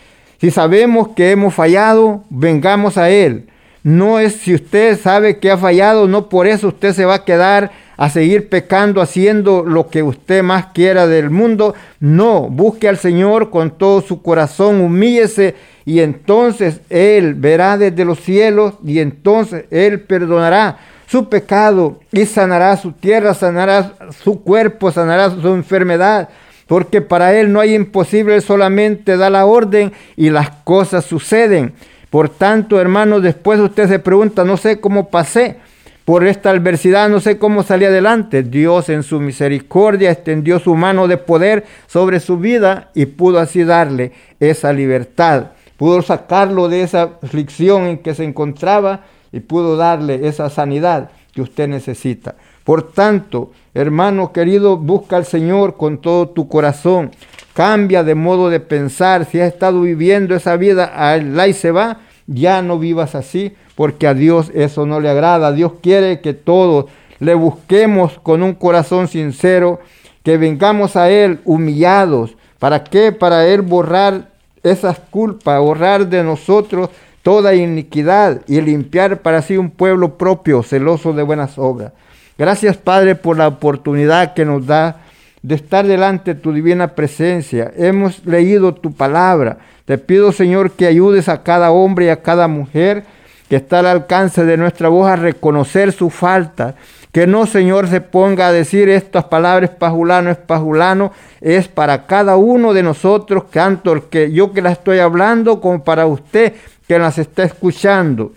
Si 0.40 0.52
sabemos 0.52 1.08
que 1.16 1.32
hemos 1.32 1.52
fallado, 1.52 2.22
vengamos 2.30 2.96
a 2.96 3.10
Él. 3.10 3.48
No 3.82 4.20
es 4.20 4.34
si 4.34 4.54
usted 4.54 4.98
sabe 5.00 5.38
que 5.38 5.50
ha 5.50 5.58
fallado, 5.58 6.06
no 6.06 6.28
por 6.28 6.46
eso 6.46 6.68
usted 6.68 6.92
se 6.92 7.04
va 7.04 7.14
a 7.14 7.24
quedar 7.24 7.72
a 7.96 8.10
seguir 8.10 8.48
pecando, 8.48 9.00
haciendo 9.00 9.64
lo 9.64 9.88
que 9.88 10.02
usted 10.02 10.42
más 10.42 10.66
quiera 10.74 11.06
del 11.06 11.30
mundo. 11.30 11.74
No, 12.00 12.48
busque 12.48 12.88
al 12.88 12.96
Señor 12.96 13.50
con 13.50 13.70
todo 13.72 14.00
su 14.00 14.22
corazón, 14.22 14.80
humíllese 14.80 15.54
y 15.84 16.00
entonces 16.00 16.80
Él 16.90 17.34
verá 17.34 17.76
desde 17.76 18.04
los 18.04 18.20
cielos 18.20 18.74
y 18.84 19.00
entonces 19.00 19.64
Él 19.70 20.00
perdonará 20.00 20.78
su 21.06 21.28
pecado 21.28 22.00
y 22.10 22.24
sanará 22.24 22.76
su 22.76 22.92
tierra, 22.92 23.34
sanará 23.34 23.94
su 24.22 24.42
cuerpo, 24.42 24.90
sanará 24.90 25.30
su 25.30 25.48
enfermedad. 25.48 26.28
Porque 26.66 27.02
para 27.02 27.34
Él 27.34 27.52
no 27.52 27.60
hay 27.60 27.74
imposible, 27.74 28.40
solamente 28.40 29.16
da 29.16 29.28
la 29.28 29.44
orden 29.44 29.92
y 30.16 30.30
las 30.30 30.50
cosas 30.64 31.04
suceden. 31.04 31.74
Por 32.12 32.28
tanto, 32.28 32.78
hermanos, 32.78 33.22
después 33.22 33.58
usted 33.58 33.88
se 33.88 33.98
pregunta, 33.98 34.44
no 34.44 34.58
sé 34.58 34.80
cómo 34.80 35.08
pasé 35.08 35.56
por 36.04 36.26
esta 36.26 36.50
adversidad, 36.50 37.08
no 37.08 37.20
sé 37.20 37.38
cómo 37.38 37.62
salí 37.62 37.86
adelante. 37.86 38.42
Dios 38.42 38.90
en 38.90 39.02
su 39.02 39.18
misericordia 39.18 40.10
extendió 40.10 40.58
su 40.58 40.74
mano 40.74 41.08
de 41.08 41.16
poder 41.16 41.64
sobre 41.86 42.20
su 42.20 42.36
vida 42.36 42.90
y 42.94 43.06
pudo 43.06 43.38
así 43.38 43.64
darle 43.64 44.12
esa 44.40 44.74
libertad. 44.74 45.52
Pudo 45.78 46.02
sacarlo 46.02 46.68
de 46.68 46.82
esa 46.82 47.12
aflicción 47.22 47.84
en 47.84 47.96
que 48.00 48.14
se 48.14 48.24
encontraba 48.24 49.04
y 49.32 49.40
pudo 49.40 49.78
darle 49.78 50.28
esa 50.28 50.50
sanidad 50.50 51.12
que 51.32 51.40
usted 51.40 51.66
necesita. 51.66 52.34
Por 52.64 52.92
tanto, 52.92 53.50
hermano 53.74 54.32
querido, 54.32 54.76
busca 54.76 55.16
al 55.16 55.24
Señor 55.24 55.76
con 55.76 55.98
todo 55.98 56.28
tu 56.28 56.48
corazón. 56.48 57.10
Cambia 57.54 58.04
de 58.04 58.14
modo 58.14 58.48
de 58.50 58.60
pensar. 58.60 59.24
Si 59.24 59.40
has 59.40 59.52
estado 59.52 59.80
viviendo 59.82 60.34
esa 60.34 60.56
vida, 60.56 61.18
la 61.22 61.48
y 61.48 61.52
se 61.52 61.70
va, 61.70 62.00
ya 62.26 62.62
no 62.62 62.78
vivas 62.78 63.14
así, 63.14 63.54
porque 63.74 64.06
a 64.06 64.14
Dios 64.14 64.50
eso 64.54 64.86
no 64.86 65.00
le 65.00 65.10
agrada. 65.10 65.52
Dios 65.52 65.72
quiere 65.82 66.20
que 66.20 66.34
todos 66.34 66.86
le 67.18 67.34
busquemos 67.34 68.18
con 68.22 68.42
un 68.42 68.54
corazón 68.54 69.08
sincero, 69.08 69.80
que 70.22 70.38
vengamos 70.38 70.96
a 70.96 71.10
Él 71.10 71.40
humillados. 71.44 72.36
¿Para 72.58 72.84
qué? 72.84 73.12
Para 73.12 73.46
Él 73.46 73.62
borrar 73.62 74.30
esas 74.62 74.98
culpas, 75.10 75.60
borrar 75.60 76.06
de 76.06 76.22
nosotros 76.22 76.90
toda 77.22 77.54
iniquidad 77.54 78.42
y 78.46 78.60
limpiar 78.60 79.22
para 79.22 79.42
sí 79.42 79.56
un 79.56 79.70
pueblo 79.70 80.16
propio, 80.16 80.62
celoso 80.62 81.12
de 81.12 81.22
buenas 81.22 81.58
obras. 81.58 81.92
Gracias 82.38 82.76
Padre 82.76 83.14
por 83.14 83.36
la 83.36 83.48
oportunidad 83.48 84.34
que 84.34 84.44
nos 84.44 84.66
da 84.66 84.96
de 85.42 85.54
estar 85.54 85.86
delante 85.86 86.34
de 86.34 86.40
tu 86.40 86.52
divina 86.52 86.94
presencia. 86.94 87.72
Hemos 87.76 88.24
leído 88.24 88.74
tu 88.74 88.92
palabra. 88.92 89.58
Te 89.84 89.98
pido 89.98 90.32
Señor 90.32 90.72
que 90.72 90.86
ayudes 90.86 91.28
a 91.28 91.42
cada 91.42 91.70
hombre 91.70 92.06
y 92.06 92.08
a 92.08 92.22
cada 92.22 92.48
mujer 92.48 93.04
que 93.48 93.56
está 93.56 93.80
al 93.80 93.86
alcance 93.86 94.44
de 94.44 94.56
nuestra 94.56 94.88
voz 94.88 95.08
a 95.08 95.16
reconocer 95.16 95.92
su 95.92 96.08
falta. 96.08 96.74
Que 97.12 97.26
no, 97.26 97.44
Señor, 97.44 97.88
se 97.88 98.00
ponga 98.00 98.46
a 98.46 98.52
decir 98.52 98.88
estas 98.88 99.24
palabras, 99.24 99.68
pajulano 99.68 100.30
es 100.30 100.38
pajulano, 100.38 101.12
es 101.42 101.68
para 101.68 102.06
cada 102.06 102.36
uno 102.36 102.72
de 102.72 102.82
nosotros, 102.82 103.50
tanto 103.50 103.92
el 103.92 104.04
que 104.04 104.32
yo 104.32 104.52
que 104.54 104.62
la 104.62 104.72
estoy 104.72 105.00
hablando 105.00 105.60
como 105.60 105.84
para 105.84 106.06
usted 106.06 106.54
que 106.88 106.98
las 106.98 107.18
está 107.18 107.42
escuchando. 107.42 108.32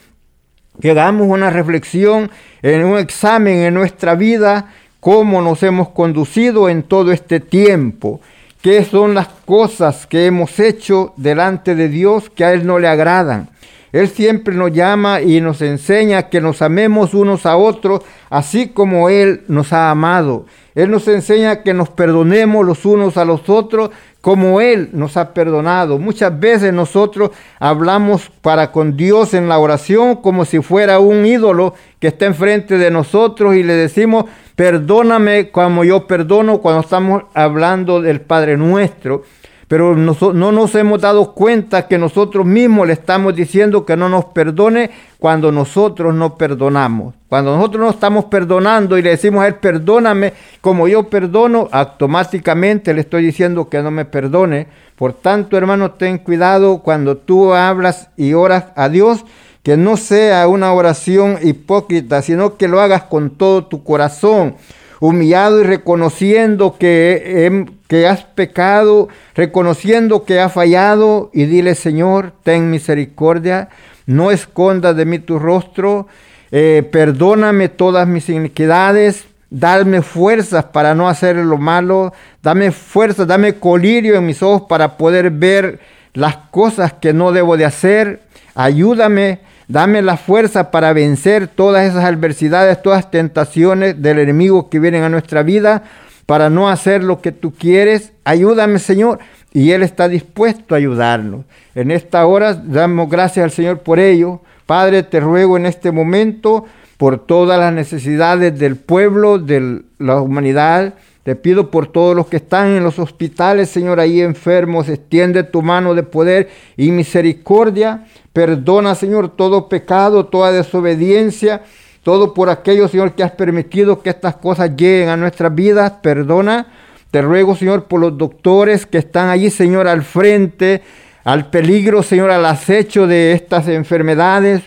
Que 0.82 0.92
hagamos 0.92 1.28
una 1.28 1.50
reflexión 1.50 2.30
en 2.62 2.86
un 2.86 2.98
examen 2.98 3.60
en 3.60 3.74
nuestra 3.74 4.16
vida, 4.16 4.72
cómo 5.00 5.42
nos 5.42 5.62
hemos 5.64 5.90
conducido 5.90 6.68
en 6.68 6.84
todo 6.84 7.12
este 7.12 7.40
tiempo, 7.40 8.22
qué 8.62 8.84
son 8.84 9.14
las 9.14 9.28
cosas 9.46 10.08
que 10.08 10.26
hemos 10.26 10.60
hecho 10.60 11.14
delante 11.18 11.76
de 11.76 11.90
Dios 11.90 12.30
que 12.30 12.44
a 12.44 12.54
Él 12.54 12.66
no 12.66 12.80
le 12.80 12.88
agradan. 12.88 13.50
Él 13.96 14.10
siempre 14.10 14.54
nos 14.54 14.74
llama 14.74 15.22
y 15.22 15.40
nos 15.40 15.62
enseña 15.62 16.24
que 16.24 16.42
nos 16.42 16.62
amemos 16.62 17.14
unos 17.14 17.46
a 17.46 17.56
otros, 17.56 18.02
así 18.30 18.68
como 18.68 19.10
Él 19.10 19.44
nos 19.48 19.72
ha 19.72 19.90
amado. 19.90 20.48
Él 20.76 20.92
nos 20.92 21.08
enseña 21.08 21.64
que 21.64 21.74
nos 21.74 21.88
perdonemos 21.88 22.66
los 22.66 22.84
unos 22.84 23.16
a 23.16 23.24
los 23.24 23.48
otros, 23.48 23.92
como 24.26 24.60
Él 24.60 24.90
nos 24.92 25.18
ha 25.18 25.36
perdonado. 25.36 26.00
Muchas 26.00 26.40
veces 26.40 26.74
nosotros 26.74 27.30
hablamos 27.60 28.32
para 28.42 28.72
con 28.72 28.98
Dios 28.98 29.36
en 29.36 29.48
la 29.48 29.60
oración 29.60 30.16
como 30.16 30.46
si 30.46 30.64
fuera 30.64 30.98
un 30.98 31.28
ídolo 31.28 31.76
que 32.00 32.08
está 32.08 32.26
enfrente 32.26 32.80
de 32.80 32.90
nosotros 32.90 33.54
y 33.56 33.62
le 33.62 33.74
decimos, 33.74 34.26
perdóname 34.56 35.52
como 35.52 35.84
yo 35.84 36.08
perdono 36.08 36.58
cuando 36.58 36.82
estamos 36.82 37.26
hablando 37.36 38.02
del 38.02 38.20
Padre 38.20 38.58
nuestro. 38.58 39.26
Pero 39.68 39.96
no 39.96 40.52
nos 40.52 40.76
hemos 40.76 41.02
dado 41.02 41.34
cuenta 41.34 41.88
que 41.88 41.98
nosotros 41.98 42.46
mismos 42.46 42.86
le 42.86 42.94
estamos 42.94 43.36
diciendo 43.36 43.84
que 43.84 43.98
no 43.98 44.10
nos 44.10 44.26
perdone 44.26 44.92
cuando 45.18 45.52
nosotros 45.52 46.14
no 46.14 46.38
perdonamos. 46.38 47.16
Cuando 47.28 47.56
nosotros 47.56 47.84
no 47.84 47.90
estamos 47.90 48.26
perdonando 48.26 48.96
y 48.96 49.02
le 49.02 49.10
decimos 49.10 49.44
a 49.44 49.48
Él, 49.48 49.56
perdóname 49.56 50.34
como 50.62 50.88
yo 50.88 51.10
perdono, 51.10 51.68
automáticamente 51.72 52.94
le 52.94 53.02
estoy 53.02 53.26
diciendo 53.26 53.68
que 53.68 53.82
no 53.82 53.90
me 53.90 54.06
perdone. 54.06 54.68
Por 54.96 55.14
tanto, 55.14 55.58
hermano, 55.58 55.92
ten 55.92 56.20
cuidado 56.20 56.80
cuando 56.84 57.18
tú 57.18 57.54
hablas 57.54 58.10
y 58.16 58.34
oras 58.34 58.66
a 58.76 58.88
Dios, 58.88 59.26
que 59.64 59.78
no 59.78 59.98
sea 59.98 60.48
una 60.48 60.72
oración 60.74 61.40
hipócrita, 61.42 62.22
sino 62.22 62.56
que 62.56 62.68
lo 62.68 62.82
hagas 62.82 63.06
con 63.06 63.32
todo 63.32 63.66
tu 63.66 63.84
corazón 63.84 64.56
humillado 65.00 65.62
y 65.62 65.64
reconociendo 65.64 66.78
que, 66.78 67.66
que 67.88 68.08
has 68.08 68.24
pecado, 68.24 69.10
reconociendo 69.36 70.24
que 70.24 70.40
has 70.40 70.54
fallado 70.54 71.30
y 71.34 71.46
dile, 71.46 71.76
Señor, 71.76 72.34
ten 72.44 72.72
misericordia, 72.72 73.70
no 74.06 74.32
escondas 74.32 74.96
de 74.96 75.06
mí 75.06 75.20
tu 75.20 75.40
rostro, 75.40 76.08
eh, 76.52 76.88
perdóname 76.92 77.70
todas 77.70 78.08
mis 78.08 78.30
iniquidades, 78.30 79.26
dame 79.50 80.02
fuerzas 80.02 80.66
para 80.66 80.96
no 80.96 81.10
hacer 81.10 81.38
lo 81.38 81.58
malo, 81.58 82.14
dame 82.42 82.72
fuerzas, 82.72 83.28
dame 83.28 83.56
colirio 83.56 84.16
en 84.16 84.26
mis 84.26 84.42
ojos 84.42 84.64
para 84.68 84.98
poder 84.98 85.32
ver 85.32 85.80
las 86.14 86.38
cosas 86.52 86.94
que 86.94 87.14
no 87.14 87.32
debo 87.32 87.58
de 87.58 87.66
hacer, 87.66 88.22
ayúdame 88.54 89.40
Dame 89.68 90.02
la 90.02 90.18
fuerza 90.18 90.72
para 90.72 90.94
vencer 90.94 91.48
todas 91.48 91.88
esas 91.88 92.06
adversidades, 92.06 92.82
todas 92.82 93.10
tentaciones 93.10 94.02
del 94.02 94.20
enemigo 94.20 94.70
que 94.70 94.80
vienen 94.80 95.04
a 95.04 95.10
nuestra 95.10 95.44
vida, 95.44 95.84
para 96.26 96.50
no 96.50 96.70
hacer 96.70 97.04
lo 97.04 97.22
que 97.22 97.32
tú 97.32 97.54
quieres. 97.54 98.14
Ayúdame, 98.24 98.80
Señor. 98.80 99.20
Y 99.54 99.72
Él 99.72 99.84
está 99.84 100.08
dispuesto 100.08 100.76
a 100.76 100.78
ayudarnos. 100.78 101.46
En 101.76 101.92
esta 101.92 102.26
hora 102.26 102.54
damos 102.54 103.10
gracias 103.10 103.44
al 103.44 103.52
Señor 103.52 103.80
por 103.80 104.00
ello. 104.00 104.42
Padre, 104.66 105.04
te 105.04 105.20
ruego 105.20 105.58
en 105.58 105.66
este 105.66 105.92
momento 105.92 106.66
por 106.98 107.26
todas 107.26 107.60
las 107.60 107.74
necesidades 107.74 108.58
del 108.58 108.76
pueblo, 108.76 109.38
de 109.38 109.84
la 110.00 110.22
humanidad. 110.22 110.94
Te 111.26 111.36
pido 111.36 111.72
por 111.72 111.88
todos 111.88 112.16
los 112.16 112.28
que 112.28 112.38
están 112.38 112.78
en 112.78 112.84
los 112.84 113.00
hospitales, 113.00 113.70
Señor, 113.70 114.00
ahí 114.00 114.22
enfermos. 114.22 114.88
Extiende 114.88 115.42
tu 115.44 115.62
mano 115.62 115.94
de 115.94 116.04
poder 116.04 116.50
y 116.78 116.92
misericordia 116.92 118.06
Perdona, 118.36 118.96
Señor, 118.96 119.30
todo 119.30 119.70
pecado, 119.70 120.26
toda 120.26 120.52
desobediencia, 120.52 121.64
todo 122.04 122.34
por 122.34 122.50
aquello, 122.50 122.90
Señor, 122.90 123.14
que 123.14 123.24
has 123.24 123.32
permitido 123.32 124.02
que 124.02 124.10
estas 124.10 124.36
cosas 124.36 124.76
lleguen 124.76 125.08
a 125.08 125.16
nuestras 125.16 125.56
vidas. 125.56 125.94
Perdona. 126.04 126.68
Te 127.12 127.22
ruego, 127.22 127.56
Señor, 127.56 127.86
por 127.86 128.02
los 128.02 128.18
doctores 128.18 128.86
que 128.86 128.98
están 128.98 129.30
allí, 129.30 129.50
Señor, 129.50 129.88
al 129.88 130.04
frente, 130.04 130.84
al 131.24 131.50
peligro, 131.50 132.04
Señor, 132.04 132.30
al 132.30 132.46
acecho 132.46 133.08
de 133.08 133.32
estas 133.32 133.70
enfermedades 133.70 134.64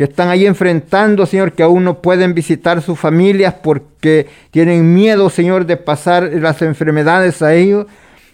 que 0.00 0.04
están 0.04 0.30
ahí 0.30 0.46
enfrentando, 0.46 1.26
Señor, 1.26 1.52
que 1.52 1.62
aún 1.62 1.84
no 1.84 2.00
pueden 2.00 2.32
visitar 2.32 2.80
sus 2.80 2.98
familias 2.98 3.52
porque 3.62 4.28
tienen 4.50 4.94
miedo, 4.94 5.28
Señor, 5.28 5.66
de 5.66 5.76
pasar 5.76 6.22
las 6.22 6.62
enfermedades 6.62 7.42
a 7.42 7.52
ellos. 7.52 7.84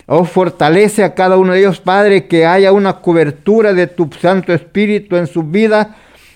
Oh, 0.07 0.23
fortalece 0.23 1.03
a 1.03 1.15
cada 1.17 1.37
uno 1.37 1.55
de 1.55 1.59
ellos, 1.59 1.81
Padre, 1.81 2.29
que 2.29 2.47
haya 2.47 2.71
una 2.71 3.01
cobertura 3.01 3.75
de 3.75 3.89
tu 3.89 4.09
Santo 4.21 4.53
Espíritu 4.53 5.17
en 5.17 5.27
sus 5.27 5.51
vidas, 5.51 5.89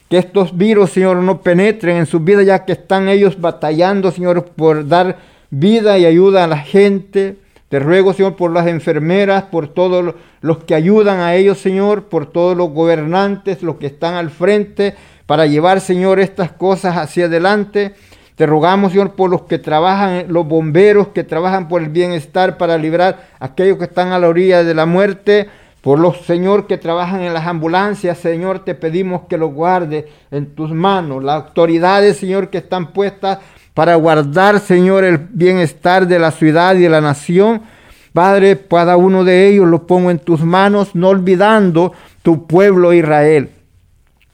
que 0.08 0.18
estos 0.18 0.58
virus, 0.58 0.90
Señor, 0.90 1.18
no 1.18 1.42
penetren 1.42 1.98
en 1.98 2.06
sus 2.06 2.24
vidas, 2.24 2.44
ya 2.44 2.64
que 2.64 2.72
están 2.72 3.08
ellos 3.08 3.40
batallando, 3.40 4.10
Señor, 4.10 4.46
por 4.46 4.88
dar 4.88 5.16
vida 5.50 5.96
y 5.96 6.06
ayuda 6.06 6.42
a 6.42 6.48
la 6.48 6.58
gente. 6.58 7.36
Te 7.68 7.78
ruego, 7.78 8.12
Señor, 8.14 8.34
por 8.34 8.50
las 8.50 8.66
enfermeras, 8.66 9.44
por 9.44 9.68
todos 9.68 10.16
los 10.40 10.64
que 10.64 10.74
ayudan 10.74 11.20
a 11.20 11.36
ellos, 11.36 11.58
Señor, 11.58 12.06
por 12.08 12.26
todos 12.26 12.56
los 12.56 12.70
gobernantes, 12.70 13.62
los 13.62 13.76
que 13.76 13.86
están 13.86 14.14
al 14.14 14.30
frente, 14.30 14.96
para 15.30 15.46
llevar, 15.46 15.80
Señor, 15.80 16.18
estas 16.18 16.50
cosas 16.50 16.96
hacia 16.96 17.26
adelante. 17.26 17.94
Te 18.34 18.46
rogamos, 18.46 18.90
Señor, 18.90 19.12
por 19.12 19.30
los 19.30 19.42
que 19.42 19.60
trabajan, 19.60 20.24
los 20.26 20.44
bomberos 20.44 21.06
que 21.14 21.22
trabajan 21.22 21.68
por 21.68 21.82
el 21.82 21.88
bienestar 21.88 22.58
para 22.58 22.76
librar 22.76 23.28
a 23.38 23.44
aquellos 23.44 23.78
que 23.78 23.84
están 23.84 24.10
a 24.10 24.18
la 24.18 24.28
orilla 24.28 24.64
de 24.64 24.74
la 24.74 24.86
muerte. 24.86 25.48
Por 25.82 26.00
los, 26.00 26.22
Señor, 26.22 26.66
que 26.66 26.78
trabajan 26.78 27.20
en 27.20 27.32
las 27.32 27.46
ambulancias, 27.46 28.18
Señor, 28.18 28.64
te 28.64 28.74
pedimos 28.74 29.22
que 29.28 29.38
los 29.38 29.54
guarde 29.54 30.08
en 30.32 30.52
tus 30.56 30.72
manos. 30.72 31.22
Las 31.22 31.44
autoridades, 31.44 32.16
Señor, 32.16 32.50
que 32.50 32.58
están 32.58 32.92
puestas 32.92 33.38
para 33.72 33.94
guardar, 33.94 34.58
Señor, 34.58 35.04
el 35.04 35.18
bienestar 35.18 36.08
de 36.08 36.18
la 36.18 36.32
ciudad 36.32 36.74
y 36.74 36.80
de 36.80 36.88
la 36.88 37.00
nación. 37.00 37.62
Padre, 38.12 38.60
cada 38.68 38.96
uno 38.96 39.22
de 39.22 39.46
ellos 39.46 39.68
lo 39.68 39.86
pongo 39.86 40.10
en 40.10 40.18
tus 40.18 40.40
manos, 40.40 40.96
no 40.96 41.10
olvidando 41.10 41.92
tu 42.24 42.48
pueblo 42.48 42.92
Israel. 42.92 43.50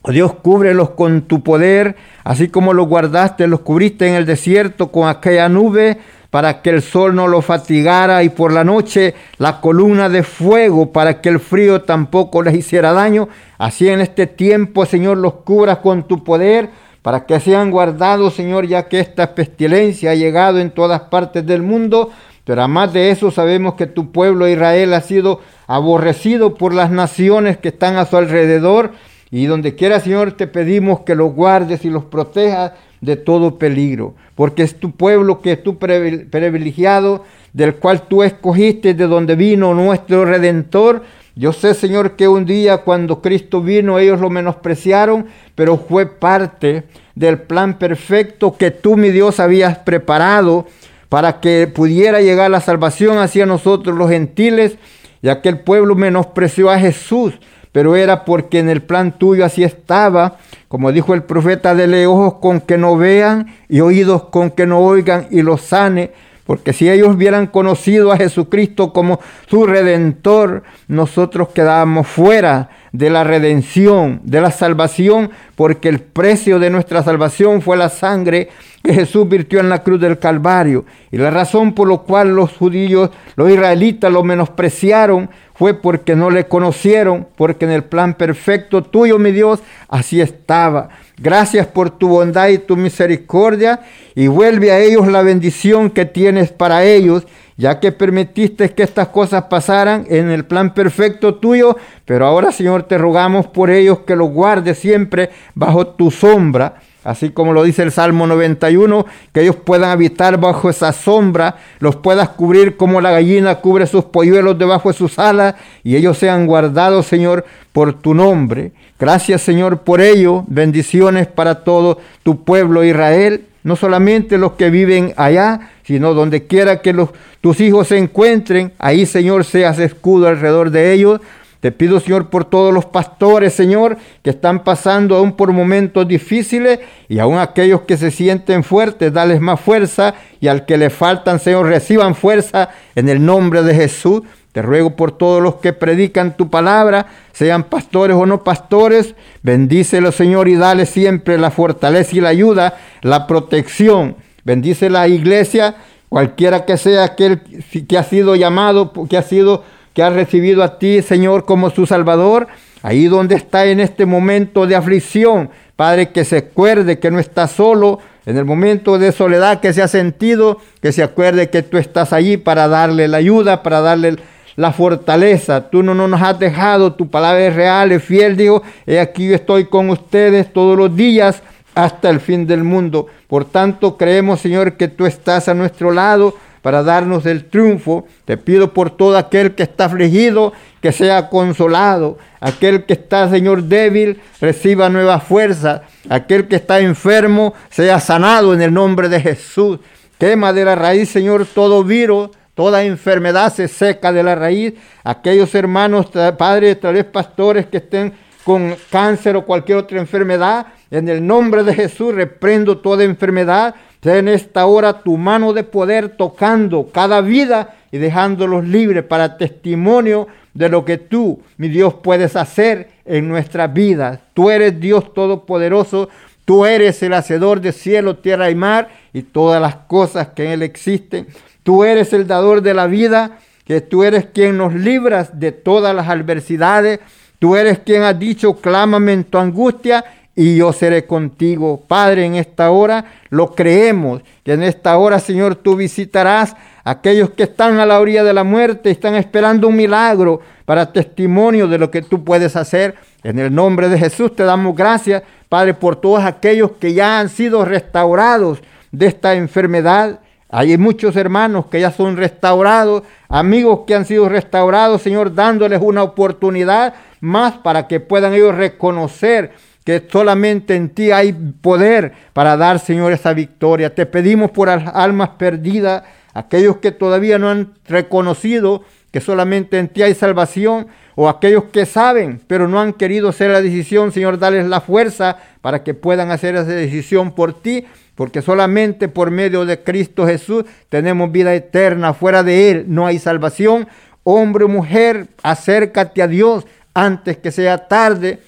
Oh 0.08 0.12
Dios, 0.12 0.34
cúbrelos 0.34 0.90
con 0.90 1.22
tu 1.22 1.42
poder, 1.42 1.96
así 2.22 2.46
como 2.46 2.72
los 2.72 2.86
guardaste, 2.86 3.48
los 3.48 3.62
cubriste 3.62 4.06
en 4.06 4.14
el 4.14 4.24
desierto 4.24 4.92
con 4.92 5.08
aquella 5.08 5.48
nube 5.48 5.98
para 6.30 6.62
que 6.62 6.70
el 6.70 6.80
sol 6.80 7.16
no 7.16 7.26
los 7.26 7.44
fatigara 7.44 8.22
y 8.22 8.28
por 8.28 8.52
la 8.52 8.62
noche 8.62 9.16
la 9.38 9.60
columna 9.60 10.08
de 10.08 10.22
fuego 10.22 10.92
para 10.92 11.20
que 11.20 11.28
el 11.28 11.40
frío 11.40 11.82
tampoco 11.82 12.44
les 12.44 12.54
hiciera 12.54 12.92
daño. 12.92 13.28
Así 13.58 13.88
en 13.88 14.00
este 14.00 14.28
tiempo, 14.28 14.86
Señor, 14.86 15.16
los 15.16 15.34
cubras 15.34 15.78
con 15.78 16.06
tu 16.06 16.22
poder 16.22 16.70
para 17.02 17.26
que 17.26 17.40
sean 17.40 17.72
guardados, 17.72 18.34
Señor, 18.34 18.68
ya 18.68 18.86
que 18.86 19.00
esta 19.00 19.34
pestilencia 19.34 20.12
ha 20.12 20.14
llegado 20.14 20.60
en 20.60 20.70
todas 20.70 21.00
partes 21.00 21.44
del 21.44 21.62
mundo. 21.62 22.10
Pero 22.44 22.60
además 22.60 22.92
de 22.92 23.10
eso 23.10 23.32
sabemos 23.32 23.74
que 23.74 23.88
tu 23.88 24.12
pueblo 24.12 24.46
Israel 24.46 24.94
ha 24.94 25.00
sido 25.00 25.40
aborrecido 25.66 26.54
por 26.54 26.74
las 26.74 26.92
naciones 26.92 27.56
que 27.56 27.70
están 27.70 27.96
a 27.96 28.06
su 28.06 28.16
alrededor 28.16 28.92
Y 29.30 29.46
donde 29.46 29.74
quiera, 29.74 30.00
Señor, 30.00 30.32
te 30.32 30.46
pedimos 30.46 31.00
que 31.00 31.14
los 31.14 31.32
guardes 31.34 31.84
y 31.84 31.90
los 31.90 32.04
protejas 32.04 32.72
de 33.00 33.16
todo 33.16 33.58
peligro, 33.58 34.14
porque 34.34 34.62
es 34.62 34.78
tu 34.78 34.92
pueblo 34.92 35.40
que 35.40 35.52
es 35.52 35.62
tu 35.62 35.78
privilegiado, 35.78 37.24
del 37.52 37.76
cual 37.76 38.02
tú 38.08 38.22
escogiste, 38.22 38.94
de 38.94 39.06
donde 39.06 39.34
vino 39.34 39.74
nuestro 39.74 40.24
Redentor. 40.24 41.02
Yo 41.34 41.52
sé, 41.52 41.74
Señor, 41.74 42.16
que 42.16 42.28
un 42.28 42.46
día 42.46 42.78
cuando 42.78 43.20
Cristo 43.20 43.60
vino 43.60 43.98
ellos 43.98 44.20
lo 44.20 44.30
menospreciaron, 44.30 45.26
pero 45.54 45.76
fue 45.76 46.06
parte 46.06 46.84
del 47.14 47.38
plan 47.38 47.78
perfecto 47.78 48.56
que 48.56 48.70
tú, 48.70 48.96
mi 48.96 49.10
Dios, 49.10 49.40
habías 49.40 49.78
preparado 49.78 50.66
para 51.08 51.40
que 51.40 51.66
pudiera 51.66 52.20
llegar 52.20 52.50
la 52.50 52.60
salvación 52.60 53.18
hacia 53.18 53.46
nosotros 53.46 53.96
los 53.96 54.10
gentiles, 54.10 54.76
ya 55.22 55.40
que 55.40 55.48
el 55.48 55.60
pueblo 55.60 55.94
menospreció 55.94 56.70
a 56.70 56.78
Jesús, 56.78 57.34
pero 57.76 57.94
era 57.94 58.24
porque 58.24 58.58
en 58.58 58.70
el 58.70 58.80
plan 58.80 59.18
tuyo 59.18 59.44
así 59.44 59.62
estaba, 59.62 60.38
como 60.66 60.92
dijo 60.92 61.12
el 61.12 61.24
profeta, 61.24 61.74
dele 61.74 62.06
ojos 62.06 62.36
con 62.40 62.62
que 62.62 62.78
no 62.78 62.96
vean 62.96 63.54
y 63.68 63.80
oídos 63.80 64.30
con 64.30 64.50
que 64.50 64.64
no 64.64 64.78
oigan 64.78 65.26
y 65.30 65.42
los 65.42 65.60
sane, 65.60 66.12
porque 66.46 66.72
si 66.72 66.88
ellos 66.88 67.14
hubieran 67.14 67.48
conocido 67.48 68.12
a 68.12 68.16
Jesucristo 68.16 68.94
como 68.94 69.20
su 69.46 69.66
redentor, 69.66 70.62
nosotros 70.88 71.50
quedábamos 71.50 72.06
fuera 72.06 72.70
de 72.92 73.10
la 73.10 73.24
redención, 73.24 74.22
de 74.24 74.40
la 74.40 74.52
salvación, 74.52 75.28
porque 75.54 75.90
el 75.90 76.00
precio 76.00 76.58
de 76.58 76.70
nuestra 76.70 77.02
salvación 77.02 77.60
fue 77.60 77.76
la 77.76 77.90
sangre 77.90 78.48
que 78.86 78.94
Jesús 78.94 79.28
virtió 79.28 79.58
en 79.58 79.68
la 79.68 79.82
cruz 79.82 80.00
del 80.00 80.20
Calvario. 80.20 80.84
Y 81.10 81.16
la 81.16 81.30
razón 81.30 81.74
por 81.74 81.90
la 81.90 81.98
cual 81.98 82.36
los 82.36 82.52
judíos, 82.52 83.10
los 83.34 83.50
israelitas 83.50 84.12
lo 84.12 84.22
menospreciaron 84.22 85.28
fue 85.54 85.74
porque 85.74 86.14
no 86.14 86.30
le 86.30 86.46
conocieron, 86.46 87.26
porque 87.34 87.64
en 87.64 87.72
el 87.72 87.82
plan 87.82 88.14
perfecto 88.14 88.82
tuyo, 88.82 89.18
mi 89.18 89.32
Dios, 89.32 89.60
así 89.88 90.20
estaba. 90.20 90.90
Gracias 91.18 91.66
por 91.66 91.90
tu 91.90 92.08
bondad 92.08 92.48
y 92.48 92.58
tu 92.58 92.76
misericordia 92.76 93.80
y 94.14 94.28
vuelve 94.28 94.70
a 94.70 94.78
ellos 94.78 95.08
la 95.08 95.22
bendición 95.22 95.90
que 95.90 96.04
tienes 96.04 96.52
para 96.52 96.84
ellos, 96.84 97.26
ya 97.56 97.80
que 97.80 97.90
permitiste 97.90 98.70
que 98.70 98.84
estas 98.84 99.08
cosas 99.08 99.44
pasaran 99.44 100.06
en 100.10 100.30
el 100.30 100.44
plan 100.44 100.74
perfecto 100.74 101.36
tuyo, 101.36 101.76
pero 102.04 102.26
ahora 102.26 102.52
Señor 102.52 102.84
te 102.84 102.98
rogamos 102.98 103.48
por 103.48 103.70
ellos 103.70 104.00
que 104.06 104.14
los 104.14 104.30
guardes 104.30 104.78
siempre 104.78 105.30
bajo 105.54 105.88
tu 105.88 106.10
sombra 106.12 106.76
así 107.06 107.30
como 107.30 107.52
lo 107.52 107.62
dice 107.62 107.82
el 107.84 107.92
Salmo 107.92 108.26
91, 108.26 109.06
que 109.32 109.42
ellos 109.42 109.56
puedan 109.56 109.90
habitar 109.90 110.38
bajo 110.38 110.68
esa 110.68 110.92
sombra, 110.92 111.56
los 111.78 111.96
puedas 111.96 112.30
cubrir 112.30 112.76
como 112.76 113.00
la 113.00 113.12
gallina 113.12 113.56
cubre 113.56 113.86
sus 113.86 114.04
polluelos 114.06 114.58
debajo 114.58 114.90
de 114.90 114.98
sus 114.98 115.18
alas, 115.18 115.54
y 115.84 115.94
ellos 115.96 116.18
sean 116.18 116.46
guardados, 116.46 117.06
Señor, 117.06 117.44
por 117.72 117.94
tu 117.94 118.12
nombre. 118.12 118.72
Gracias, 118.98 119.42
Señor, 119.42 119.82
por 119.82 120.00
ello. 120.00 120.44
Bendiciones 120.48 121.28
para 121.28 121.62
todo 121.62 121.98
tu 122.22 122.42
pueblo 122.42 122.82
Israel, 122.82 123.44
no 123.62 123.76
solamente 123.76 124.36
los 124.36 124.52
que 124.52 124.70
viven 124.70 125.14
allá, 125.16 125.70
sino 125.84 126.12
donde 126.12 126.46
quiera 126.46 126.82
que 126.82 126.94
tus 127.40 127.60
hijos 127.60 127.88
se 127.88 127.98
encuentren, 127.98 128.72
ahí, 128.78 129.06
Señor, 129.06 129.44
seas 129.44 129.78
escudo 129.78 130.26
alrededor 130.26 130.70
de 130.70 130.92
ellos 130.92 131.20
te 131.60 131.72
pido, 131.72 132.00
Señor, 132.00 132.28
por 132.28 132.44
todos 132.44 132.72
los 132.72 132.84
pastores, 132.84 133.54
Señor, 133.54 133.96
que 134.22 134.30
están 134.30 134.62
pasando 134.62 135.16
aún 135.16 135.32
por 135.32 135.52
momentos 135.52 136.06
difíciles 136.06 136.80
y 137.08 137.18
aún 137.18 137.38
aquellos 137.38 137.82
que 137.82 137.96
se 137.96 138.10
sienten 138.10 138.62
fuertes, 138.62 139.12
dales 139.12 139.40
más 139.40 139.60
fuerza 139.60 140.14
y 140.40 140.48
al 140.48 140.66
que 140.66 140.76
le 140.76 140.90
faltan, 140.90 141.40
Señor, 141.40 141.66
reciban 141.66 142.14
fuerza 142.14 142.68
en 142.94 143.08
el 143.08 143.24
nombre 143.24 143.62
de 143.62 143.74
Jesús. 143.74 144.22
Te 144.52 144.62
ruego 144.62 144.96
por 144.96 145.12
todos 145.12 145.42
los 145.42 145.56
que 145.56 145.72
predican 145.72 146.36
tu 146.36 146.48
palabra, 146.48 147.06
sean 147.32 147.64
pastores 147.64 148.16
o 148.16 148.24
no 148.24 148.42
pastores, 148.42 149.14
bendícelo, 149.42 150.12
Señor, 150.12 150.48
y 150.48 150.56
dale 150.56 150.86
siempre 150.86 151.36
la 151.36 151.50
fortaleza 151.50 152.16
y 152.16 152.20
la 152.20 152.30
ayuda, 152.30 152.78
la 153.02 153.26
protección. 153.26 154.16
Bendice 154.44 154.88
la 154.88 155.08
iglesia, 155.08 155.76
cualquiera 156.08 156.64
que 156.64 156.78
sea 156.78 157.04
aquel 157.04 157.40
que 157.86 157.98
ha 157.98 158.04
sido 158.04 158.34
llamado, 158.34 158.92
que 159.10 159.18
ha 159.18 159.22
sido 159.22 159.62
que 159.96 160.02
ha 160.02 160.10
recibido 160.10 160.62
a 160.62 160.78
ti, 160.78 161.00
Señor, 161.00 161.46
como 161.46 161.70
su 161.70 161.86
Salvador, 161.86 162.48
ahí 162.82 163.06
donde 163.06 163.34
está 163.34 163.64
en 163.64 163.80
este 163.80 164.04
momento 164.04 164.66
de 164.66 164.76
aflicción, 164.76 165.48
Padre, 165.74 166.10
que 166.10 166.26
se 166.26 166.36
acuerde 166.36 166.98
que 166.98 167.10
no 167.10 167.18
está 167.18 167.48
solo, 167.48 168.00
en 168.26 168.36
el 168.36 168.44
momento 168.44 168.98
de 168.98 169.10
soledad 169.10 169.60
que 169.60 169.72
se 169.72 169.80
ha 169.80 169.88
sentido, 169.88 170.58
que 170.82 170.92
se 170.92 171.02
acuerde 171.02 171.48
que 171.48 171.62
tú 171.62 171.78
estás 171.78 172.12
allí 172.12 172.36
para 172.36 172.68
darle 172.68 173.08
la 173.08 173.16
ayuda, 173.16 173.62
para 173.62 173.80
darle 173.80 174.16
la 174.56 174.74
fortaleza. 174.74 175.70
Tú 175.70 175.82
no, 175.82 175.94
nos 175.94 176.20
has 176.20 176.38
dejado, 176.38 176.92
tu 176.92 177.08
palabra 177.08 177.46
es 177.46 177.54
real, 177.54 177.90
es 177.90 178.04
fiel, 178.04 178.36
digo, 178.36 178.62
he 178.86 179.00
aquí 179.00 179.28
yo 179.28 179.34
estoy 179.34 179.64
con 179.64 179.88
ustedes 179.88 180.52
todos 180.52 180.76
los 180.76 180.94
días 180.94 181.42
hasta 181.74 182.10
el 182.10 182.20
fin 182.20 182.46
del 182.46 182.64
mundo. 182.64 183.06
Por 183.28 183.46
tanto, 183.46 183.96
creemos, 183.96 184.40
Señor, 184.40 184.76
que 184.76 184.88
tú 184.88 185.06
estás 185.06 185.48
a 185.48 185.54
nuestro 185.54 185.90
lado 185.90 186.34
para 186.62 186.82
darnos 186.82 187.26
el 187.26 187.44
triunfo. 187.44 188.06
Te 188.24 188.36
pido 188.36 188.72
por 188.72 188.90
todo 188.90 189.16
aquel 189.16 189.54
que 189.54 189.62
está 189.62 189.86
afligido, 189.86 190.52
que 190.80 190.92
sea 190.92 191.28
consolado. 191.28 192.18
Aquel 192.40 192.84
que 192.84 192.94
está, 192.94 193.28
Señor, 193.28 193.64
débil, 193.64 194.20
reciba 194.40 194.88
nueva 194.88 195.20
fuerza. 195.20 195.82
Aquel 196.08 196.48
que 196.48 196.56
está 196.56 196.80
enfermo, 196.80 197.54
sea 197.70 198.00
sanado 198.00 198.54
en 198.54 198.62
el 198.62 198.72
nombre 198.72 199.08
de 199.08 199.20
Jesús. 199.20 199.78
Quema 200.18 200.52
de 200.52 200.64
la 200.64 200.74
raíz, 200.74 201.10
Señor, 201.10 201.46
todo 201.46 201.84
virus, 201.84 202.30
toda 202.54 202.84
enfermedad 202.84 203.52
se 203.52 203.68
seca 203.68 204.12
de 204.12 204.22
la 204.22 204.34
raíz. 204.34 204.74
Aquellos 205.04 205.54
hermanos, 205.54 206.06
padres, 206.38 206.80
tal 206.80 206.94
vez 206.94 207.04
pastores 207.04 207.66
que 207.66 207.78
estén 207.78 208.12
con 208.44 208.76
cáncer 208.90 209.34
o 209.36 209.44
cualquier 209.44 209.78
otra 209.78 209.98
enfermedad, 209.98 210.68
en 210.90 211.08
el 211.08 211.26
nombre 211.26 211.64
de 211.64 211.74
Jesús 211.74 212.14
reprendo 212.14 212.78
toda 212.78 213.02
enfermedad 213.02 213.74
en 214.02 214.28
esta 214.28 214.66
hora 214.66 215.02
tu 215.02 215.16
mano 215.16 215.52
de 215.52 215.64
poder 215.64 216.10
tocando 216.10 216.88
cada 216.92 217.20
vida 217.20 217.76
y 217.90 217.98
dejándolos 217.98 218.64
libres 218.66 219.04
para 219.04 219.36
testimonio 219.36 220.28
de 220.54 220.68
lo 220.68 220.84
que 220.84 220.96
tú, 220.96 221.40
mi 221.56 221.68
Dios, 221.68 221.94
puedes 221.94 222.36
hacer 222.36 222.88
en 223.04 223.28
nuestras 223.28 223.72
vidas. 223.72 224.20
Tú 224.32 224.50
eres 224.50 224.80
Dios 224.80 225.12
Todopoderoso, 225.12 226.08
tú 226.44 226.64
eres 226.64 227.02
el 227.02 227.12
hacedor 227.14 227.60
de 227.60 227.72
cielo, 227.72 228.16
tierra 228.16 228.50
y 228.50 228.54
mar 228.54 228.88
y 229.12 229.22
todas 229.22 229.60
las 229.60 229.76
cosas 229.76 230.28
que 230.28 230.44
en 230.44 230.50
él 230.52 230.62
existen. 230.62 231.26
Tú 231.62 231.84
eres 231.84 232.12
el 232.12 232.26
dador 232.26 232.62
de 232.62 232.74
la 232.74 232.86
vida, 232.86 233.38
que 233.66 233.80
tú 233.80 234.04
eres 234.04 234.26
quien 234.26 234.56
nos 234.56 234.72
libras 234.72 235.38
de 235.38 235.52
todas 235.52 235.94
las 235.94 236.08
adversidades. 236.08 237.00
Tú 237.38 237.56
eres 237.56 237.80
quien 237.80 238.02
ha 238.02 238.14
dicho, 238.14 238.54
clámame 238.56 239.12
en 239.12 239.24
tu 239.24 239.36
angustia 239.36 240.04
y 240.36 240.56
yo 240.56 240.72
seré 240.74 241.06
contigo. 241.06 241.82
Padre, 241.88 242.26
en 242.26 242.36
esta 242.36 242.70
hora 242.70 243.06
lo 243.30 243.54
creemos, 243.54 244.22
que 244.44 244.52
en 244.52 244.62
esta 244.62 244.98
hora, 244.98 245.18
Señor, 245.18 245.56
tú 245.56 245.74
visitarás 245.74 246.54
a 246.84 246.90
aquellos 246.90 247.30
que 247.30 247.44
están 247.44 247.80
a 247.80 247.86
la 247.86 247.98
orilla 247.98 248.22
de 248.22 248.34
la 248.34 248.44
muerte, 248.44 248.90
están 248.90 249.14
esperando 249.14 249.66
un 249.66 249.76
milagro 249.76 250.40
para 250.66 250.92
testimonio 250.92 251.66
de 251.66 251.78
lo 251.78 251.90
que 251.90 252.02
tú 252.02 252.22
puedes 252.22 252.54
hacer. 252.54 252.94
En 253.24 253.38
el 253.38 253.52
nombre 253.52 253.88
de 253.88 253.98
Jesús 253.98 254.36
te 254.36 254.44
damos 254.44 254.76
gracias, 254.76 255.22
Padre, 255.48 255.72
por 255.72 255.96
todos 255.96 256.22
aquellos 256.22 256.72
que 256.72 256.92
ya 256.92 257.18
han 257.18 257.30
sido 257.30 257.64
restaurados 257.64 258.60
de 258.92 259.06
esta 259.06 259.34
enfermedad. 259.34 260.20
Hay 260.50 260.76
muchos 260.76 261.16
hermanos 261.16 261.66
que 261.66 261.80
ya 261.80 261.90
son 261.90 262.16
restaurados, 262.16 263.02
amigos 263.28 263.80
que 263.86 263.94
han 263.94 264.04
sido 264.04 264.28
restaurados, 264.28 265.02
Señor, 265.02 265.34
dándoles 265.34 265.80
una 265.82 266.02
oportunidad 266.02 266.94
más 267.20 267.54
para 267.54 267.88
que 267.88 268.00
puedan 268.00 268.34
ellos 268.34 268.54
reconocer 268.54 269.52
que 269.86 270.04
solamente 270.10 270.74
en 270.74 270.88
ti 270.88 271.12
hay 271.12 271.32
poder 271.32 272.12
para 272.32 272.56
dar, 272.56 272.80
Señor, 272.80 273.12
esa 273.12 273.32
victoria. 273.32 273.94
Te 273.94 274.04
pedimos 274.04 274.50
por 274.50 274.66
las 274.66 274.92
almas 274.92 275.30
perdidas, 275.38 276.02
aquellos 276.34 276.78
que 276.78 276.90
todavía 276.90 277.38
no 277.38 277.48
han 277.48 277.72
reconocido 277.86 278.82
que 279.12 279.20
solamente 279.20 279.78
en 279.78 279.86
ti 279.86 280.02
hay 280.02 280.14
salvación, 280.14 280.88
o 281.14 281.28
aquellos 281.28 281.64
que 281.72 281.86
saben, 281.86 282.40
pero 282.48 282.66
no 282.66 282.80
han 282.80 282.92
querido 282.92 283.28
hacer 283.28 283.52
la 283.52 283.62
decisión, 283.62 284.10
Señor, 284.10 284.40
dales 284.40 284.66
la 284.66 284.80
fuerza 284.80 285.38
para 285.60 285.84
que 285.84 285.94
puedan 285.94 286.32
hacer 286.32 286.56
esa 286.56 286.64
decisión 286.64 287.32
por 287.32 287.62
ti, 287.62 287.86
porque 288.16 288.42
solamente 288.42 289.06
por 289.06 289.30
medio 289.30 289.64
de 289.64 289.84
Cristo 289.84 290.26
Jesús 290.26 290.64
tenemos 290.88 291.30
vida 291.30 291.54
eterna, 291.54 292.12
fuera 292.12 292.42
de 292.42 292.70
Él 292.72 292.86
no 292.88 293.06
hay 293.06 293.20
salvación. 293.20 293.86
Hombre 294.24 294.64
o 294.64 294.68
mujer, 294.68 295.28
acércate 295.44 296.22
a 296.22 296.26
Dios 296.26 296.66
antes 296.92 297.36
que 297.36 297.52
sea 297.52 297.86
tarde 297.86 298.40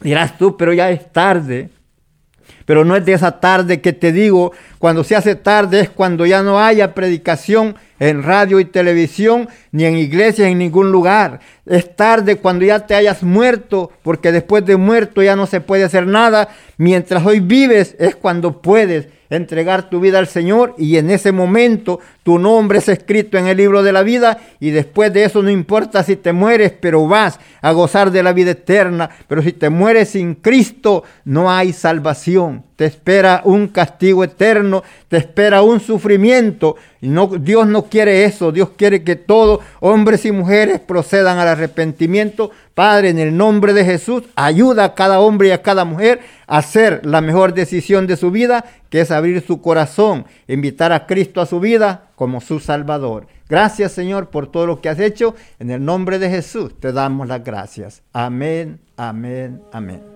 Dirás 0.00 0.36
tú, 0.38 0.56
pero 0.56 0.72
ya 0.72 0.90
es 0.90 1.12
tarde. 1.12 1.70
Pero 2.64 2.84
no 2.84 2.96
es 2.96 3.04
de 3.04 3.12
esa 3.12 3.40
tarde 3.40 3.80
que 3.80 3.92
te 3.92 4.12
digo, 4.12 4.52
cuando 4.78 5.04
se 5.04 5.14
hace 5.14 5.36
tarde 5.36 5.80
es 5.80 5.90
cuando 5.90 6.26
ya 6.26 6.42
no 6.42 6.60
haya 6.60 6.94
predicación 6.94 7.76
en 8.00 8.24
radio 8.24 8.58
y 8.60 8.64
televisión, 8.64 9.48
ni 9.70 9.84
en 9.84 9.96
iglesia, 9.96 10.48
en 10.48 10.58
ningún 10.58 10.90
lugar. 10.90 11.40
Es 11.64 11.94
tarde 11.94 12.36
cuando 12.36 12.64
ya 12.64 12.80
te 12.80 12.94
hayas 12.94 13.22
muerto, 13.22 13.92
porque 14.02 14.32
después 14.32 14.66
de 14.66 14.76
muerto 14.76 15.22
ya 15.22 15.36
no 15.36 15.46
se 15.46 15.60
puede 15.60 15.84
hacer 15.84 16.06
nada. 16.06 16.48
Mientras 16.76 17.24
hoy 17.24 17.38
vives 17.40 17.94
es 18.00 18.16
cuando 18.16 18.60
puedes 18.60 19.08
entregar 19.30 19.88
tu 19.90 20.00
vida 20.00 20.18
al 20.18 20.26
Señor 20.26 20.74
y 20.78 20.96
en 20.96 21.10
ese 21.10 21.32
momento 21.32 22.00
tu 22.22 22.38
nombre 22.38 22.78
es 22.78 22.88
escrito 22.88 23.38
en 23.38 23.46
el 23.46 23.56
libro 23.56 23.82
de 23.82 23.92
la 23.92 24.02
vida 24.02 24.38
y 24.60 24.70
después 24.70 25.12
de 25.12 25.24
eso 25.24 25.42
no 25.42 25.50
importa 25.50 26.02
si 26.02 26.16
te 26.16 26.32
mueres, 26.32 26.72
pero 26.72 27.06
vas 27.06 27.38
a 27.60 27.72
gozar 27.72 28.10
de 28.10 28.22
la 28.22 28.32
vida 28.32 28.52
eterna. 28.52 29.10
Pero 29.28 29.42
si 29.42 29.52
te 29.52 29.70
mueres 29.70 30.10
sin 30.10 30.34
Cristo, 30.34 31.04
no 31.24 31.50
hay 31.50 31.72
salvación. 31.72 32.64
Te 32.76 32.84
espera 32.84 33.40
un 33.44 33.68
castigo 33.68 34.22
eterno, 34.22 34.82
te 35.08 35.16
espera 35.16 35.62
un 35.62 35.80
sufrimiento. 35.80 36.76
No, 37.00 37.26
Dios 37.26 37.66
no 37.66 37.84
quiere 37.84 38.24
eso. 38.24 38.52
Dios 38.52 38.70
quiere 38.76 39.02
que 39.02 39.16
todos, 39.16 39.60
hombres 39.80 40.26
y 40.26 40.32
mujeres, 40.32 40.80
procedan 40.80 41.38
al 41.38 41.48
arrepentimiento. 41.48 42.50
Padre, 42.74 43.08
en 43.08 43.18
el 43.18 43.34
nombre 43.34 43.72
de 43.72 43.84
Jesús, 43.84 44.24
ayuda 44.34 44.84
a 44.84 44.94
cada 44.94 45.20
hombre 45.20 45.48
y 45.48 45.52
a 45.52 45.62
cada 45.62 45.86
mujer 45.86 46.20
a 46.46 46.58
hacer 46.58 47.00
la 47.06 47.22
mejor 47.22 47.54
decisión 47.54 48.06
de 48.06 48.18
su 48.18 48.30
vida, 48.30 48.66
que 48.90 49.00
es 49.00 49.10
abrir 49.10 49.42
su 49.46 49.62
corazón, 49.62 50.26
invitar 50.46 50.92
a 50.92 51.06
Cristo 51.06 51.40
a 51.40 51.46
su 51.46 51.60
vida 51.60 52.08
como 52.14 52.42
su 52.42 52.60
Salvador. 52.60 53.26
Gracias 53.48 53.92
Señor 53.92 54.28
por 54.28 54.50
todo 54.50 54.66
lo 54.66 54.80
que 54.80 54.88
has 54.88 54.98
hecho. 54.98 55.34
En 55.58 55.70
el 55.70 55.84
nombre 55.84 56.18
de 56.18 56.28
Jesús 56.28 56.78
te 56.78 56.92
damos 56.92 57.28
las 57.28 57.42
gracias. 57.42 58.02
Amén, 58.12 58.80
amén, 58.96 59.62
amén. 59.72 60.15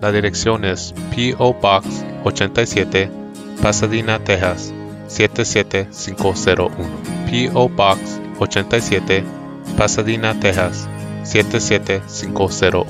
la 0.00 0.10
dirección 0.12 0.64
es 0.64 0.94
P.O. 1.14 1.52
Box 1.54 1.86
87, 2.24 3.10
Pasadena, 3.62 4.18
Texas 4.18 4.72
77501. 5.08 6.70
P.O. 7.30 7.68
Box 7.68 8.20
87, 8.38 9.24
Pasadena, 9.76 10.34
Texas 10.38 10.88
77501. 11.24 12.86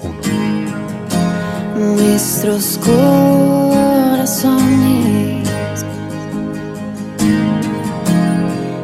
Nuestros 1.77 2.79
corazones 2.79 4.57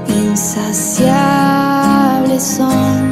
insaciables 0.08 2.42
son 2.42 3.11